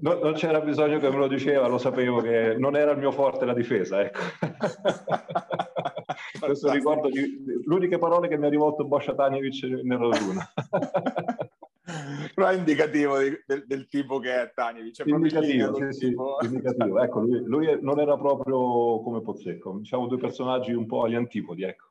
non, 0.00 0.18
non, 0.18 0.34
c'era 0.34 0.60
bisogno 0.60 0.98
che 0.98 1.08
me 1.08 1.16
lo 1.16 1.28
diceva, 1.28 1.68
lo 1.68 1.78
sapevo 1.78 2.20
che 2.20 2.56
non 2.58 2.74
era 2.76 2.90
il 2.90 2.98
mio 2.98 3.12
forte 3.12 3.44
la 3.44 3.54
difesa. 3.54 4.00
Ecco. 4.00 4.20
Questo 6.40 6.72
ricordo 6.72 7.08
di, 7.08 7.62
l'uniche 7.64 7.98
parole 7.98 8.28
che 8.28 8.36
mi 8.36 8.46
ha 8.46 8.50
rivolto 8.50 8.84
Boscia 8.84 9.14
Tanjevic 9.14 9.62
nel 9.82 9.98
Rosuna. 9.98 10.52
Però 12.34 12.48
è 12.48 12.56
indicativo 12.56 13.18
di, 13.18 13.30
del, 13.46 13.64
del, 13.66 13.86
tipo 13.88 14.18
che 14.18 14.42
è 14.42 14.52
Tanjevic. 14.54 15.04
È 15.04 15.08
indicativo, 15.08 15.74
sì, 15.74 15.92
sì, 15.92 16.14
indicativo. 16.44 17.00
Ecco, 17.00 17.20
lui, 17.20 17.42
lui, 17.44 17.78
non 17.80 18.00
era 18.00 18.16
proprio 18.16 19.00
come 19.02 19.22
Pozzecco. 19.22 19.78
Diciamo 19.78 20.06
due 20.06 20.18
personaggi 20.18 20.72
un 20.72 20.86
po' 20.86 21.04
agli 21.04 21.14
antipodi, 21.14 21.62
ecco. 21.62 21.86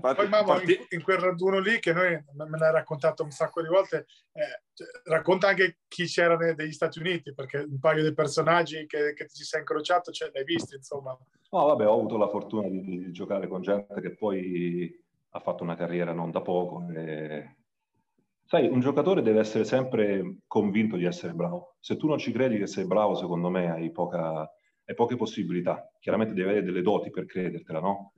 Poi 0.00 0.28
mamma, 0.28 0.62
in, 0.62 0.76
in, 0.88 1.02
quel 1.02 1.18
raduno 1.18 1.58
lì 1.58 1.78
che 1.78 1.92
noi 1.92 2.12
me 2.34 2.58
l'hai 2.58 2.72
raccontato 2.72 3.22
un 3.22 3.30
sacco 3.30 3.60
di 3.62 3.68
volte, 3.68 4.06
eh, 4.32 4.62
cioè, 4.72 4.86
racconta 5.04 5.48
anche 5.48 5.78
chi 5.88 6.06
c'era 6.06 6.36
degli 6.54 6.72
Stati 6.72 6.98
Uniti, 6.98 7.34
perché 7.34 7.58
un 7.58 7.78
paio 7.78 8.02
di 8.02 8.14
personaggi 8.14 8.86
che, 8.86 9.12
che 9.14 9.26
ti 9.26 9.36
si 9.36 9.44
sei 9.44 9.60
incrociato 9.60 10.10
ce 10.12 10.30
l'hai 10.32 10.44
visti, 10.44 10.74
insomma. 10.76 11.16
No, 11.50 11.66
vabbè, 11.66 11.86
ho 11.86 11.94
avuto 11.94 12.16
la 12.16 12.28
fortuna 12.28 12.68
di, 12.68 12.82
di, 12.82 13.12
giocare 13.12 13.46
con 13.46 13.60
gente 13.60 14.00
che 14.00 14.16
poi 14.16 14.90
ha 15.30 15.40
fatto 15.40 15.62
una 15.62 15.76
carriera 15.76 16.12
non 16.12 16.30
da 16.30 16.40
poco. 16.40 16.86
E... 16.94 17.56
Sai, 18.44 18.68
un 18.68 18.80
giocatore 18.80 19.22
deve 19.22 19.40
essere 19.40 19.64
sempre 19.64 20.38
convinto 20.46 20.96
di 20.96 21.04
essere 21.04 21.34
bravo. 21.34 21.76
Se 21.80 21.96
tu 21.96 22.06
non 22.06 22.18
ci 22.18 22.32
credi 22.32 22.58
che 22.58 22.66
sei 22.66 22.86
bravo, 22.86 23.14
secondo 23.14 23.50
me 23.50 23.70
hai, 23.70 23.90
poca, 23.90 24.40
hai 24.40 24.94
poche 24.94 25.16
possibilità. 25.16 25.90
Chiaramente 25.98 26.34
devi 26.34 26.48
avere 26.48 26.64
delle 26.64 26.82
doti 26.82 27.10
per 27.10 27.26
credertela, 27.26 27.80
no? 27.80 28.12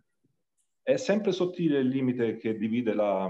È 0.84 0.96
sempre 0.96 1.32
sottile 1.32 1.78
il 1.78 1.88
limite 1.88 2.36
che 2.36 2.58
divide 2.58 2.92
la, 2.92 3.26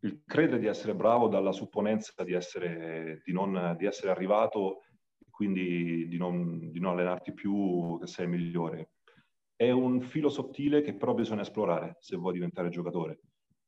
il 0.00 0.22
credere 0.26 0.58
di 0.58 0.66
essere 0.66 0.94
bravo 0.94 1.26
dalla 1.26 1.50
supponenza 1.50 2.12
di 2.22 2.34
essere, 2.34 3.22
di 3.24 3.32
non, 3.32 3.74
di 3.78 3.86
essere 3.86 4.10
arrivato 4.10 4.82
e 5.18 5.30
quindi 5.30 6.06
di 6.08 6.18
non, 6.18 6.70
di 6.70 6.78
non 6.78 6.92
allenarti 6.92 7.32
più, 7.32 7.98
che 7.98 8.06
sei 8.06 8.26
migliore. 8.26 8.90
È 9.56 9.70
un 9.70 10.02
filo 10.02 10.28
sottile 10.28 10.82
che 10.82 10.94
però 10.94 11.14
bisogna 11.14 11.40
esplorare 11.40 11.96
se 12.00 12.18
vuoi 12.18 12.34
diventare 12.34 12.68
giocatore. 12.68 13.20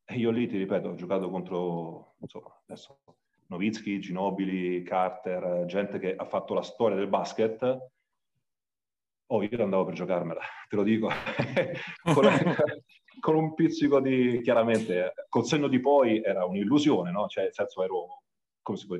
E 0.05 0.19
io 0.19 0.31
lì, 0.31 0.47
ti 0.47 0.59
ripeto, 0.59 0.89
ho 0.91 0.95
giocato 0.95 1.31
contro, 1.31 2.17
insomma, 2.21 2.55
adesso, 2.67 3.01
Novitsky, 3.47 3.99
Ginobili, 3.99 4.83
Carter, 4.83 5.65
gente 5.65 5.99
che 5.99 6.15
ha 6.15 6.27
fatto 6.27 6.53
la 6.53 6.61
storia 6.61 6.99
del 6.99 7.09
basket 7.09 7.93
Oh, 9.33 9.45
io 9.45 9.63
andavo 9.63 9.85
per 9.85 9.95
giocarmela, 9.95 10.41
te 10.69 10.75
lo 10.75 10.83
dico, 10.83 11.09
con, 12.15 12.25
con, 13.21 13.37
un 13.37 13.55
pizzico 13.55 14.01
di, 14.01 14.41
chiaramente, 14.43 15.15
col 15.29 15.45
senno 15.45 15.69
di 15.69 15.79
poi 15.79 16.21
era 16.21 16.45
un'illusione, 16.45 17.13
no? 17.13 17.29
Cioè, 17.29 17.45
nel 17.45 17.55
senso 17.55 17.85
ero, 17.85 18.23
come 18.61 18.77
si 18.77 18.87
può, 18.87 18.97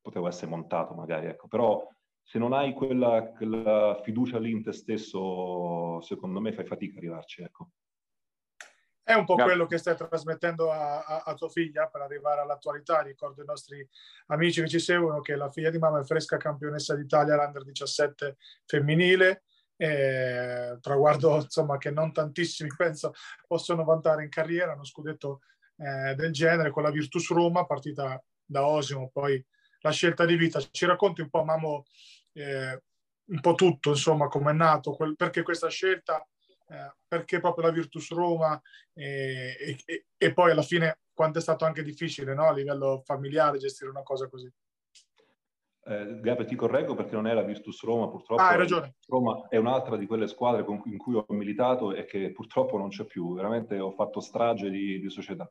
potevo 0.00 0.26
essere 0.26 0.50
montato 0.50 0.94
magari, 0.94 1.26
ecco, 1.26 1.46
però 1.46 1.86
se 2.20 2.40
non 2.40 2.54
hai 2.54 2.72
quella, 2.72 3.32
quella 3.36 4.00
fiducia 4.02 4.40
lì 4.40 4.50
in 4.50 4.64
te 4.64 4.72
stesso, 4.72 6.00
secondo 6.00 6.40
me 6.40 6.52
fai 6.52 6.66
fatica 6.66 6.94
a 6.94 6.98
arrivarci, 6.98 7.42
ecco. 7.42 7.68
È 9.08 9.14
un 9.14 9.24
po' 9.24 9.36
quello 9.36 9.64
che 9.64 9.78
stai 9.78 9.96
trasmettendo 9.96 10.70
a, 10.70 11.02
a, 11.02 11.22
a, 11.24 11.34
tua 11.34 11.48
figlia 11.48 11.88
per 11.88 12.02
arrivare 12.02 12.42
all'attualità. 12.42 13.00
Ricordo 13.00 13.40
i 13.40 13.46
nostri 13.46 13.88
amici 14.26 14.60
che 14.60 14.68
ci 14.68 14.78
seguono 14.78 15.22
che 15.22 15.34
la 15.34 15.48
figlia 15.48 15.70
di 15.70 15.78
mamma 15.78 16.00
è 16.00 16.04
fresca 16.04 16.36
campionessa 16.36 16.94
d'Italia 16.94 17.34
l'Under 17.34 17.64
17 17.64 18.36
femminile, 18.66 19.44
eh, 19.78 20.76
traguardo 20.80 21.36
insomma 21.40 21.78
che 21.78 21.90
non 21.90 22.12
tantissimi 22.12 22.68
penso 22.76 23.14
possono 23.46 23.84
vantare 23.84 24.24
in 24.24 24.28
carriera, 24.28 24.74
uno 24.74 24.84
scudetto 24.84 25.40
eh, 25.76 26.14
del 26.14 26.32
genere 26.32 26.70
con 26.70 26.82
la 26.82 26.90
Virtus 26.90 27.30
Roma, 27.30 27.64
partita 27.64 28.22
da 28.44 28.66
Osimo, 28.66 29.08
poi 29.10 29.42
la 29.80 29.90
scelta 29.90 30.24
di 30.24 30.36
vita. 30.36 30.60
Ci 30.60 30.86
racconti 30.86 31.20
un 31.20 31.30
po', 31.30 31.44
Mamo, 31.44 31.84
eh, 32.32 32.82
un 33.26 33.40
po' 33.40 33.54
tutto, 33.54 33.90
insomma, 33.90 34.26
come 34.28 34.50
è 34.50 34.54
nato, 34.54 34.92
quel, 34.92 35.14
perché 35.14 35.42
questa 35.42 35.68
scelta, 35.68 36.26
eh, 36.68 36.92
perché 37.06 37.40
proprio 37.40 37.66
la 37.66 37.72
Virtus 37.72 38.10
Roma 38.10 38.60
e, 38.92 39.78
e, 39.84 40.06
e, 40.16 40.32
poi 40.32 40.50
alla 40.50 40.62
fine 40.62 40.98
quanto 41.14 41.38
è 41.38 41.42
stato 41.42 41.64
anche 41.64 41.82
difficile 41.82 42.34
no? 42.34 42.48
a 42.48 42.52
livello 42.52 43.02
familiare 43.04 43.58
gestire 43.58 43.90
una 43.90 44.02
cosa 44.02 44.28
così. 44.28 44.50
Eh, 45.88 46.20
Gabe, 46.20 46.44
ti 46.44 46.54
correggo 46.54 46.94
perché 46.94 47.14
non 47.14 47.26
è 47.26 47.32
la 47.32 47.42
Virtus 47.42 47.82
Roma, 47.82 48.10
purtroppo. 48.10 48.42
Ah, 48.42 48.50
hai 48.50 48.58
ragione. 48.58 48.96
Roma 49.06 49.46
è 49.48 49.56
un'altra 49.56 49.96
di 49.96 50.06
quelle 50.06 50.28
squadre 50.28 50.62
con, 50.62 50.82
in 50.84 50.98
cui 50.98 51.14
ho 51.14 51.24
militato 51.28 51.94
e 51.94 52.04
che 52.04 52.30
purtroppo 52.30 52.76
non 52.76 52.90
c'è 52.90 53.06
più. 53.06 53.32
Veramente 53.34 53.78
ho 53.78 53.90
fatto 53.92 54.20
strage 54.20 54.68
di, 54.68 55.00
di 55.00 55.08
società. 55.08 55.48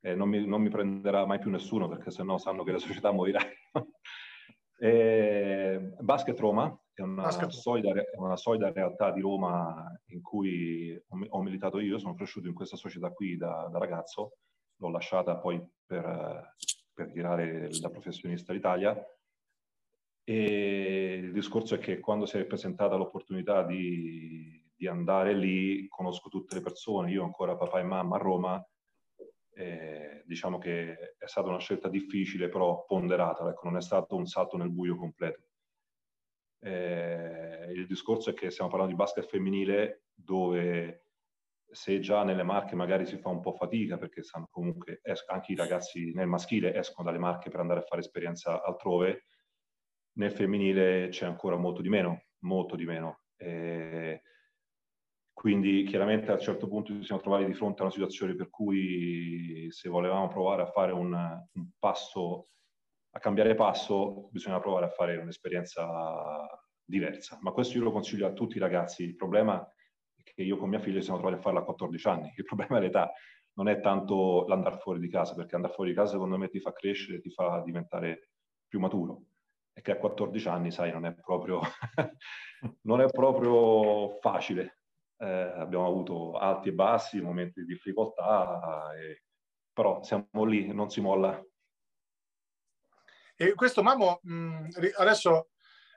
Eh, 0.00 0.14
non, 0.14 0.30
mi, 0.30 0.46
non, 0.46 0.62
mi, 0.62 0.70
prenderà 0.70 1.26
mai 1.26 1.38
più 1.38 1.50
nessuno 1.50 1.86
perché 1.88 2.10
sennò 2.10 2.38
sanno 2.38 2.62
che 2.62 2.72
la 2.72 2.78
società 2.78 3.10
morirà. 3.10 3.40
eh, 4.80 5.92
Basket 6.00 6.38
Roma 6.38 6.74
è 6.94 7.02
una, 7.02 7.30
solida, 7.30 7.92
è 7.92 8.16
una, 8.16 8.36
solida, 8.36 8.72
realtà 8.72 9.10
di 9.10 9.20
Roma 9.20 9.86
in 10.06 10.22
cui 10.22 10.94
ho, 10.94 11.26
ho, 11.28 11.42
militato 11.42 11.78
io. 11.78 11.98
Sono 11.98 12.14
cresciuto 12.14 12.48
in 12.48 12.54
questa 12.54 12.76
società 12.76 13.10
qui 13.10 13.36
da, 13.36 13.68
da 13.70 13.78
ragazzo. 13.78 14.36
L'ho 14.78 14.88
lasciata 14.88 15.36
poi 15.36 15.62
per, 15.84 16.54
per 16.94 17.12
tirare 17.12 17.68
da 17.78 17.90
professionista 17.90 18.50
all'Italia 18.52 18.98
e 20.24 21.20
il 21.22 21.32
discorso 21.32 21.74
è 21.74 21.78
che 21.78 22.00
quando 22.00 22.24
si 22.24 22.38
è 22.38 22.44
presentata 22.46 22.96
l'opportunità 22.96 23.62
di, 23.62 24.62
di, 24.74 24.86
andare 24.86 25.34
lì, 25.34 25.86
conosco 25.88 26.30
tutte 26.30 26.54
le 26.54 26.62
persone, 26.62 27.10
io 27.10 27.24
ancora 27.24 27.56
papà 27.56 27.80
e 27.80 27.82
mamma 27.82 28.16
a 28.16 28.18
Roma, 28.18 28.68
eh, 29.52 30.22
diciamo 30.24 30.58
che 30.58 31.14
è 31.18 31.26
stata 31.26 31.48
una 31.48 31.58
scelta 31.58 31.88
difficile, 31.88 32.48
però 32.48 32.84
ponderata, 32.86 33.48
ecco, 33.48 33.66
non 33.68 33.76
è 33.76 33.82
stato 33.82 34.16
un 34.16 34.26
salto 34.26 34.56
nel 34.56 34.70
buio 34.70 34.96
completo. 34.96 35.42
Eh, 36.60 37.72
il 37.74 37.86
discorso 37.86 38.30
è 38.30 38.34
che 38.34 38.50
stiamo 38.50 38.70
parlando 38.70 38.94
di 38.94 38.98
basket 38.98 39.26
femminile 39.26 40.04
dove 40.14 41.04
se 41.70 42.00
già 42.00 42.22
nelle 42.22 42.42
marche 42.42 42.74
magari 42.74 43.04
si 43.04 43.18
fa 43.18 43.28
un 43.28 43.40
po' 43.40 43.52
fatica 43.52 43.98
perché 43.98 44.22
sanno 44.22 44.48
comunque 44.50 45.00
anche 45.26 45.52
i 45.52 45.56
ragazzi 45.56 46.12
nel 46.14 46.28
maschile 46.28 46.74
escono 46.74 47.08
dalle 47.08 47.18
marche 47.18 47.50
per 47.50 47.60
andare 47.60 47.80
a 47.80 47.82
fare 47.82 48.00
esperienza 48.00 48.62
altrove, 48.62 49.24
nel 50.14 50.32
femminile 50.32 51.08
c'è 51.08 51.26
ancora 51.26 51.56
molto 51.56 51.82
di 51.82 51.88
meno, 51.88 52.24
molto 52.40 52.76
di 52.76 52.84
meno. 52.84 53.22
E 53.36 54.22
quindi 55.32 55.84
chiaramente 55.84 56.30
a 56.30 56.34
un 56.34 56.40
certo 56.40 56.68
punto 56.68 56.92
ci 56.92 57.04
siamo 57.04 57.20
trovati 57.20 57.44
di 57.44 57.54
fronte 57.54 57.80
a 57.80 57.84
una 57.84 57.92
situazione 57.92 58.34
per 58.34 58.50
cui 58.50 59.66
se 59.70 59.88
volevamo 59.88 60.28
provare 60.28 60.62
a 60.62 60.66
fare 60.66 60.92
un, 60.92 61.12
un 61.12 61.68
passo, 61.78 62.48
a 63.10 63.18
cambiare 63.18 63.54
passo, 63.54 64.28
bisogna 64.30 64.60
provare 64.60 64.86
a 64.86 64.90
fare 64.90 65.16
un'esperienza 65.16 65.86
diversa. 66.84 67.38
Ma 67.42 67.52
questo 67.52 67.76
io 67.78 67.84
lo 67.84 67.92
consiglio 67.92 68.26
a 68.26 68.32
tutti 68.32 68.56
i 68.56 68.60
ragazzi. 68.60 69.02
Il 69.02 69.16
problema 69.16 69.60
è 70.14 70.22
che 70.22 70.42
io 70.42 70.56
con 70.56 70.68
mia 70.68 70.78
figlia 70.78 71.00
siamo 71.00 71.18
trovati 71.18 71.40
a 71.40 71.42
farla 71.42 71.60
a 71.60 71.64
14 71.64 72.08
anni. 72.08 72.32
Il 72.36 72.44
problema 72.44 72.78
è 72.78 72.80
l'età, 72.80 73.12
non 73.54 73.68
è 73.68 73.80
tanto 73.80 74.46
l'andare 74.46 74.78
fuori 74.78 75.00
di 75.00 75.08
casa, 75.08 75.34
perché 75.34 75.56
andare 75.56 75.74
fuori 75.74 75.90
di 75.90 75.96
casa 75.96 76.12
secondo 76.12 76.38
me 76.38 76.48
ti 76.48 76.60
fa 76.60 76.72
crescere, 76.72 77.20
ti 77.20 77.30
fa 77.30 77.60
diventare 77.64 78.30
più 78.66 78.78
maturo 78.80 79.24
e 79.76 79.82
che 79.82 79.90
a 79.90 79.96
14 79.96 80.48
anni, 80.48 80.70
sai, 80.70 80.92
non 80.92 81.04
è 81.04 81.12
proprio, 81.12 81.60
non 82.82 83.00
è 83.00 83.06
proprio 83.06 84.18
facile. 84.20 84.78
Eh, 85.16 85.26
abbiamo 85.26 85.86
avuto 85.86 86.38
alti 86.38 86.68
e 86.68 86.72
bassi, 86.72 87.20
momenti 87.20 87.60
di 87.60 87.66
difficoltà, 87.66 88.94
e... 88.94 89.24
però 89.72 90.02
siamo 90.02 90.44
lì, 90.44 90.72
non 90.72 90.90
si 90.90 91.00
molla. 91.00 91.44
E 93.36 93.54
questo 93.54 93.82
Mamo, 93.82 94.20
mh, 94.22 94.68
adesso 94.98 95.48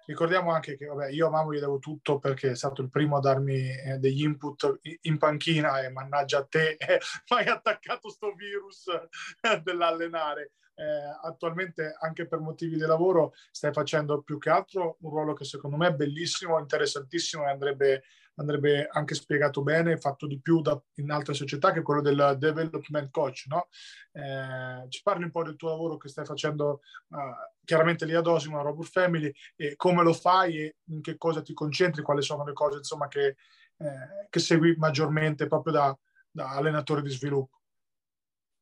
ricordiamo 0.08 0.52
anche 0.52 0.76
che 0.76 0.88
vabbè, 0.88 1.10
io 1.10 1.28
a 1.28 1.30
Mamo 1.30 1.54
gli 1.54 1.60
devo 1.60 1.78
tutto 1.78 2.18
perché 2.18 2.52
è 2.52 2.56
stato 2.56 2.82
il 2.82 2.90
primo 2.90 3.18
a 3.18 3.20
darmi 3.20 3.70
eh, 3.70 3.98
degli 4.00 4.24
input 4.24 4.80
in 5.02 5.20
panchina 5.20 5.82
e 5.82 5.90
mannaggia 5.90 6.40
a 6.40 6.46
te, 6.46 6.78
eh, 6.82 7.00
mi 7.30 7.38
hai 7.38 7.48
attaccato 7.48 8.10
sto 8.10 8.34
virus 8.34 8.88
eh, 8.88 9.62
dell'allenare 9.62 10.54
eh, 10.78 11.28
attualmente 11.28 11.96
anche 12.00 12.28
per 12.28 12.40
motivi 12.40 12.76
di 12.76 12.86
lavoro 12.86 13.34
stai 13.52 13.74
facendo 13.74 14.22
più 14.22 14.38
che 14.38 14.52
altro 14.52 14.98
un 15.02 15.10
ruolo 15.10 15.34
che 15.34 15.44
secondo 15.44 15.76
me 15.76 15.88
è 15.88 15.94
bellissimo, 15.94 16.60
interessantissimo 16.60 17.44
e 17.44 17.50
andrebbe, 17.50 18.04
andrebbe 18.36 18.88
anche 18.88 19.16
spiegato 19.16 19.64
bene, 19.64 19.98
fatto 19.98 20.28
di 20.28 20.40
più 20.40 20.62
da, 20.62 20.80
in 20.96 21.10
altre 21.10 21.34
società 21.34 21.72
che 21.72 21.82
quello 21.82 22.02
del 22.02 22.36
development 22.38 23.10
coach. 23.10 23.46
No? 23.48 23.70
Eh, 24.12 24.88
ci 24.90 25.02
parli 25.02 25.24
un 25.24 25.32
po' 25.32 25.44
del 25.44 25.56
tuo 25.56 25.70
lavoro 25.70 25.98
che 25.98 26.10
stai 26.10 26.26
facendo 26.26 26.82
uh, 27.08 27.18
chiaramente 27.66 28.06
lì 28.06 28.14
ad 28.14 28.28
Osimo, 28.28 28.60
a 28.60 28.64
Robur 28.64 28.86
Family, 28.86 29.34
e 29.56 29.76
come 29.76 30.04
lo 30.04 30.14
fai 30.14 30.60
e 30.60 30.76
in 30.90 31.02
che 31.02 31.18
cosa 31.18 31.42
ti 31.42 31.54
concentri, 31.54 32.04
quali 32.04 32.22
sono 32.22 32.46
le 32.46 32.54
cose 32.54 32.78
insomma 32.78 33.08
che, 33.08 33.36
eh, 33.78 34.28
che 34.30 34.40
segui 34.40 34.76
maggiormente 34.78 35.48
proprio 35.48 35.74
da, 35.74 36.00
da 36.30 36.52
allenatore 36.52 37.02
di 37.02 37.10
sviluppo? 37.10 37.57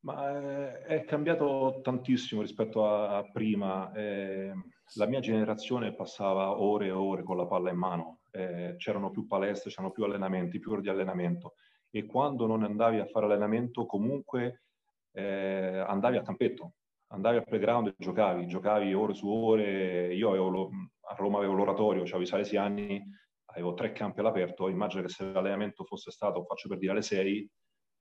Ma 0.05 0.37
eh, 0.37 0.81
è 0.83 1.03
cambiato 1.03 1.79
tantissimo 1.81 2.41
rispetto 2.41 2.87
a, 2.87 3.27
prima. 3.31 3.91
Eh, 3.93 4.53
la 4.97 5.07
mia 5.07 5.19
generazione 5.19 5.95
passava 5.95 6.59
ore 6.61 6.87
e 6.87 6.91
ore 6.91 7.23
con 7.23 7.37
la 7.37 7.47
palla 7.47 7.71
in 7.71 7.77
mano, 7.77 8.19
eh, 8.29 8.75
c'erano 8.77 9.09
più 9.09 9.25
palestre, 9.25 9.71
c'erano 9.71 9.91
più 9.91 10.03
allenamenti, 10.03 10.59
più 10.59 10.71
ore 10.71 10.81
di 10.81 10.89
allenamento 10.89 11.55
e 11.89 12.05
quando 12.05 12.45
non 12.45 12.61
andavi 12.61 12.99
a 12.99 13.07
fare 13.07 13.25
allenamento 13.25 13.87
comunque 13.87 14.65
eh, 15.11 15.83
andavi 15.87 16.17
a 16.17 16.21
campetto, 16.21 16.73
andavi 17.07 17.37
al 17.37 17.45
playground 17.45 17.87
e 17.87 17.95
giocavi, 17.97 18.45
giocavi 18.45 18.93
ore 18.93 19.15
su 19.15 19.27
ore. 19.27 20.13
Io 20.13 20.29
avevo, 20.29 20.69
a 21.09 21.15
Roma 21.15 21.39
avevo 21.39 21.53
l'oratorio, 21.53 22.03
avevo 22.03 22.21
i 22.21 22.27
salesiani, 22.27 23.03
avevo 23.45 23.73
tre 23.73 23.91
campi 23.91 24.19
all'aperto, 24.19 24.69
immagino 24.69 25.01
che 25.01 25.09
se 25.09 25.31
l'allenamento 25.31 25.83
fosse 25.83 26.11
stato, 26.11 26.43
faccio 26.43 26.69
per 26.69 26.77
dire 26.77 26.91
alle 26.91 27.01
6, 27.01 27.49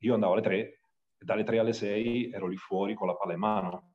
io 0.01 0.15
andavo 0.15 0.35
alle 0.35 0.43
3 0.43 0.57
e 0.57 0.79
dalle 1.19 1.45
3 1.45 1.59
alle 1.59 1.73
6 1.73 2.31
ero 2.33 2.47
lì 2.47 2.57
fuori 2.57 2.95
con 2.95 3.07
la 3.07 3.15
palla 3.15 3.33
in 3.33 3.39
mano. 3.39 3.95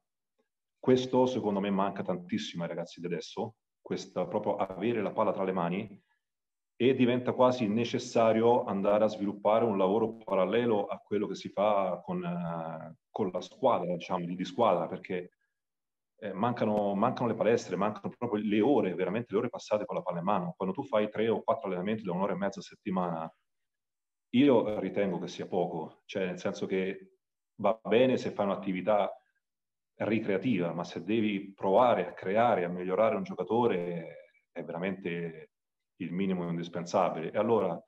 Questo 0.80 1.26
secondo 1.26 1.60
me 1.60 1.70
manca 1.70 2.04
tantissimo 2.04 2.64
ai 2.64 2.70
ragazzi 2.70 3.00
di 3.00 3.06
adesso, 3.06 3.56
questo 3.82 4.28
proprio 4.28 4.56
avere 4.56 5.02
la 5.02 5.12
palla 5.12 5.32
tra 5.32 5.44
le 5.44 5.52
mani 5.52 6.04
e 6.82 6.96
diventa 6.96 7.34
quasi 7.34 7.68
necessario 7.68 8.64
andare 8.64 9.04
a 9.04 9.10
sviluppare 9.10 9.66
un 9.66 9.78
lavoro 9.78 10.16
parallelo 10.16 10.86
a 10.86 10.98
quello 11.00 11.28
che 11.28 11.36
si 11.36 11.50
fa 11.50 12.00
con, 12.02 12.24
uh, 12.24 12.96
con 13.10 13.30
la 13.34 13.42
squadra, 13.42 13.94
diciamo, 13.94 14.24
di, 14.24 14.46
squadra, 14.46 14.88
perché 14.88 15.32
eh, 16.20 16.32
mancano, 16.32 16.96
mancano, 16.96 17.28
le 17.28 17.36
palestre, 17.36 17.76
mancano 17.76 18.14
proprio 18.18 18.42
le 18.42 18.62
ore, 18.62 18.94
veramente 18.94 19.34
le 19.34 19.40
ore 19.40 19.50
passate 19.50 19.84
con 19.84 19.98
la 19.98 20.02
palla 20.02 20.20
in 20.20 20.24
mano. 20.24 20.54
Quando 20.56 20.74
tu 20.74 20.86
fai 20.86 21.10
tre 21.10 21.28
o 21.28 21.44
quattro 21.44 21.68
allenamenti 21.68 22.04
da 22.04 22.14
un'ora 22.14 22.32
e 22.32 22.38
mezza 22.38 22.60
a 22.60 22.64
settimana, 22.64 23.34
io 24.32 24.80
ritengo 24.80 25.20
che 25.20 25.28
sia 25.28 25.48
poco, 25.48 26.02
cioè 26.06 26.26
nel 26.26 26.40
senso 26.40 26.66
che 26.66 27.18
va 27.56 27.80
bene 27.84 28.18
se 28.18 28.32
fai 28.32 28.46
un'attività 28.46 29.12
ricreativa, 29.96 30.72
ma 30.74 30.84
se 30.84 31.04
devi 31.04 31.52
provare 31.54 32.08
a 32.08 32.14
creare, 32.14 32.64
a 32.64 32.70
migliorare 32.70 33.16
un 33.16 33.24
giocatore, 33.24 34.32
è 34.52 34.64
veramente 34.64 35.52
il 35.98 36.12
minimo 36.12 36.48
indispensabile. 36.48 37.32
E 37.32 37.38
allora 37.38 37.82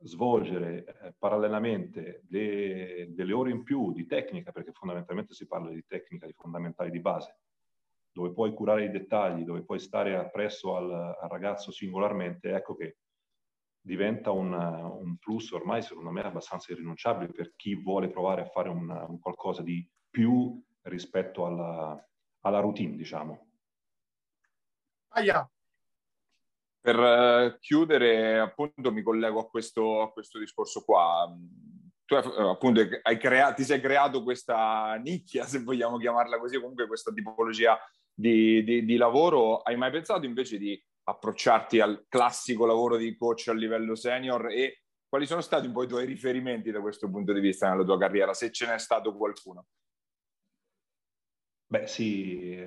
svolgere 0.00 0.84
eh, 0.84 1.14
parallelamente 1.18 2.22
de, 2.22 3.08
delle 3.10 3.32
ore 3.32 3.50
in 3.50 3.64
più 3.64 3.92
di 3.92 4.06
tecnica, 4.06 4.52
perché 4.52 4.72
fondamentalmente 4.72 5.34
si 5.34 5.46
parla 5.46 5.70
di 5.70 5.84
tecnica, 5.86 6.26
di 6.26 6.32
fondamentali 6.32 6.90
di 6.90 7.00
base, 7.00 7.38
dove 8.12 8.32
puoi 8.32 8.54
curare 8.54 8.84
i 8.84 8.90
dettagli, 8.90 9.44
dove 9.44 9.64
puoi 9.64 9.80
stare 9.80 10.16
appresso 10.16 10.76
al, 10.76 10.90
al 10.90 11.28
ragazzo 11.28 11.70
singolarmente, 11.72 12.54
ecco 12.54 12.76
che 12.76 12.98
diventa 13.88 14.30
un, 14.30 14.52
un, 14.52 15.16
plus 15.16 15.50
ormai 15.52 15.80
secondo 15.80 16.10
me 16.10 16.20
abbastanza 16.20 16.72
irrinunciabile 16.72 17.32
per 17.32 17.54
chi 17.56 17.74
vuole 17.74 18.10
provare 18.10 18.42
a 18.42 18.46
fare 18.46 18.68
un, 18.68 18.88
un 18.90 19.18
qualcosa 19.18 19.62
di 19.62 19.88
più 20.10 20.62
rispetto 20.82 21.46
alla, 21.46 22.08
alla 22.40 22.60
routine, 22.60 22.96
diciamo. 22.96 23.46
Aia, 25.08 25.50
per 26.80 26.98
eh, 26.98 27.56
chiudere, 27.60 28.38
appunto, 28.38 28.92
mi 28.92 29.02
collego 29.02 29.40
a 29.40 29.48
questo, 29.48 30.02
a 30.02 30.12
questo 30.12 30.38
discorso 30.38 30.84
qua. 30.84 31.26
Tu 32.04 32.14
eh, 32.14 32.48
appunto 32.48 32.82
crea- 33.18 33.52
ti 33.54 33.64
sei 33.64 33.80
creato 33.80 34.22
questa 34.22 34.94
nicchia, 35.02 35.44
se 35.44 35.62
vogliamo 35.62 35.96
chiamarla 35.96 36.38
così, 36.38 36.58
comunque 36.58 36.86
questa 36.86 37.12
tipologia 37.12 37.78
di, 38.12 38.62
di, 38.64 38.84
di 38.84 38.96
lavoro. 38.96 39.58
Hai 39.62 39.76
mai 39.76 39.90
pensato 39.90 40.26
invece 40.26 40.58
di 40.58 40.82
approcciarti 41.08 41.80
al 41.80 42.04
classico 42.06 42.66
lavoro 42.66 42.96
di 42.96 43.16
coach 43.16 43.48
a 43.48 43.54
livello 43.54 43.94
senior 43.94 44.50
e 44.50 44.82
quali 45.08 45.26
sono 45.26 45.40
stati 45.40 45.66
un 45.66 45.72
po' 45.72 45.84
i 45.84 45.88
tuoi 45.88 46.04
riferimenti 46.04 46.70
da 46.70 46.82
questo 46.82 47.08
punto 47.08 47.32
di 47.32 47.40
vista 47.40 47.68
nella 47.70 47.84
tua 47.84 47.98
carriera, 47.98 48.34
se 48.34 48.50
ce 48.52 48.66
n'è 48.66 48.78
stato 48.78 49.16
qualcuno? 49.16 49.66
Beh 51.70 51.86
sì, 51.86 52.58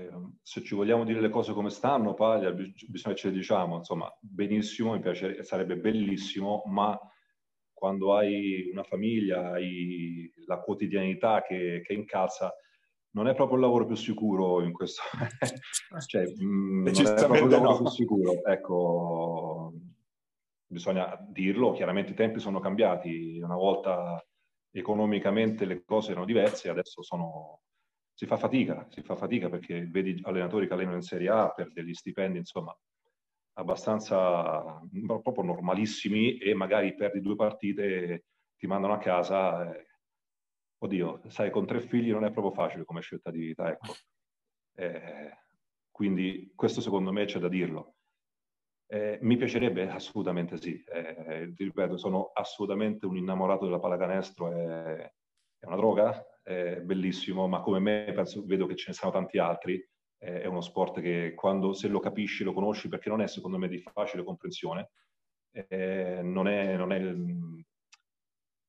se 0.42 0.62
ci 0.64 0.76
vogliamo 0.76 1.04
dire 1.06 1.22
le 1.22 1.30
cose 1.30 1.54
come 1.54 1.70
stanno, 1.70 2.14
Paglia, 2.14 2.52
bisogna 2.52 3.16
che 3.16 3.22
ce 3.22 3.28
le 3.30 3.34
diciamo, 3.34 3.78
insomma, 3.78 4.12
benissimo, 4.20 4.94
mi 4.94 5.00
piacerebbe, 5.00 5.44
sarebbe 5.44 5.78
bellissimo, 5.78 6.64
ma 6.66 7.00
quando 7.74 8.16
hai 8.16 8.70
una 8.72 8.84
famiglia, 8.84 9.54
hai 9.54 10.32
la 10.46 10.60
quotidianità 10.60 11.42
che, 11.42 11.82
che 11.84 11.94
incalza, 11.94 12.54
non 13.12 13.28
è 13.28 13.36
proprio 13.36 13.58
il 13.58 13.64
lavoro 13.64 13.86
più 13.86 13.96
sicuro 13.96 14.62
in 14.62 14.72
questo, 14.72 15.02
cioè, 16.08 16.24
mh, 16.24 16.44
mm, 16.44 16.84
non 16.84 17.08
è 17.08 17.14
proprio 17.14 17.44
il 17.44 17.50
lavoro 17.50 17.72
no. 17.72 17.78
più 17.78 17.88
sicuro, 17.90 18.44
ecco, 18.46 19.74
bisogna 20.66 21.18
dirlo, 21.30 21.72
chiaramente 21.72 22.12
i 22.12 22.16
tempi 22.16 22.40
sono 22.40 22.60
cambiati, 22.60 23.40
una 23.42 23.56
volta 23.56 24.26
economicamente 24.72 25.66
le 25.66 25.84
cose 25.84 26.12
erano 26.12 26.26
diverse, 26.26 26.70
adesso 26.70 27.04
sono 27.04 27.62
si 28.14 28.28
fa 28.28 28.38
fatica, 28.38 28.86
si 28.90 29.02
fa 29.02 29.16
fatica 29.16 29.50
perché 29.50 29.88
vedi 29.88 30.20
allenatori 30.24 30.68
che 30.68 30.74
allenano 30.74 30.98
in 30.98 31.02
Serie 31.02 31.30
A 31.30 31.50
per 31.50 31.72
degli 31.72 31.94
stipendi, 31.94 32.38
insomma, 32.38 32.72
abbastanza 33.54 34.80
proprio 35.24 35.44
normalissimi 35.44 36.38
e 36.38 36.54
magari 36.54 36.94
perdi 36.94 37.20
due 37.20 37.36
partite, 37.36 38.26
ti 38.58 38.68
mandano 38.68 38.94
a 38.94 39.00
casa. 39.00 39.74
Eh, 39.74 39.88
oddio, 40.84 41.22
sai, 41.28 41.52
con 41.52 41.66
tre 41.66 41.80
figli 41.80 42.12
non 42.12 42.26
è 42.26 42.32
proprio 42.32 42.54
facile 42.54 42.86
come 42.86 43.02
scelta 43.02 43.30
di 43.30 43.40
vita, 43.40 43.70
ecco. 43.70 43.94
Eh, 44.76 45.38
quindi 45.92 46.52
questo 46.56 46.82
secondo 46.82 47.12
me 47.12 47.26
c'è 47.26 47.40
da 47.40 47.48
dirlo. 47.48 47.96
Eh, 48.88 49.20
mi 49.22 49.38
piacerebbe 49.38 49.90
assolutamente 49.90 50.58
sì, 50.58 50.84
eh, 50.84 51.54
ti 51.56 51.64
ripeto, 51.64 51.98
sono 51.98 52.32
assolutamente 52.34 53.06
un 53.06 53.16
innamorato 53.16 53.66
della 53.66 53.80
pallacanestro, 53.80 54.52
è, 54.52 55.14
è 55.60 55.66
una 55.66 55.76
droga, 55.76 56.26
è 56.42 56.82
bellissimo, 56.82 57.48
ma 57.48 57.62
come 57.62 57.80
me 57.80 58.12
penso, 58.14 58.44
vedo 58.46 58.66
che 58.66 58.76
ce 58.76 58.86
ne 58.90 58.94
sono 58.96 59.12
tanti 59.12 59.38
altri. 59.38 59.84
È 60.18 60.46
uno 60.46 60.62
sport 60.62 61.02
che 61.02 61.34
quando 61.34 61.74
se 61.74 61.88
lo 61.88 62.00
capisci, 62.00 62.44
lo 62.44 62.54
conosci, 62.54 62.88
perché 62.90 63.10
non 63.10 63.22
è 63.22 63.28
secondo 63.28 63.58
me 63.58 63.68
di 63.68 63.80
facile 63.80 64.24
comprensione, 64.24 64.92
eh, 65.52 66.22
non, 66.22 66.48
è, 66.48 66.76
non, 66.76 66.92
è, 66.92 67.00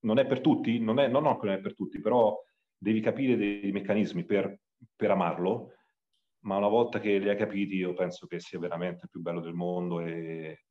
non, 0.02 0.18
è, 0.18 0.26
per 0.26 0.40
tutti, 0.40 0.78
non 0.78 0.98
è, 0.98 1.08
non, 1.08 1.22
no, 1.24 1.38
non 1.42 1.52
è 1.52 1.60
per 1.60 1.74
tutti, 1.74 2.00
però 2.00 2.38
devi 2.76 3.00
capire 3.00 3.36
dei 3.36 3.70
meccanismi 3.72 4.24
per, 4.24 4.58
per 4.94 5.10
amarlo, 5.10 5.74
ma 6.44 6.56
una 6.56 6.68
volta 6.68 7.00
che 7.00 7.18
li 7.18 7.28
hai 7.28 7.36
capiti 7.36 7.76
io 7.76 7.94
penso 7.94 8.26
che 8.26 8.40
sia 8.40 8.58
veramente 8.58 9.04
il 9.04 9.10
più 9.10 9.20
bello 9.20 9.40
del 9.40 9.54
mondo 9.54 10.00
e 10.00 10.64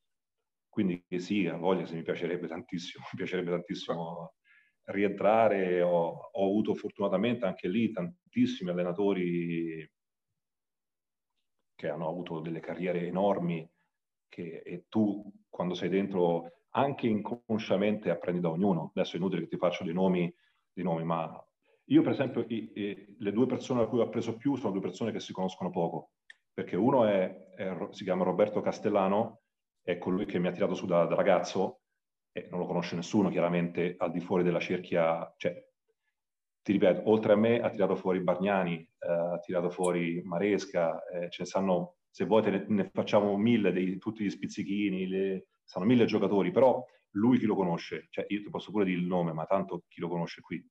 quindi 0.67 1.03
sì, 1.17 1.47
a 1.47 1.55
voglia 1.57 1.85
se 1.85 1.95
mi 1.95 2.01
piacerebbe 2.01 2.47
tantissimo, 2.47 3.03
mi 3.11 3.17
piacerebbe 3.17 3.51
tantissimo 3.51 4.33
rientrare, 4.85 5.81
ho, 5.81 6.29
ho, 6.31 6.45
avuto 6.45 6.73
fortunatamente 6.73 7.45
anche 7.45 7.67
lì 7.67 7.91
tantissimi 7.91 8.71
allenatori 8.71 9.89
che 11.75 11.87
hanno 11.89 12.07
avuto 12.07 12.39
delle 12.39 12.59
carriere 12.59 13.05
enormi 13.05 13.69
che, 14.27 14.61
e 14.63 14.85
tu 14.87 15.31
quando 15.49 15.73
sei 15.73 15.89
dentro 15.89 16.51
anche 16.71 17.07
inconsciamente 17.07 18.09
apprendi 18.09 18.41
da 18.41 18.49
ognuno. 18.49 18.91
Adesso 18.93 19.15
è 19.15 19.19
inutile 19.19 19.41
che 19.41 19.47
ti 19.47 19.57
faccio 19.57 19.83
dei 19.83 19.93
nomi, 19.93 20.33
dei 20.73 20.83
nomi 20.83 21.03
ma 21.03 21.45
io 21.91 22.01
per 22.01 22.11
esempio 22.11 22.45
i, 22.47 22.71
i, 22.73 23.15
le 23.19 23.31
due 23.31 23.45
persone 23.45 23.81
a 23.81 23.87
cui 23.87 23.99
ho 23.99 24.03
appreso 24.03 24.37
più 24.37 24.55
sono 24.55 24.71
due 24.71 24.81
persone 24.81 25.11
che 25.11 25.19
si 25.19 25.33
conoscono 25.33 25.69
poco, 25.69 26.11
perché 26.53 26.75
uno 26.75 27.05
è, 27.05 27.53
è, 27.55 27.87
si 27.91 28.03
chiama 28.03 28.23
Roberto 28.23 28.61
Castellano, 28.61 29.41
è 29.81 29.97
colui 29.97 30.25
che 30.25 30.39
mi 30.39 30.47
ha 30.47 30.51
tirato 30.51 30.73
su 30.73 30.85
da, 30.85 31.05
da 31.05 31.15
ragazzo 31.15 31.81
e 32.31 32.47
non 32.49 32.59
lo 32.59 32.65
conosce 32.65 32.95
nessuno 32.95 33.29
chiaramente 33.29 33.95
al 33.97 34.11
di 34.11 34.21
fuori 34.21 34.43
della 34.43 34.59
cerchia, 34.59 35.33
cioè, 35.37 35.69
ti 36.61 36.71
ripeto, 36.71 37.09
oltre 37.09 37.33
a 37.33 37.35
me 37.35 37.59
ha 37.59 37.69
tirato 37.69 37.95
fuori 37.95 38.21
Bargnani, 38.21 38.77
eh, 38.77 39.11
ha 39.11 39.39
tirato 39.39 39.69
fuori 39.69 40.21
Maresca, 40.23 41.03
eh, 41.07 41.29
ce 41.29 41.41
ne 41.41 41.47
stanno, 41.47 41.95
se 42.09 42.25
vuoi 42.25 42.49
ne, 42.49 42.65
ne, 42.67 42.89
facciamo 42.93 43.35
mille, 43.35 43.73
dei, 43.73 43.97
tutti 43.97 44.23
gli 44.23 44.29
spizzichini, 44.29 45.07
le, 45.07 45.47
stanno 45.71 45.85
mille 45.85 46.03
giocatori, 46.03 46.51
però 46.51 46.85
lui 47.11 47.39
chi 47.39 47.45
lo 47.45 47.55
conosce, 47.55 48.07
cioè 48.09 48.25
io 48.27 48.41
ti 48.41 48.49
posso 48.49 48.71
pure 48.71 48.83
dire 48.83 48.99
il 48.99 49.07
nome, 49.07 49.31
ma 49.31 49.45
tanto 49.45 49.83
chi 49.87 50.01
lo 50.01 50.09
conosce 50.09 50.41
qui. 50.41 50.61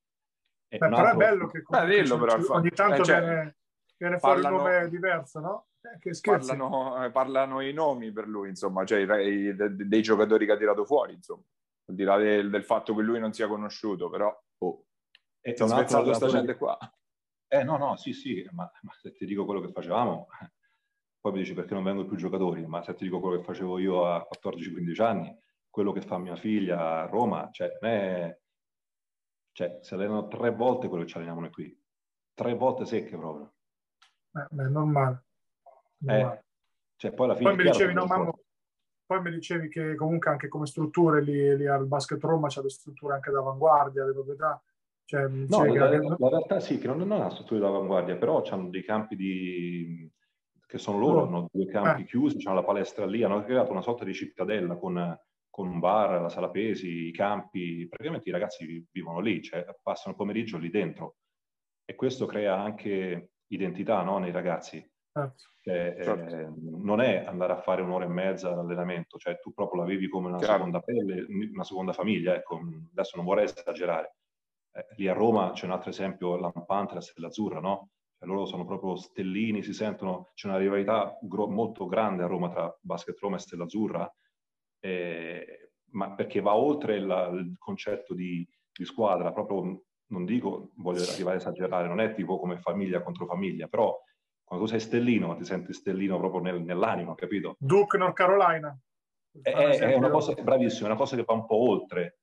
Beh, 0.68 0.76
però 0.76 0.96
altro... 0.98 1.12
è 1.12 1.16
bello 1.16 1.46
che 1.46 1.62
Beh, 1.66 1.86
dillo, 1.86 2.18
però, 2.18 2.36
ogni 2.50 2.70
tanto 2.70 3.00
eh, 3.00 3.04
cioè, 3.04 3.20
viene, 3.20 3.56
viene 3.96 4.18
fuori 4.18 4.42
parlano... 4.42 4.62
un 4.62 4.70
nome 4.70 4.88
diverso, 4.90 5.40
no? 5.40 5.68
Eh, 5.80 6.20
parlano, 6.20 7.02
eh, 7.02 7.10
parlano, 7.10 7.60
i 7.62 7.72
nomi 7.72 8.12
per 8.12 8.28
lui, 8.28 8.50
insomma, 8.50 8.84
cioè 8.84 8.98
i, 8.98 9.48
i, 9.48 9.56
dei 9.56 10.02
giocatori 10.02 10.44
che 10.44 10.52
ha 10.52 10.58
tirato 10.58 10.84
fuori, 10.84 11.14
insomma, 11.14 11.42
al 11.86 11.94
di 11.94 12.04
là 12.04 12.18
del, 12.18 12.50
del 12.50 12.64
fatto 12.64 12.94
che 12.94 13.00
lui 13.00 13.18
non 13.18 13.32
sia 13.32 13.48
conosciuto, 13.48 14.10
però 14.10 14.38
oh, 14.58 14.84
e 15.40 15.54
ti 15.54 15.62
ha 15.62 15.66
spezzato 15.66 16.12
sta 16.12 16.26
gente 16.26 16.56
qua. 16.56 16.78
Eh 17.48 17.64
no, 17.64 17.78
no, 17.78 17.96
sì, 17.96 18.12
sì, 18.12 18.46
ma, 18.52 18.70
ma, 18.82 18.92
se 19.00 19.12
ti 19.12 19.24
dico 19.24 19.46
quello 19.46 19.62
che 19.62 19.72
facevamo, 19.72 20.28
poi 21.20 21.32
mi 21.32 21.38
dici 21.38 21.54
perché 21.54 21.74
non 21.74 21.82
vengono 21.82 22.08
più 22.08 22.16
giocatori, 22.16 22.66
ma 22.66 22.82
se 22.82 22.94
ti 22.94 23.04
dico 23.04 23.20
quello 23.20 23.38
che 23.38 23.44
facevo 23.44 23.78
io 23.78 24.06
a 24.06 24.26
14-15 24.26 25.02
anni, 25.02 25.38
quello 25.68 25.92
che 25.92 26.00
fa 26.00 26.18
mia 26.18 26.36
figlia 26.36 27.02
a 27.02 27.06
Roma, 27.06 27.48
cioè, 27.52 27.68
è, 27.78 28.38
cioè, 29.52 29.78
si 29.82 29.94
allenano 29.94 30.28
tre 30.28 30.50
volte 30.50 30.88
quello 30.88 31.04
che 31.04 31.10
ci 31.10 31.16
alleniamo 31.16 31.40
noi 31.40 31.50
qui, 31.50 31.78
tre 32.32 32.54
volte 32.54 32.86
secche 32.86 33.16
proprio. 33.16 33.52
Eh, 34.32 34.46
beh, 34.48 34.68
normale. 34.68 35.24
Eh, 36.06 36.42
cioè 36.96 37.12
poi 37.12 37.26
alla 37.26 37.36
fine... 37.36 37.50
Poi 37.50 37.64
mi 37.64 37.70
dicevi, 37.70 37.92
no, 37.92 38.06
mamma, 38.06 38.32
poi 39.04 39.20
mi 39.22 39.30
dicevi 39.30 39.68
che 39.68 39.96
comunque 39.96 40.30
anche 40.30 40.48
come 40.48 40.66
strutture 40.66 41.20
lì, 41.20 41.56
lì 41.56 41.66
al 41.66 41.86
Basket 41.86 42.22
Roma 42.22 42.48
c'è 42.48 42.62
le 42.62 42.70
strutture 42.70 43.14
anche 43.14 43.30
d'avanguardia, 43.30 44.04
le 44.06 44.12
proprietà. 44.12 44.62
Cioè, 45.04 45.26
no, 45.26 45.64
la, 45.64 45.88
che... 45.90 45.98
la, 45.98 46.28
realtà 46.28 46.60
sì, 46.60 46.78
che 46.78 46.86
non, 46.86 46.98
non 46.98 47.20
ha 47.20 47.28
strutture 47.30 47.58
d'avanguardia, 47.58 48.16
però 48.16 48.42
hanno 48.42 48.70
dei 48.70 48.84
campi 48.84 49.16
di... 49.16 50.10
che 50.70 50.78
sono 50.78 50.98
loro, 50.98 51.26
hanno 51.26 51.48
due 51.52 51.66
campi 51.66 52.02
eh. 52.02 52.04
chiusi, 52.04 52.46
hanno 52.46 52.54
la 52.54 52.64
palestra 52.64 53.04
lì, 53.04 53.24
hanno 53.24 53.42
creato 53.42 53.72
una 53.72 53.82
sorta 53.82 54.04
di 54.04 54.14
cittadella 54.14 54.76
con, 54.76 55.18
con 55.50 55.66
un 55.66 55.80
bar, 55.80 56.22
la 56.22 56.28
sala 56.28 56.48
pesi, 56.48 57.08
i 57.08 57.12
campi, 57.12 57.88
praticamente 57.88 58.28
i 58.28 58.32
ragazzi 58.32 58.86
vivono 58.92 59.18
lì, 59.18 59.42
cioè 59.42 59.66
passano 59.82 60.12
il 60.12 60.16
pomeriggio 60.16 60.58
lì 60.58 60.70
dentro 60.70 61.16
e 61.84 61.96
questo 61.96 62.24
crea 62.26 62.56
anche 62.56 63.32
identità 63.48 64.00
no, 64.02 64.18
nei 64.18 64.30
ragazzi. 64.30 64.78
Certo. 65.12 65.42
Cioè, 65.60 65.96
certo. 66.00 66.36
eh, 66.36 66.48
non 66.56 67.00
è 67.00 67.24
andare 67.26 67.52
a 67.52 67.60
fare 67.60 67.82
un'ora 67.82 68.04
e 68.04 68.08
mezza 68.08 68.50
d'allenamento, 68.50 69.18
cioè 69.18 69.40
tu 69.40 69.52
proprio 69.52 69.80
la 69.82 69.88
vivi 69.88 70.08
come 70.08 70.28
una 70.28 70.38
Chiaro. 70.38 70.52
seconda 70.52 70.80
pelle, 70.80 71.26
una 71.52 71.64
seconda 71.64 71.92
famiglia, 71.92 72.36
ecco, 72.36 72.60
adesso 72.92 73.16
non 73.16 73.24
vorrei 73.24 73.44
esagerare. 73.44 74.14
Eh, 74.72 74.86
lì 74.98 75.08
a 75.08 75.14
Roma 75.14 75.50
c'è 75.50 75.64
un 75.64 75.72
altro 75.72 75.90
esempio, 75.90 76.36
lampante, 76.36 76.94
la 76.94 77.00
Stella 77.00 77.26
Azzurra, 77.26 77.58
no? 77.58 77.88
Loro 78.26 78.46
sono 78.46 78.64
proprio 78.64 78.96
stellini, 78.96 79.62
si 79.62 79.72
sentono, 79.72 80.30
c'è 80.34 80.48
una 80.48 80.58
rivalità 80.58 81.18
gro- 81.22 81.48
molto 81.48 81.86
grande 81.86 82.22
a 82.22 82.26
Roma 82.26 82.50
tra 82.50 82.76
Basket 82.80 83.18
Roma 83.18 83.36
e 83.36 83.40
Stella 83.40 83.64
Azzurra, 83.64 84.12
eh, 84.80 85.72
ma 85.92 86.12
perché 86.14 86.40
va 86.40 86.54
oltre 86.54 86.96
il, 86.96 87.30
il 87.34 87.54
concetto 87.58 88.14
di, 88.14 88.46
di, 88.72 88.84
squadra, 88.84 89.32
proprio, 89.32 89.82
non 90.08 90.24
dico, 90.24 90.72
voglio 90.76 91.02
arrivare 91.02 91.36
a 91.36 91.40
esagerare, 91.40 91.88
non 91.88 92.00
è 92.00 92.14
tipo 92.14 92.38
come 92.38 92.58
famiglia 92.58 93.02
contro 93.02 93.26
famiglia, 93.26 93.68
però 93.68 93.98
quando 94.44 94.66
tu 94.66 94.72
sei 94.72 94.80
stellino, 94.80 95.36
ti 95.36 95.44
senti 95.44 95.72
stellino 95.72 96.18
proprio 96.18 96.40
nel, 96.40 96.60
nell'anima, 96.62 97.14
capito? 97.14 97.54
Duke, 97.58 97.96
North 97.96 98.14
Carolina. 98.14 98.76
È, 99.42 99.50
è, 99.50 99.94
una 99.94 100.10
cosa, 100.10 100.34
bravissima, 100.34 100.88
è 100.88 100.90
una 100.90 100.98
cosa 100.98 101.14
che 101.14 101.22
va 101.22 101.34
un 101.34 101.46
po' 101.46 101.68
oltre. 101.68 102.18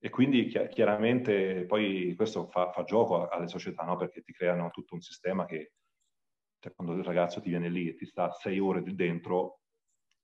E 0.00 0.10
quindi 0.10 0.46
chiaramente 0.46 1.64
poi 1.64 2.14
questo 2.14 2.46
fa, 2.46 2.70
fa 2.70 2.84
gioco 2.84 3.26
alle 3.28 3.48
società, 3.48 3.82
no? 3.82 3.96
Perché 3.96 4.22
ti 4.22 4.32
creano 4.32 4.70
tutto 4.70 4.94
un 4.94 5.00
sistema 5.00 5.44
che 5.44 5.72
cioè, 6.60 6.74
quando 6.74 6.94
il 6.94 7.04
ragazzo 7.04 7.40
ti 7.40 7.48
viene 7.48 7.68
lì 7.68 7.88
e 7.88 7.94
ti 7.94 8.06
sta 8.06 8.32
sei 8.32 8.58
ore 8.58 8.82
dentro, 8.82 9.60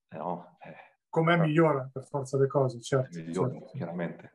eh, 0.08 0.16
no? 0.16 0.56
Eh, 0.60 0.92
Com'è 1.08 1.36
migliora 1.36 1.88
per 1.92 2.04
forza 2.04 2.36
le 2.38 2.48
cose, 2.48 2.80
certo. 2.80 3.18
Migliora, 3.18 3.52
certo. 3.52 3.70
chiaramente. 3.76 4.32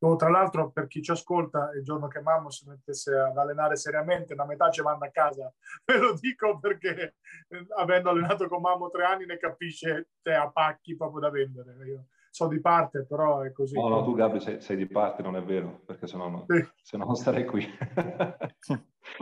Oh, 0.00 0.14
tra 0.16 0.28
l'altro, 0.28 0.70
per 0.70 0.88
chi 0.88 1.02
ci 1.02 1.10
ascolta, 1.10 1.70
il 1.72 1.82
giorno 1.82 2.06
che 2.06 2.20
Mammo 2.20 2.50
si 2.50 2.68
mettesse 2.68 3.16
ad 3.16 3.36
allenare 3.36 3.76
seriamente, 3.76 4.34
la 4.34 4.44
metà 4.44 4.70
ci 4.70 4.82
manda 4.82 5.06
a 5.06 5.10
casa. 5.10 5.52
Ve 5.84 5.98
lo 5.98 6.14
dico 6.14 6.58
perché, 6.58 7.16
eh, 7.48 7.66
avendo 7.76 8.10
allenato 8.10 8.46
con 8.46 8.60
Mammo 8.60 8.90
tre 8.90 9.04
anni, 9.04 9.24
ne 9.24 9.38
capisce 9.38 10.10
te 10.20 10.34
a 10.34 10.50
pacchi 10.50 10.96
proprio 10.96 11.20
da 11.20 11.30
vendere. 11.30 11.74
Io 11.86 12.06
so 12.36 12.48
di 12.48 12.60
parte, 12.60 13.06
però 13.06 13.40
è 13.40 13.50
così. 13.50 13.74
No, 13.76 13.88
no, 13.88 14.04
tu 14.04 14.14
Gabri 14.14 14.40
sei, 14.40 14.60
sei 14.60 14.76
di 14.76 14.86
parte, 14.86 15.22
non 15.22 15.36
è 15.36 15.42
vero, 15.42 15.80
perché 15.86 16.06
sennò 16.06 16.28
no, 16.28 16.44
sì. 16.46 16.62
se 16.82 16.98
no 16.98 17.06
non 17.06 17.14
starei 17.14 17.46
qui. 17.46 17.64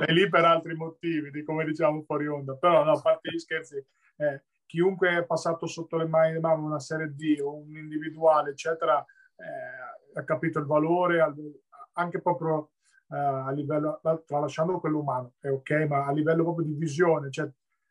è 0.05 0.11
lì 0.11 0.29
per 0.29 0.45
altri 0.45 0.75
motivi, 0.75 1.31
di 1.31 1.45
come 1.45 1.65
diciamo 1.65 2.03
fuori 2.03 2.27
onda. 2.27 2.57
Però, 2.57 2.83
no, 2.83 2.91
a 2.91 3.01
parte 3.01 3.31
gli 3.31 3.39
scherzi, 3.39 3.77
eh, 4.17 4.43
chiunque 4.67 5.17
è 5.17 5.25
passato 5.25 5.69
sotto 5.69 5.97
le 5.97 6.09
mani 6.09 6.33
di 6.33 6.41
Mammo 6.41 6.67
una 6.67 6.81
serie 6.81 7.15
D 7.15 7.39
o 7.41 7.55
un 7.55 7.77
individuale, 7.77 8.51
eccetera, 8.51 8.99
eh, 9.37 10.19
ha 10.19 10.25
capito 10.25 10.59
il 10.59 10.67
valore 10.67 11.21
anche 11.93 12.21
proprio 12.21 12.71
uh, 13.07 13.15
a 13.15 13.51
livello, 13.53 14.01
tralasciando 14.27 14.81
quello 14.81 14.99
umano, 14.99 15.35
è 15.39 15.51
ok, 15.51 15.87
ma 15.89 16.07
a 16.07 16.11
livello 16.11 16.43
proprio 16.43 16.67
di 16.67 16.73
visione, 16.73 17.31
cioè 17.31 17.49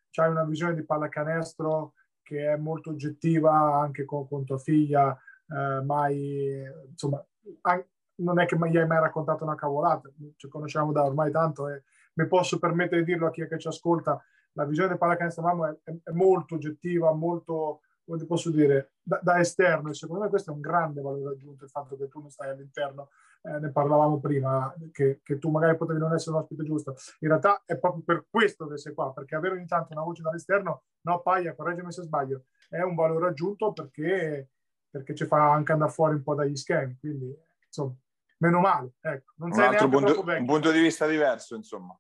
c'hai 0.10 0.30
una 0.30 0.44
visione 0.44 0.76
di 0.76 0.84
pallacanestro 0.84 1.94
che 2.24 2.52
è 2.52 2.58
molto 2.58 2.90
oggettiva 2.90 3.52
anche 3.76 4.06
con, 4.06 4.28
con 4.28 4.46
tua 4.46 4.58
figlia, 4.58 5.16
uh, 5.48 5.84
mai, 5.86 6.64
insomma, 6.90 7.24
an- 7.62 7.86
non 8.16 8.40
è 8.40 8.46
che 8.46 8.58
mi 8.58 8.76
hai 8.76 8.88
mai 8.88 9.00
raccontato 9.00 9.44
una 9.44 9.56
cavolata, 9.56 10.10
ci 10.36 10.48
conosciamo 10.48 10.92
da 10.92 11.04
ormai 11.04 11.32
tanto 11.32 11.68
e 11.68 11.84
mi 12.14 12.28
posso 12.28 12.60
permettere 12.60 13.04
di 13.04 13.12
dirlo 13.12 13.28
a 13.28 13.32
chi 13.32 13.42
è 13.42 13.48
che 13.48 13.60
ci 13.60 13.68
ascolta, 13.68 14.22
la 14.54 14.66
visione 14.66 14.90
del 14.90 14.98
pallacanestro 14.98 15.44
mamma 15.44 15.70
è, 15.70 15.92
è, 15.92 15.96
è 16.04 16.12
molto 16.12 16.56
oggettiva, 16.56 17.12
molto 17.14 17.82
come 18.06 18.18
ti 18.18 18.26
posso 18.26 18.52
dire, 18.52 18.92
da, 19.02 19.20
da, 19.24 19.40
esterno 19.40 19.90
e 19.90 19.94
secondo 19.94 20.24
me 20.24 20.30
questo 20.30 20.52
è 20.52 20.54
un 20.54 20.60
grande 20.60 21.02
valore 21.02 21.36
aggiunto 21.36 21.64
il 21.64 21.70
fatto 21.70 21.96
che 21.96 22.10
tu 22.10 22.20
non 22.20 22.30
stai 22.30 22.50
all'interno, 22.50 23.10
eh, 23.44 23.60
ne 23.60 23.72
parlavamo 23.72 24.20
prima, 24.20 24.74
che, 24.92 25.20
che, 25.24 25.38
tu 25.38 25.50
magari 25.50 25.78
potevi 25.78 26.00
non 26.00 26.14
essere 26.14 26.36
un 26.36 26.42
ospite 26.42 26.64
giusto, 26.64 26.96
in 27.20 27.28
realtà 27.28 27.62
è 27.66 27.78
proprio 27.78 28.04
per 28.04 28.26
questo 28.30 28.68
che 28.68 28.78
sei 28.78 28.94
qua, 28.94 29.14
perché 29.14 29.36
avere 29.36 29.56
ogni 29.56 29.68
tanto 29.68 29.94
una 29.94 30.04
voce 30.04 30.22
dall'esterno, 30.22 30.84
no 31.02 31.22
Paia, 31.22 31.56
correggimi 31.56 31.92
se 31.92 32.04
sbaglio, 32.04 32.46
è 32.70 32.82
un 32.82 32.96
valore 32.96 33.28
aggiunto 33.28 33.74
perché, 33.74 34.50
perché 34.90 35.14
ci 35.14 35.26
fa 35.26 35.52
anche 35.52 35.72
andare 35.74 35.92
fuori 35.92 36.16
un 36.16 36.24
po' 36.24 36.36
dagli 36.36 36.56
schemi, 36.56 36.98
quindi 37.00 37.36
insomma, 37.66 37.94
meno 38.38 38.60
male, 38.60 38.94
ecco. 39.02 39.34
Non 39.36 39.52
un 39.52 39.60
altro 39.60 39.90
punto, 39.90 40.22
un 40.22 40.46
punto 40.46 40.72
di 40.72 40.80
vista 40.80 41.06
diverso, 41.06 41.56
insomma. 41.56 41.98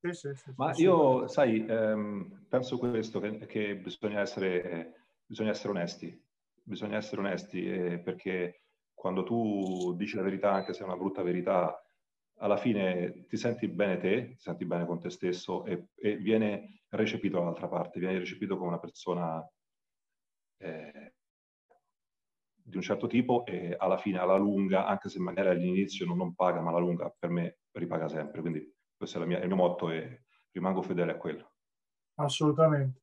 Sì, 0.00 0.12
sì, 0.12 0.32
sì, 0.34 0.52
Ma 0.54 0.72
io, 0.76 1.26
sai, 1.26 1.66
ehm, 1.66 2.46
penso 2.48 2.78
questo, 2.78 3.18
che, 3.18 3.38
che 3.46 3.76
bisogna 3.76 4.20
essere 4.20 4.98
bisogna 5.28 5.50
essere 5.50 5.68
onesti, 5.68 6.26
bisogna 6.62 6.96
essere 6.96 7.20
onesti 7.20 7.70
eh, 7.70 7.98
perché 7.98 8.62
quando 8.98 9.22
tu 9.22 9.94
dici 9.96 10.16
la 10.16 10.22
verità, 10.22 10.52
anche 10.52 10.72
se 10.72 10.82
è 10.82 10.84
una 10.84 10.96
brutta 10.96 11.22
verità, 11.22 11.80
alla 12.38 12.56
fine 12.56 13.26
ti 13.28 13.36
senti 13.36 13.68
bene 13.68 13.96
te, 13.96 14.30
ti 14.30 14.40
senti 14.40 14.64
bene 14.64 14.86
con 14.86 14.98
te 14.98 15.08
stesso 15.08 15.64
e, 15.64 15.90
e 15.94 16.16
viene 16.16 16.82
recepito 16.88 17.38
dall'altra 17.38 17.68
parte, 17.68 18.00
viene 18.00 18.18
recepito 18.18 18.56
come 18.56 18.70
una 18.70 18.80
persona 18.80 19.48
eh, 20.58 21.14
di 22.60 22.76
un 22.76 22.82
certo 22.82 23.06
tipo 23.06 23.46
e 23.46 23.76
alla 23.78 23.98
fine, 23.98 24.18
alla 24.18 24.36
lunga, 24.36 24.86
anche 24.86 25.08
se 25.08 25.20
magari 25.20 25.48
all'inizio 25.50 26.04
non, 26.04 26.16
non 26.16 26.34
paga, 26.34 26.60
ma 26.60 26.70
alla 26.70 26.80
lunga 26.80 27.14
per 27.16 27.30
me 27.30 27.60
ripaga 27.70 28.08
sempre. 28.08 28.40
Quindi 28.40 28.74
questo 28.96 29.22
è, 29.22 29.26
mia, 29.26 29.38
il 29.38 29.46
mio 29.46 29.56
motto 29.56 29.90
e 29.90 30.24
rimango 30.50 30.82
fedele 30.82 31.12
a 31.12 31.16
quello. 31.16 31.52
Assolutamente. 32.16 33.00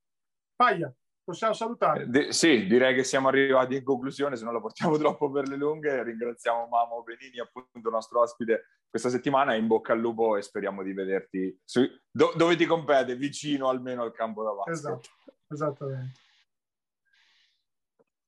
Paglia 0.58 0.94
possiamo 1.26 1.54
salutare. 1.54 2.08
De- 2.08 2.32
sì, 2.32 2.68
direi 2.68 2.96
che 2.96 3.04
siamo 3.04 3.28
arrivati 3.28 3.76
in 3.76 3.84
conclusione, 3.84 4.38
se 4.38 4.46
non 4.46 4.54
la 4.54 4.62
portiamo 4.62 4.96
troppo 4.98 5.30
per 5.30 5.48
le 5.50 5.58
lunghe. 5.58 6.04
Ringraziamo 6.04 6.68
Mamo 6.68 7.04
Benini, 7.04 7.40
appunto 7.40 7.90
nostro 7.90 8.22
ospite 8.22 8.66
questa 8.88 9.10
settimana. 9.10 9.56
In 9.56 9.68
bocca 9.68 9.92
al 9.94 10.00
lupo 10.00 10.38
e 10.38 10.42
speriamo 10.42 10.84
di 10.84 10.94
vederti 10.94 11.60
su- 11.66 11.86
do- 12.10 12.32
dove 12.38 12.56
ti 12.56 12.66
compete, 12.66 13.16
vicino 13.16 13.68
almeno 13.68 14.04
al 14.04 14.14
campo 14.14 14.44
da 14.44 14.52
basket. 14.52 14.74
Esatto, 14.74 15.10
esattamente. 15.50 16.20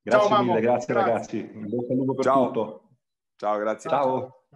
Grazie 0.02 0.30
Ciao, 0.30 0.44
mille, 0.44 0.60
grazie, 0.62 0.94
grazie, 0.94 1.12
ragazzi. 1.12 1.38
In 1.54 1.70
bocca 1.70 1.92
al 1.94 1.98
lupo 2.00 2.14
per 2.16 2.24
Ciao. 2.24 2.46
tutto. 2.48 2.90
Ciao, 3.36 3.58
grazie. 3.60 3.90
Ciao. 3.90 4.47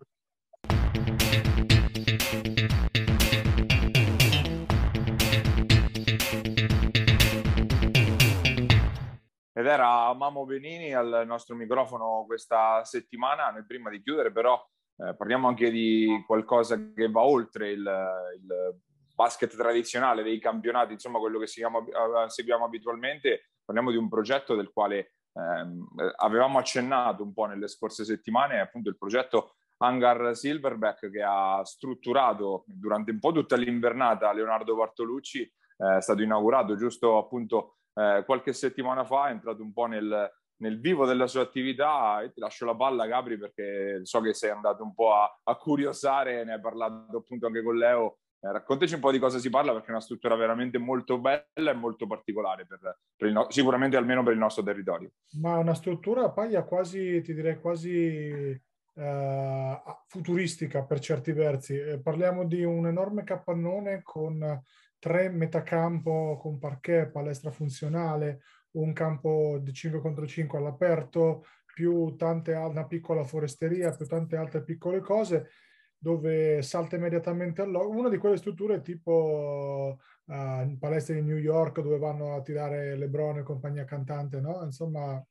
Ed 9.62 9.68
era 9.68 10.12
Mamo 10.14 10.43
Benini 10.45 10.93
al 10.93 11.24
nostro 11.26 11.55
microfono 11.55 12.24
questa 12.26 12.84
settimana. 12.84 13.51
Noi 13.51 13.64
prima 13.66 13.89
di 13.89 14.01
chiudere 14.01 14.32
però 14.32 14.59
eh, 14.97 15.16
parliamo 15.16 15.47
anche 15.47 15.70
di 15.70 16.24
qualcosa 16.26 16.78
che 16.93 17.09
va 17.09 17.22
oltre 17.22 17.70
il, 17.70 17.80
il, 17.80 18.80
basket 19.14 19.55
tradizionale 19.55 20.24
dei 20.24 20.39
campionati, 20.39 20.93
insomma 20.93 21.20
quello 21.20 21.38
che 21.38 21.45
seguiamo, 21.45 21.86
seguiamo 22.28 22.66
abitualmente. 22.66 23.51
Parliamo 23.64 23.91
di 23.91 23.97
un 23.97 24.09
progetto 24.09 24.55
del 24.55 24.72
quale 24.74 25.14
ehm, 25.34 25.88
avevamo 26.16 26.57
accennato 26.57 27.22
un 27.22 27.32
po' 27.32 27.45
nelle 27.45 27.68
scorse 27.68 28.03
settimane, 28.03 28.59
appunto 28.59 28.89
il 28.89 28.97
progetto 28.97 29.57
Hangar 29.78 30.36
Silverback 30.36 31.12
che 31.12 31.22
ha 31.22 31.64
strutturato 31.64 32.64
durante 32.66 33.12
un 33.12 33.20
po' 33.20 33.32
tutta 33.32 33.55
l'invernata 33.55 34.34
Leonardo 34.34 34.76
Bartolucci, 34.76 35.41
eh, 35.41 35.97
è 35.97 36.01
stato 36.01 36.24
inaugurato 36.24 36.76
giusto 36.76 37.20
appunto 37.20 37.76
eh, 37.93 38.23
qualche 38.25 38.53
settimana 38.53 39.03
fa, 39.03 39.27
è 39.27 39.31
entrato 39.31 39.61
un 39.61 39.73
po' 39.73 39.85
nel, 39.85 40.31
nel, 40.57 40.79
vivo 40.79 41.05
della 41.05 41.27
sua 41.27 41.41
attività 41.41 42.21
e 42.21 42.31
ti 42.31 42.39
lascio 42.39 42.65
la 42.65 42.75
palla 42.75 43.07
Gabri 43.07 43.37
perché 43.37 44.01
so 44.03 44.21
che 44.21 44.33
sei 44.33 44.51
andato 44.51 44.83
un 44.83 44.93
po' 44.93 45.13
a, 45.13 45.39
a 45.43 45.55
curiosare, 45.55 46.43
ne 46.43 46.53
hai 46.53 46.61
parlato 46.61 47.17
appunto 47.17 47.47
anche 47.47 47.63
con 47.63 47.77
Leo. 47.77 48.17
Eh, 48.43 48.51
raccontaci 48.51 48.95
un 48.95 49.01
po' 49.01 49.11
di 49.11 49.19
cosa 49.19 49.37
si 49.37 49.49
parla 49.49 49.71
perché 49.71 49.87
è 49.87 49.91
una 49.91 50.01
struttura 50.01 50.35
veramente 50.35 50.77
molto 50.79 51.19
bella 51.19 51.43
e 51.53 51.73
molto 51.73 52.07
particolare, 52.07 52.65
per, 52.65 52.97
per 53.15 53.31
no- 53.31 53.51
sicuramente 53.51 53.97
almeno 53.97 54.23
per 54.23 54.33
il 54.33 54.39
nostro 54.39 54.63
territorio. 54.63 55.11
Ma 55.39 55.57
una 55.57 55.75
struttura 55.75 56.29
paglia 56.31 56.63
quasi, 56.63 57.21
ti 57.21 57.33
direi 57.33 57.59
quasi 57.59 58.59
Uh, 58.93 59.73
futuristica 60.07 60.83
per 60.83 60.99
certi 60.99 61.31
versi. 61.31 61.77
Eh, 61.77 62.01
parliamo 62.01 62.45
di 62.45 62.65
un 62.65 62.87
enorme 62.87 63.23
capannone 63.23 64.01
con 64.03 64.61
tre 65.02 65.30
metacampo 65.30 66.38
con 66.39 66.60
parquet, 66.60 67.10
palestra 67.10 67.49
funzionale, 67.49 68.41
un 68.74 68.93
campo 68.93 69.58
di 69.60 69.74
5 69.74 69.99
contro 69.99 70.28
5 70.28 70.60
all'aperto, 70.60 71.43
più 71.74 72.16
tante, 72.16 72.54
una 72.54 72.86
piccola 72.86 73.24
foresteria, 73.24 73.95
più 73.95 74.06
tante 74.06 74.36
altre 74.36 74.64
piccole 74.64 74.99
cose. 74.99 75.49
dove 75.97 76.62
salta 76.64 76.95
immediatamente 76.95 77.62
al 77.62 77.70
logo, 77.72 77.89
una 77.97 78.10
di 78.10 78.18
quelle 78.18 78.38
strutture 78.38 78.82
tipo 78.82 79.99
uh, 80.26 80.78
palestre 80.80 81.16
di 81.16 81.22
New 81.22 81.38
York 81.38 81.80
dove 81.82 81.99
vanno 81.99 82.34
a 82.36 82.41
tirare 82.41 82.95
Lebron 82.95 83.38
e 83.38 83.43
compagnia 83.43 83.86
cantante, 83.86 84.39
no? 84.39 84.64
Insomma, 84.64 85.24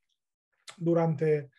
durante, 0.77 1.51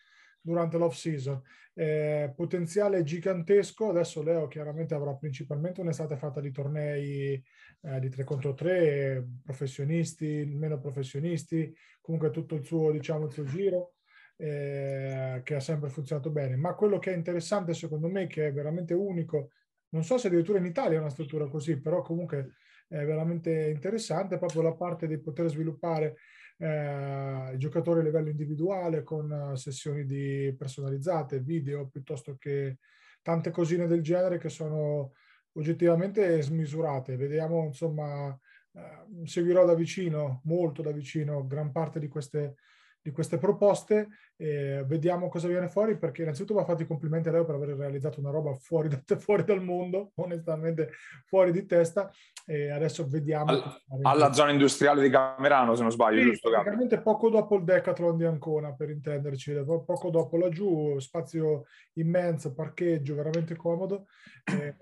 durante 0.42 0.76
l'off 0.76 0.94
season. 0.94 1.40
Eh, 1.74 2.32
potenziale 2.36 3.02
gigantesco, 3.02 3.88
adesso 3.88 4.22
Leo 4.22 4.46
chiaramente 4.48 4.94
avrà 4.94 5.14
principalmente 5.14 5.80
un'estate 5.80 6.16
fatta 6.16 6.40
di 6.40 6.50
tornei 6.50 7.42
eh, 7.82 8.00
di 8.00 8.10
3 8.10 8.24
contro 8.24 8.52
3, 8.52 9.26
professionisti, 9.42 10.44
meno 10.44 10.78
professionisti, 10.78 11.74
comunque 12.00 12.30
tutto 12.30 12.56
il 12.56 12.64
suo, 12.64 12.90
diciamo, 12.90 13.26
il 13.26 13.32
suo 13.32 13.44
giro. 13.44 13.94
Eh, 14.36 15.40
che 15.44 15.54
ha 15.54 15.60
sempre 15.60 15.88
funzionato 15.88 16.30
bene, 16.30 16.56
ma 16.56 16.74
quello 16.74 16.98
che 16.98 17.12
è 17.12 17.16
interessante 17.16 17.74
secondo 17.74 18.08
me, 18.08 18.26
che 18.26 18.48
è 18.48 18.52
veramente 18.52 18.92
unico, 18.92 19.50
non 19.90 20.02
so 20.02 20.18
se 20.18 20.26
addirittura 20.26 20.58
in 20.58 20.64
Italia 20.64 20.96
è 20.96 21.00
una 21.00 21.10
struttura 21.10 21.46
così, 21.46 21.80
però 21.80 22.02
comunque 22.02 22.54
è 22.88 23.04
veramente 23.04 23.70
interessante, 23.70 24.38
proprio 24.38 24.62
la 24.62 24.74
parte 24.74 25.06
di 25.06 25.18
poter 25.18 25.48
sviluppare 25.48 26.16
eh, 26.62 27.56
giocatori 27.56 27.98
a 27.98 28.02
livello 28.04 28.28
individuale 28.28 29.02
con 29.02 29.52
sessioni 29.56 30.04
di 30.04 30.54
personalizzate, 30.56 31.40
video, 31.40 31.88
piuttosto 31.88 32.36
che 32.38 32.78
tante 33.20 33.50
cosine 33.50 33.88
del 33.88 34.00
genere 34.00 34.38
che 34.38 34.48
sono 34.48 35.12
oggettivamente 35.54 36.40
smisurate. 36.40 37.16
Vediamo, 37.16 37.64
insomma, 37.64 38.38
eh, 38.74 39.26
seguirò 39.26 39.64
da 39.64 39.74
vicino, 39.74 40.40
molto 40.44 40.82
da 40.82 40.92
vicino, 40.92 41.44
gran 41.48 41.72
parte 41.72 41.98
di 41.98 42.06
queste 42.06 42.54
di 43.02 43.10
queste 43.10 43.38
proposte. 43.38 44.08
Eh, 44.36 44.84
vediamo 44.86 45.28
cosa 45.28 45.46
viene 45.46 45.68
fuori 45.68 45.96
perché 45.98 46.22
innanzitutto 46.22 46.54
va 46.54 46.64
fatto 46.64 46.82
i 46.82 46.86
complimenti 46.86 47.28
a 47.28 47.32
lei 47.32 47.44
per 47.44 47.56
aver 47.56 47.76
realizzato 47.76 48.20
una 48.20 48.30
roba 48.30 48.54
fuori, 48.54 48.88
da, 48.88 49.00
fuori 49.18 49.44
dal 49.44 49.62
mondo, 49.62 50.12
onestamente 50.16 50.90
fuori 51.26 51.52
di 51.52 51.66
testa. 51.66 52.10
E 52.46 52.70
adesso 52.70 53.06
vediamo. 53.08 53.50
All, 53.50 53.80
alla 54.02 54.32
zona 54.32 54.50
industriale 54.50 55.02
di 55.02 55.10
Camerano, 55.10 55.74
se 55.74 55.82
non 55.82 55.90
sbaglio, 55.90 56.22
sì, 56.22 56.28
giusto? 56.28 56.50
Praticamente 56.50 57.00
poco 57.00 57.28
dopo 57.28 57.56
il 57.56 57.64
Decathlon 57.64 58.16
di 58.16 58.24
Ancona, 58.24 58.72
per 58.72 58.90
intenderci, 58.90 59.52
poco 59.64 60.10
dopo 60.10 60.36
laggiù, 60.36 60.98
spazio 60.98 61.64
immenso, 61.94 62.54
parcheggio 62.54 63.14
veramente 63.14 63.54
comodo. 63.54 64.06
Eh, 64.44 64.76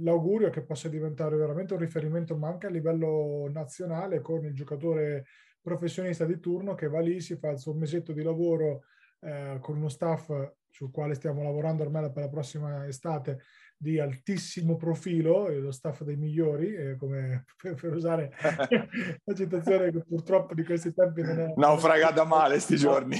l'augurio 0.00 0.48
è 0.48 0.50
che 0.50 0.62
possa 0.62 0.88
diventare 0.88 1.36
veramente 1.36 1.72
un 1.72 1.80
riferimento, 1.80 2.36
ma 2.36 2.48
anche 2.48 2.66
a 2.66 2.70
livello 2.70 3.48
nazionale, 3.50 4.20
con 4.20 4.44
il 4.44 4.54
giocatore 4.54 5.24
professionista 5.66 6.24
di 6.24 6.38
turno 6.38 6.76
che 6.76 6.86
va 6.86 7.00
lì, 7.00 7.20
si 7.20 7.34
fa 7.34 7.50
il 7.50 7.58
suo 7.58 7.74
mesetto 7.74 8.12
di 8.12 8.22
lavoro 8.22 8.84
eh, 9.18 9.58
con 9.60 9.76
uno 9.76 9.88
staff 9.88 10.30
sul 10.70 10.92
quale 10.92 11.14
stiamo 11.14 11.42
lavorando 11.42 11.82
ormai 11.82 12.12
per 12.12 12.22
la 12.22 12.28
prossima 12.28 12.86
estate 12.86 13.40
di 13.76 13.98
altissimo 13.98 14.76
profilo, 14.76 15.48
lo 15.48 15.72
staff 15.72 16.02
dei 16.02 16.16
migliori, 16.16 16.72
eh, 16.72 16.96
come 16.96 17.46
per, 17.60 17.74
per, 17.74 17.94
usare 17.94 18.32
la 19.24 19.34
citazione 19.34 19.90
che 19.90 20.04
purtroppo 20.04 20.54
di 20.54 20.62
questi 20.64 20.94
tempi 20.94 21.22
non 21.22 21.40
è... 21.40 21.52
Naufragata 21.56 22.22
male 22.22 22.60
sti 22.60 22.76
giorni. 22.76 23.18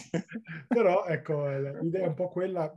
Però 0.68 1.05
ecco, 1.07 1.51
eh, 1.51 1.82
l'idea 1.82 2.05
è 2.05 2.07
un 2.07 2.14
po' 2.14 2.28
quella, 2.28 2.72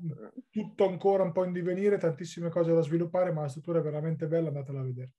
tutto 0.49 0.87
ancora 0.87 1.21
un 1.21 1.31
po' 1.31 1.43
in 1.43 1.53
divenire, 1.53 1.99
tantissime 1.99 2.49
cose 2.49 2.73
da 2.73 2.81
sviluppare, 2.81 3.31
ma 3.31 3.41
la 3.41 3.49
struttura 3.49 3.79
è 3.79 3.83
veramente 3.83 4.25
bella, 4.25 4.47
andatela 4.47 4.79
a 4.79 4.83
vedere. 4.83 5.13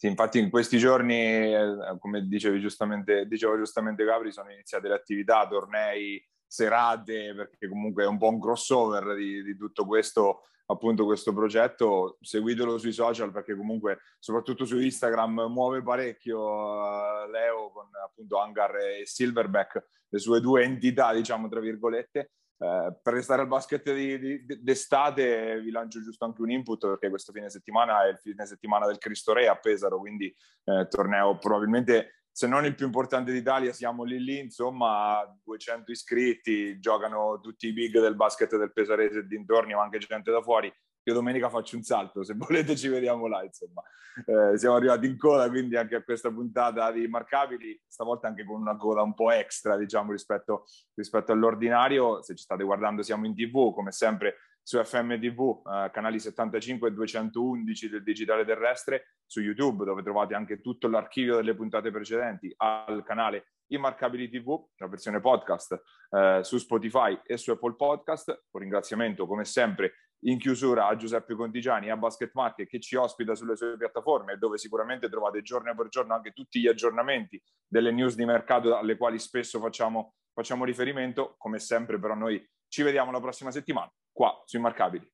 Sì, 0.00 0.06
infatti 0.06 0.38
in 0.38 0.48
questi 0.48 0.78
giorni, 0.78 1.16
eh, 1.16 1.96
come 1.98 2.28
dicevi 2.28 2.60
giustamente, 2.60 3.26
dicevo 3.26 3.56
giustamente 3.56 4.04
Gabri, 4.04 4.30
sono 4.30 4.52
iniziate 4.52 4.86
le 4.86 4.94
attività, 4.94 5.44
tornei, 5.48 6.24
serate, 6.46 7.34
perché 7.34 7.68
comunque 7.68 8.04
è 8.04 8.06
un 8.06 8.16
po' 8.16 8.28
un 8.28 8.40
crossover 8.40 9.16
di, 9.16 9.42
di 9.42 9.56
tutto 9.56 9.86
questo, 9.86 10.42
appunto 10.66 11.04
questo 11.04 11.32
progetto. 11.32 12.16
Seguitelo 12.20 12.78
sui 12.78 12.92
social 12.92 13.32
perché 13.32 13.56
comunque, 13.56 13.98
soprattutto 14.20 14.64
su 14.64 14.78
Instagram, 14.78 15.46
muove 15.48 15.82
parecchio 15.82 16.38
uh, 16.38 17.28
Leo 17.28 17.72
con 17.72 17.88
appunto 18.04 18.38
Hangar 18.38 18.76
e 18.76 19.02
Silverback, 19.04 19.84
le 20.10 20.18
sue 20.20 20.40
due 20.40 20.62
entità, 20.62 21.12
diciamo, 21.12 21.48
tra 21.48 21.58
virgolette. 21.58 22.30
Eh, 22.60 22.96
per 23.00 23.14
restare 23.14 23.42
al 23.42 23.46
basket 23.46 23.92
di, 23.94 24.18
di, 24.18 24.44
d'estate 24.60 25.60
vi 25.60 25.70
lancio 25.70 26.02
giusto 26.02 26.24
anche 26.24 26.42
un 26.42 26.50
input 26.50 26.88
perché 26.88 27.08
questo 27.08 27.30
fine 27.30 27.48
settimana 27.48 28.04
è 28.04 28.08
il 28.08 28.18
fine 28.18 28.46
settimana 28.46 28.84
del 28.86 28.98
Cristo 28.98 29.32
Re 29.32 29.46
a 29.46 29.54
Pesaro, 29.54 29.98
quindi 29.98 30.34
eh, 30.64 30.88
torneo 30.88 31.38
probabilmente 31.38 32.24
se 32.32 32.48
non 32.48 32.64
il 32.64 32.74
più 32.74 32.86
importante 32.86 33.32
d'Italia 33.32 33.72
siamo 33.72 34.02
lì 34.02 34.18
lì, 34.18 34.38
insomma 34.38 35.22
200 35.44 35.90
iscritti, 35.92 36.80
giocano 36.80 37.38
tutti 37.40 37.68
i 37.68 37.72
big 37.72 38.00
del 38.00 38.16
basket 38.16 38.56
del 38.56 38.72
Pesarese 38.72 39.20
e 39.20 39.26
dintorni 39.26 39.74
ma 39.74 39.82
anche 39.82 39.98
gente 39.98 40.30
da 40.32 40.42
fuori 40.42 40.72
io 41.08 41.14
domenica 41.14 41.48
faccio 41.48 41.76
un 41.76 41.82
salto, 41.82 42.22
se 42.22 42.34
volete 42.36 42.76
ci 42.76 42.88
vediamo 42.88 43.26
là, 43.26 43.42
insomma. 43.42 43.82
Eh, 44.26 44.58
siamo 44.58 44.76
arrivati 44.76 45.06
in 45.06 45.16
coda, 45.16 45.48
quindi 45.48 45.76
anche 45.76 45.94
a 45.94 46.02
questa 46.02 46.30
puntata 46.30 46.90
di 46.90 47.06
Marcabili, 47.06 47.80
stavolta 47.86 48.28
anche 48.28 48.44
con 48.44 48.60
una 48.60 48.76
coda 48.76 49.02
un 49.02 49.14
po' 49.14 49.30
extra, 49.30 49.76
diciamo, 49.76 50.12
rispetto, 50.12 50.64
rispetto 50.94 51.32
all'ordinario. 51.32 52.22
Se 52.22 52.34
ci 52.34 52.42
state 52.42 52.64
guardando 52.64 53.02
siamo 53.02 53.26
in 53.26 53.34
tv, 53.34 53.72
come 53.72 53.92
sempre 53.92 54.36
su 54.62 54.82
FMTV, 54.82 55.62
eh, 55.66 55.90
canali 55.90 56.18
75 56.18 56.88
e 56.88 56.92
211 56.92 57.88
del 57.88 58.02
digitale 58.02 58.44
terrestre, 58.44 59.14
su 59.24 59.40
YouTube, 59.40 59.84
dove 59.84 60.02
trovate 60.02 60.34
anche 60.34 60.60
tutto 60.60 60.88
l'archivio 60.88 61.36
delle 61.36 61.54
puntate 61.54 61.90
precedenti, 61.90 62.52
al 62.56 63.02
canale 63.04 63.52
Immarcabili 63.68 64.28
TV, 64.28 64.62
la 64.76 64.88
versione 64.88 65.20
podcast 65.20 65.82
eh, 66.10 66.40
su 66.42 66.58
Spotify 66.58 67.18
e 67.24 67.36
su 67.36 67.50
Apple 67.50 67.74
Podcast. 67.74 68.44
Un 68.50 68.60
ringraziamento, 68.60 69.26
come 69.26 69.44
sempre, 69.44 69.92
in 70.22 70.38
chiusura 70.38 70.86
a 70.86 70.96
Giuseppe 70.96 71.34
Contigiani 71.34 71.90
a 71.90 71.96
Basket 71.96 72.30
Market 72.34 72.68
che 72.68 72.80
ci 72.80 72.96
ospita 72.96 73.34
sulle 73.34 73.56
sue 73.56 73.76
piattaforme 73.76 74.36
dove 74.36 74.58
sicuramente 74.58 75.08
trovate 75.08 75.42
giorno 75.42 75.74
per 75.74 75.88
giorno 75.88 76.14
anche 76.14 76.32
tutti 76.32 76.60
gli 76.60 76.66
aggiornamenti 76.66 77.40
delle 77.66 77.92
news 77.92 78.14
di 78.14 78.24
mercato 78.24 78.76
alle 78.76 78.96
quali 78.96 79.18
spesso 79.18 79.60
facciamo, 79.60 80.14
facciamo 80.32 80.64
riferimento. 80.64 81.34
Come 81.38 81.58
sempre 81.58 81.98
però 81.98 82.14
noi 82.14 82.44
ci 82.68 82.82
vediamo 82.82 83.10
la 83.10 83.20
prossima 83.20 83.50
settimana 83.50 83.92
qua 84.12 84.42
su 84.44 84.56
Immarcabili. 84.56 85.08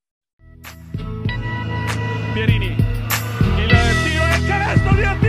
Pierini, 2.33 2.67
il 2.67 3.69
tiro 4.03 4.25
il 4.25 4.47
canestro 4.47 4.95
di 4.95 5.03
Attila! 5.03 5.24